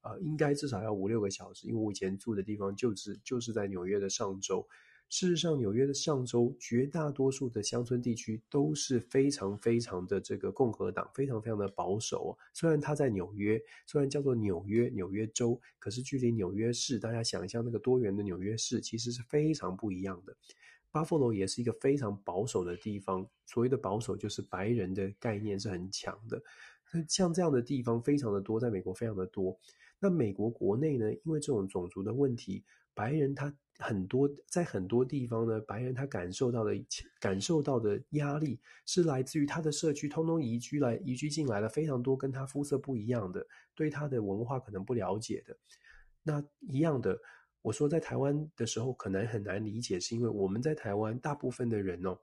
[0.03, 4.67] 呃，应该至少要五六个小时，因为我以前住的地方就是就是在纽约的上州。
[5.13, 12.39] 事实上，纽约的上州绝大多数的乡村地区都是非常非常的这个共和党，非常非常的保守。
[12.55, 20.37] 虽然它在纽约，虽然叫做纽约纽约州，可是距离纽约市，大家想象那个多元的纽约市，其实是非常不一样的。
[20.93, 26.41] 巴佛罗也是一个非常保守的地方，所谓的保守就是白人的概念是很强的。
[26.93, 29.59] 那像这样的地方非常的多，在美国非常的多。
[30.01, 32.65] 那美国国内呢，因为这种种族的问题，
[32.95, 33.55] 白人他。
[33.83, 36.75] 很多在很多地方呢，白人他感受到的
[37.19, 45.57] 感受到的压力是来自于他的社区通通移居来移居进来了非常多跟他肤色不一样的，对他的文化可能不了解的。
[46.23, 47.19] 那一样的，
[47.63, 52.19] 我说在台湾的时候可能很难理解，是因为我们在台湾大部分的人哦，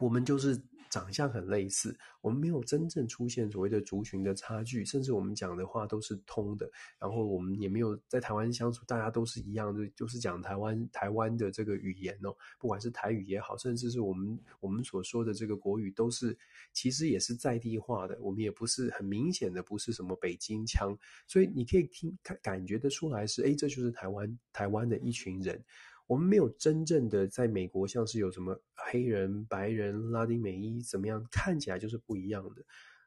[0.00, 0.60] 我们就是。
[0.90, 6.68] 长相很类似，我们没有真正出现所谓的族群的差距，甚至我们讲的话都是通的。
[6.98, 16.36] 然后我们也没有在台湾相处，大家都是一样的，就是讲台湾台湾的这个语言哦，不管是台语也好，甚至是我们我们所说的这个国语，都是
[16.72, 18.18] 其实也是在地化的。
[18.20, 20.98] 我们也不是很明显的不是什么北京腔，
[21.28, 25.64] 所以你可以听感感觉得出来是，诶，这就是台湾台湾的一群人。
[26.10, 32.64] 我们没有真正的在美国，像是有什么黑人、白人、拉丁美裔怎么样，看起来就是不一样的。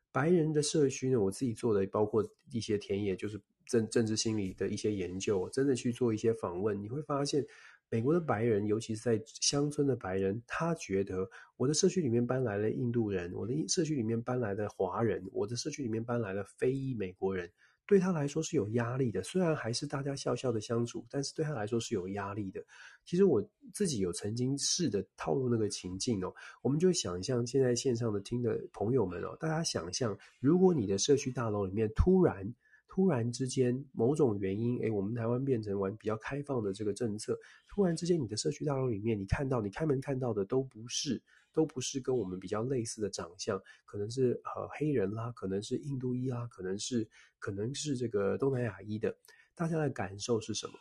[0.09, 7.45] 白人的社区呢，我自己做的包括一些田野，就是政政治心理的一些研究，真的去做一些访问，你会发现，
[7.89, 17.51] 美国的白人，尤其是在乡村的白人，他觉得我的社区里面搬来了印度人，我的社区里面搬来的华人，我的社区里面搬来了非裔美国人。
[17.85, 22.63] 对他来说是有压力的，虽然还是大家笑笑的相处，但是对他来说是有压力的。
[23.05, 23.43] 其实我
[23.73, 32.53] 自己有曾经试着套入那个情境哦，我们就想象现在线上的听的朋友们哦，大家想象，如果你的社区大楼里面突然
[32.87, 37.37] 突然之间某种原因，诶，我们台湾变成完比较开放的这个政策，
[37.67, 41.21] 突然之间你的社区大楼里面，你看到你开门看到的都不是。
[41.53, 47.07] 都不是跟我们比较类似的长相，可能是呃黑人啦，可能是印度裔啦，可能是
[47.39, 49.15] 可能是这个东南亚裔的，
[49.55, 50.73] 大家的感受是什么？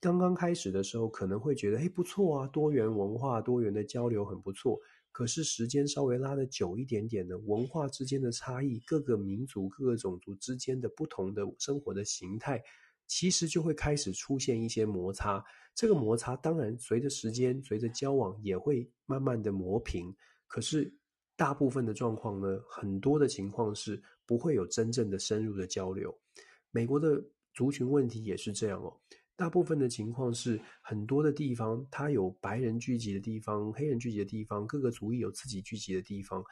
[0.00, 4.80] 刚刚开始的时候可能会觉得，诶，不错啊，多元文化、多元的交流很不错。
[5.12, 12.62] 可是时间稍微拉得久一点点呢，文化之间的差异，各个民族、各个种族之间的不同的生活的形态，
[13.10, 15.44] 其实就会开始出现一些摩擦。
[15.74, 20.14] 这个摩擦当然随着时间、随着交往也会慢慢的磨平，
[20.46, 20.94] 可是
[21.34, 26.16] 大部分的状况呢，很多的情况是不会有真正的深入的交流。
[26.70, 27.20] 美国的
[27.52, 28.96] 族群问题也是这样哦，
[29.34, 36.44] 大部分的情况是很多的地方，它有白人聚集的地方、黑人聚集的地方，各个族裔有自己聚集的地方。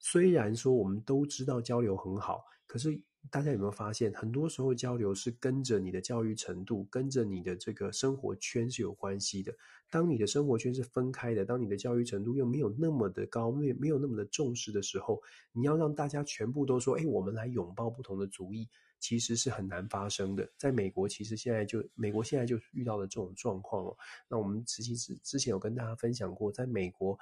[0.00, 3.00] 虽然说我们都知道交流很好，可是。
[3.28, 9.54] 大家有没有发现，很多时候交流是跟着你的教育程度，跟着你的这个生活圈是有关系的。
[9.90, 15.20] 当你的生活圈是分开的，当你的教育程度又没有那么的高，没没有那么的重视的时候，
[15.52, 18.66] 你要让大家全部都说：“哎，我们来拥抱不同的族裔”，
[18.98, 20.48] 其实是很难发生的。
[20.56, 23.96] 在美国，其实现在就美国现在就遇到了这种状况哦。
[24.28, 27.18] 那我们其实之之前有跟大家分享过，在美国。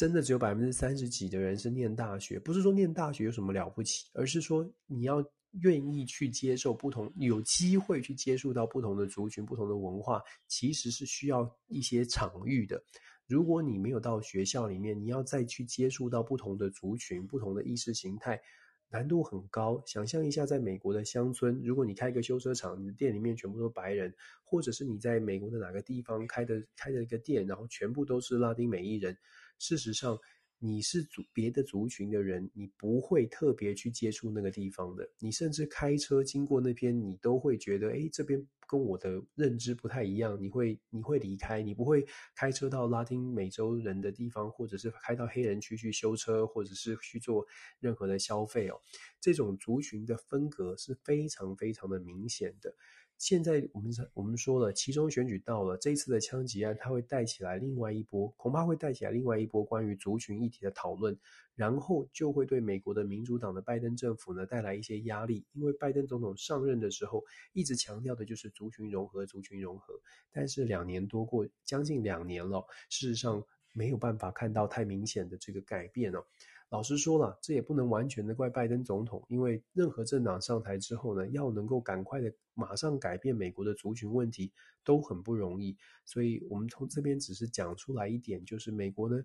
[0.00, 5.22] 真的只有百分之三十几的人是念大学，不是说念大学有什么了不起，而是说你要
[5.60, 12.82] 愿意去接受不同，有机会去接触到不同的族群、不同的文化，其实是需要一些场域的。
[13.26, 18.40] 如果你没有到学校里面，你要再去接触到不同的族群、不同的意识形态，
[18.88, 19.82] 难度很高。
[19.84, 24.14] 想象一下，在美国的乡村，如果你开一个修车厂，你的店里面全部都是白人，
[24.44, 29.14] 或者是你在美国的哪个地方开的开的一个店，然后全部都是拉丁美裔人。
[29.60, 30.18] 事实上，
[30.58, 35.08] 你是族别的族群的人，你不会特别去接触那个地方的。
[35.18, 40.40] 你甚至开车经过那边，你都会觉得，诶，这边跟我的认知不太一样。
[40.40, 47.46] 你会你会离开，你不会开车到拉丁美洲人的地方，或者是开到黑人区去修车，或者是去做
[47.78, 48.80] 任何的消费哦。
[49.20, 52.74] 这种族群的分隔是非常非常的明显的。
[53.20, 61.14] 现在我们我们说了，其中选举到了，这一次的枪击案，它会带起来另外一波，恐怕会带起来另外一波关于族群议题的讨论，
[61.54, 67.22] 然后就会对美国的民主党的拜登政府呢带来一些压力，因为拜登总统上任的时候
[67.52, 70.00] 一直强调的就是族群融合，族群融合，
[70.32, 73.44] 但是两年多过，将近两年了，事实上
[73.74, 76.24] 没有办法看到太明显的这个改变哦。
[76.70, 84.52] 老实说了，这也不能完全的怪拜登总统，因为任何政党上台之后呢，要能够赶快的马上改变美国的族群问题
[84.84, 85.76] 都很不容易。
[86.04, 89.20] 所以，我们从这边只是讲出来一点，就是美国呢，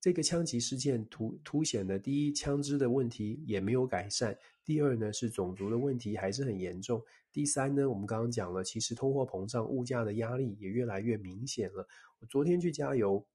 [0.00, 4.32] 这个枪击事件凸凸显了第一，枪支的问题也没有改善；
[4.64, 7.00] 第二呢，是种族的问题还是很严重；
[7.32, 11.84] 第三呢，我们刚刚讲了，其实通货膨胀、物价的压力也越来越明显了。
[12.20, 13.26] 我昨天去加油。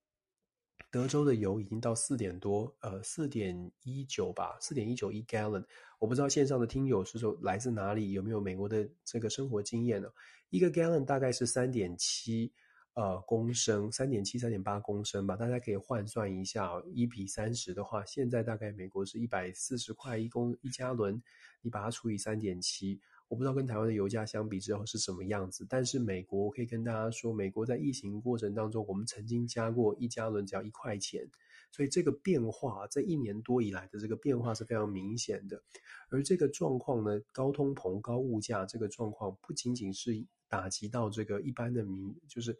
[0.91, 5.63] 德州的油已经到四点多，呃，四点一九吧，四点一九一 gallon。
[5.99, 10.09] 我不知道线上的听友是说来自哪里，有没有美国的这个生活经验呢？
[10.49, 12.51] 一个 gallon 大概是三点七
[12.95, 21.21] 呃公升，三点七三点八公升吧，大家可以换算一下，一比三十的话，现在大概美国是一百四十块一公一加仑，
[21.61, 22.99] 你把它除以三点七。
[23.29, 31.25] 我不知道跟台湾的油价相比之后是什么样子，但是美国我可以跟大家说，美国在疫情过程当中，我们曾经加过一加仑只要一块钱，
[31.71, 35.61] 所以这个变化在一年多以来的这个变化是非常明显的。
[36.09, 42.57] 而这个状况呢，高通膨、高物价这个状况，不仅仅是打击到这个一般的民，就是。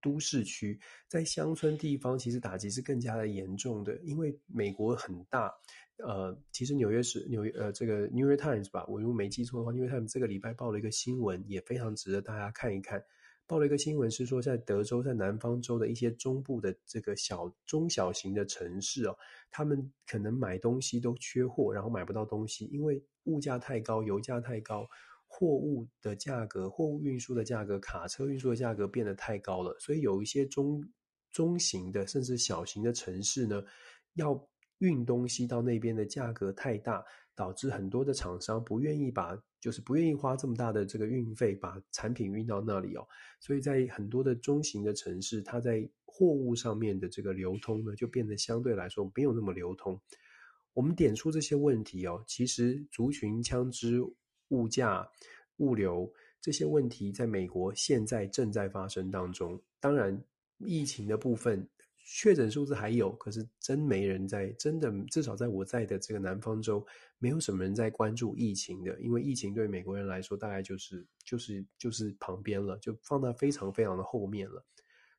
[0.00, 0.78] 都市区
[1.08, 5.52] 在乡村地方，其实打击是更加的严重的，因为美国很大。
[5.98, 13.04] 呃，其实纽约市纽约呃这个 New York Times 吧，我如果没记错的话，New York Times 这个礼拜报了一个新闻，也非常值得大家看一看。
[13.46, 19.18] 报了一个新闻是说，在德州，在南方州的一些中部的这个小中小型的城市哦，
[19.50, 24.88] 他们可能买东西都缺货，然后买不到东西，因为物价太高，油价太高。
[25.32, 30.82] 货物的价格，货物运输的价格，卡车运输的价格变得太高了，所以有一些中
[31.30, 33.62] 中型的甚至小型的城市呢，
[34.14, 34.48] 要
[34.78, 37.04] 运东西到那边的价格太大，
[37.36, 43.06] 导致很多的厂商不愿意把就是不愿意花这么大的这个运费把产品运到那里哦。
[43.38, 50.00] 所以在很多的中型的城市，它在货物上面的这个流通呢，就变得相对来说没有那么流通。
[50.72, 54.00] 我们点出这些问题哦，其实族群、枪支、
[54.50, 55.10] 物价、
[55.56, 59.60] 物流这些问题，在美国现在正在发生当中。
[59.80, 60.22] 当然，
[60.58, 61.68] 疫情的部分。
[62.12, 66.84] 确诊数字还有，可是真没人在，真的至少在我在的这个南方州，
[67.18, 74.64] 没有什么人在关注疫情的，因为疫情对美国人来说大概就是就是就是旁边了，就放到非常非常的后面了。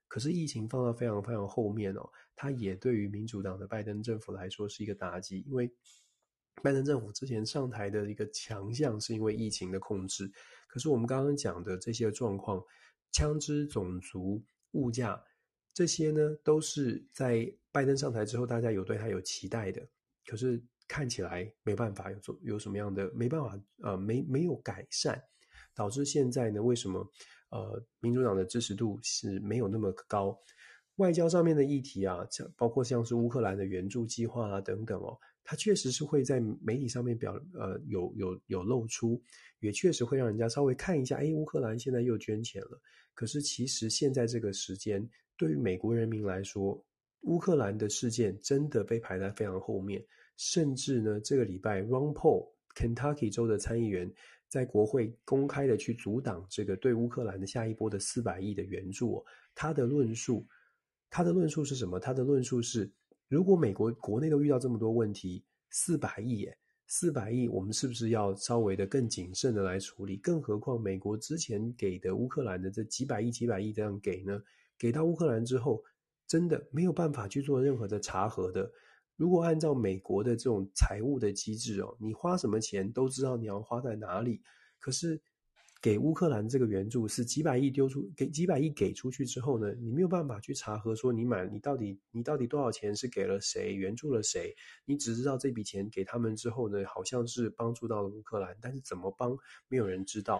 [0.09, 5.71] 可是疫情放到非常非常后面哦，它也对于民主党的拜登政府来说是一个打击，因为
[6.61, 10.31] 拜登政府之前上台的一个强项是因为疫情的控制，
[10.67, 12.63] 可是我们刚刚讲的这些状况，
[13.11, 15.23] 枪支、种族、物价。
[15.73, 19.81] 这些呢，都是在拜登上台之后，大家有对他有期待的。
[20.25, 25.23] 可是看起来没办法有做有什么样的没办法呃没没有改善，
[25.73, 27.09] 导致现在呢，为什么
[27.51, 30.37] 呃民主党的支持度是没有那么高？
[30.97, 39.21] 外交上面的议题啊，像包括像是乌克兰的援助计划啊等等哦，它确实是会在媒体上面表呃有有有露出，
[39.59, 42.79] 也确实会让人家稍微看一下，哎，乌克兰现在又捐钱了。
[43.13, 45.09] 可是其实现在这个时间。
[45.37, 46.85] 对于美国人民来说，
[47.21, 50.05] 乌克兰的事件真的被排在非常后面，
[50.37, 54.13] 甚至呢，这个礼拜，Ron Paul，Kentucky 州的参议员
[54.47, 59.25] 在国会公开的去阻挡这个对乌克兰的下一波的四百亿的援助哦。
[59.55, 60.45] 他的论述，
[61.09, 61.99] 他的论述是什么？
[61.99, 62.87] 他的论述是，
[63.31, 70.17] 如果美国国内都遇到这么多问题，四百亿耶，四百亿，我们是不是要稍微的更谨慎的来处理？
[70.17, 74.37] 更何况美国之前给的乌克兰的这几百亿、几百亿这样给呢？
[74.77, 75.81] 给到乌克兰之后，
[76.27, 78.69] 真的没有办法去做任何的查核的。
[79.15, 84.41] 如果按照美国的这种财务的机制哦，你花什么钱都知道你要花在哪里。
[84.77, 85.17] 可是
[85.81, 94.55] 给乌克兰这个援助是几百亿丢出，给几百亿给出去之后呢，你没有办法去查核说你买你到底你到底多少钱是给了谁，援助了谁？
[94.85, 99.35] 你只知道这笔钱给他们之后呢，好像是帮助到了乌克兰，但是怎么帮，
[99.67, 100.39] 没有人知道。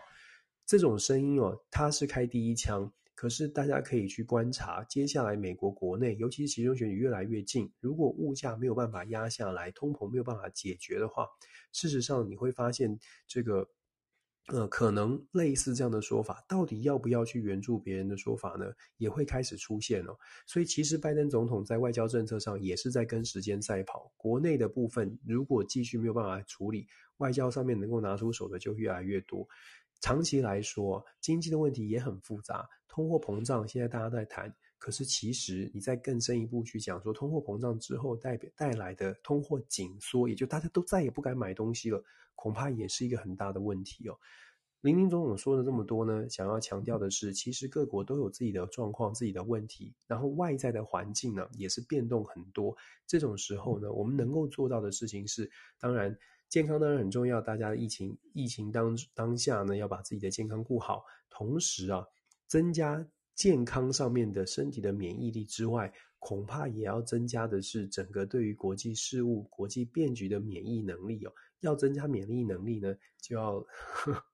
[0.65, 2.93] 这种声音哦，他是开第一枪。
[3.13, 11.27] 可是大家可以去观察，接下来美国国内，尤其是期中选举越来越近，如果物价没有办法压下来，通膨没有办法解决的话，
[11.71, 12.97] 事实上你会发现，
[13.27, 13.69] 这个
[14.53, 18.65] 呃，可能类似这样的说法，到底要不要去援助别人的说法呢，
[18.97, 20.17] 也会开始出现哦。
[20.45, 26.85] 所以其实拜登总统在外交政策上也是在跟时间赛跑，国内的部分如果继续没有办法处理，
[27.17, 29.47] 外交上面能够拿出手的就越来越多。
[30.01, 32.67] 长期来说，经济的问题也很复杂。
[32.89, 42.03] 通货膨胀现在大家在谈，可是其实你再更深一步去讲说，通货膨胀之后代表带来的通货紧缩，也就大家都再也不敢买东西了，
[42.33, 44.17] 恐怕也是一个很大的问题哦。
[44.81, 52.75] 林林总总说了这么多呢，想要强调的是，其实各国都有自己的状况、自己的问题，然后外在的环境呢也是变动很多。
[53.05, 55.49] 这种时候呢，我们能够做到的事情是，
[55.79, 56.17] 当然。
[56.49, 62.05] 健康当然很重要，大家的疫情疫情当当下呢，要把自己的健康顾好，同时啊，
[62.45, 71.33] 增加健康上面的身体的免疫力之外，恐怕也要增加的是整个对于国际事务、国际变局的免疫能力哦。
[71.61, 73.65] 要增加免疫能力呢，就要。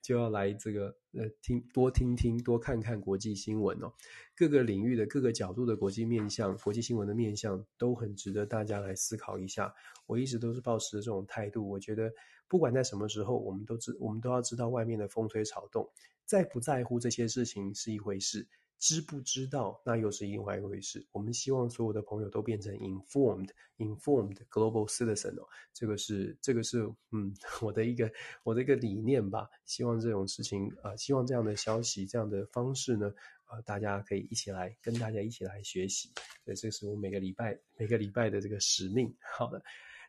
[0.00, 3.92] 就要来这个呃听多听听多看看国际新闻哦，
[4.36, 9.74] 各个领域的各个角度的国际面向、国际新闻的面向都很值得大家来思考一下。
[10.06, 12.08] 我一直都是保持这种态度，我觉得
[12.48, 15.90] 不管在什么时候，我们都知我们都要知道外面的风吹草动，
[16.24, 18.46] 在不在乎这些事情是一回事。
[18.78, 21.02] 知不知道，那又是另外一回事。
[21.10, 23.48] 我们希望所有的朋友都变成 informed
[23.78, 28.12] informed global citizen 哦，这个是这个是嗯我的一个
[28.42, 29.48] 我的一个理念吧。
[29.64, 33.08] 希望这种事情啊、希望这样的消息这样的方式呢，
[33.46, 36.12] 啊、呃，大家可以一起来跟大家一起来学习。
[36.44, 39.10] 对，这是我每个礼拜每个礼拜的这个使命。
[39.38, 39.62] 好的，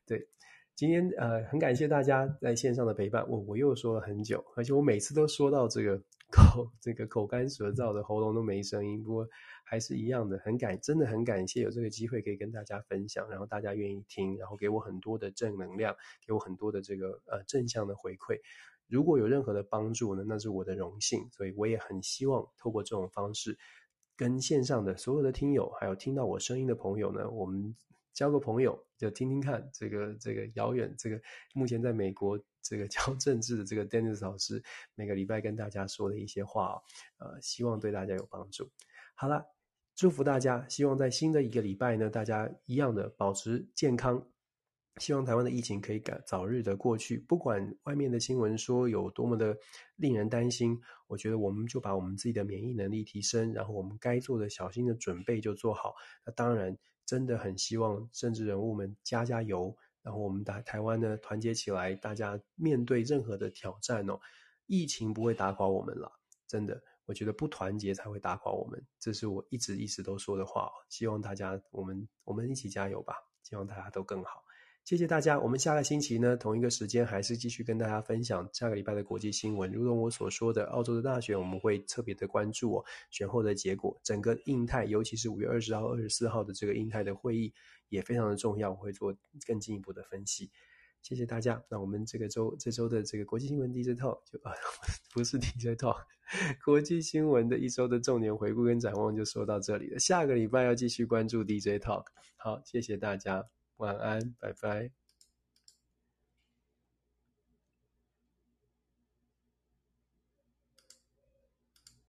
[0.05, 0.27] 对。
[0.77, 3.27] 今天呃，很感谢大家在线上的陪伴。
[3.27, 5.97] 我我又说了很久，而且我每次都说到这个
[6.31, 9.03] 口这个口干舌燥的，喉咙都没声音。
[9.03, 9.27] 不过
[9.63, 15.95] 还是一样的，很感真的很感谢有这个机会可以跟大家分享，然后大家愿意听，然后给我很多的正能量，
[16.27, 18.39] 给我很多的这个呃正向的回馈。
[18.87, 21.27] 如果有任何的帮助呢，那是我的荣幸。
[21.31, 23.57] 所以我也很希望透过这种方式，
[24.15, 27.75] 跟线上的所有的听友，还有听到我声音的朋友呢，我们。
[28.17, 31.21] 交个朋友，就听听看这个这个遥远这个
[31.53, 34.63] 目前在美国这个教 政治的这个 Dennis 老师
[34.95, 36.81] 每个礼拜跟大家说的一些话哦，
[37.19, 38.71] 呃，希望对大家有帮助。
[39.13, 39.45] 好了，
[39.95, 44.27] 祝福大家，希望在新的一个礼拜呢，大家一样的保持健康，
[44.97, 47.19] 希望台湾的疫情可以赶早日的过去。
[47.19, 49.55] 不管外面的新闻说有多么的
[49.95, 50.75] 令人担心，
[51.05, 55.93] 我觉得我们就把我们自己的免疫能力提升，然后我们该做的小心的准备就做好。
[56.25, 56.75] 那当然，
[57.07, 64.19] 真的很希望政治人物们加加油，然后我们台台湾呢团结起来，大家面对任何的挑战哦，
[64.65, 66.11] 疫情不会打垮我们了，
[66.45, 66.83] 真的。
[67.05, 70.69] 我觉得不团结才会打垮我们，这是我一直一直都说的话。
[70.89, 73.15] 希望大家，我们我们一起加油吧！
[73.43, 74.43] 希望大家都更好。
[74.87, 75.37] 谢谢大家。
[75.37, 79.69] 我们下个星期呢，同一个时间还是继续跟大家分享下个礼拜的国际新闻。
[79.69, 83.99] 如同我所说的，澳洲的大选我们会特别的关注哦，选后的结果。
[84.01, 87.53] 整个印太，尤其是五月二十号、二十四号的这个印太的会议
[87.89, 89.13] 也非常的重要，我会做
[89.45, 90.49] 更进一步的分析。
[91.01, 91.61] 谢谢大家。
[91.67, 94.53] 那我们这个周这周的这个国际新闻 DJ Talk 就 啊，
[95.13, 95.97] 不是 DJ Talk，
[96.63, 99.99] 国际新闻的一周的重点回顾跟展望就说到这里了。
[99.99, 102.05] 下个礼拜要继续关注 DJ Talk。
[102.37, 103.43] 好，谢谢大家，
[103.77, 104.91] 晚安，拜拜。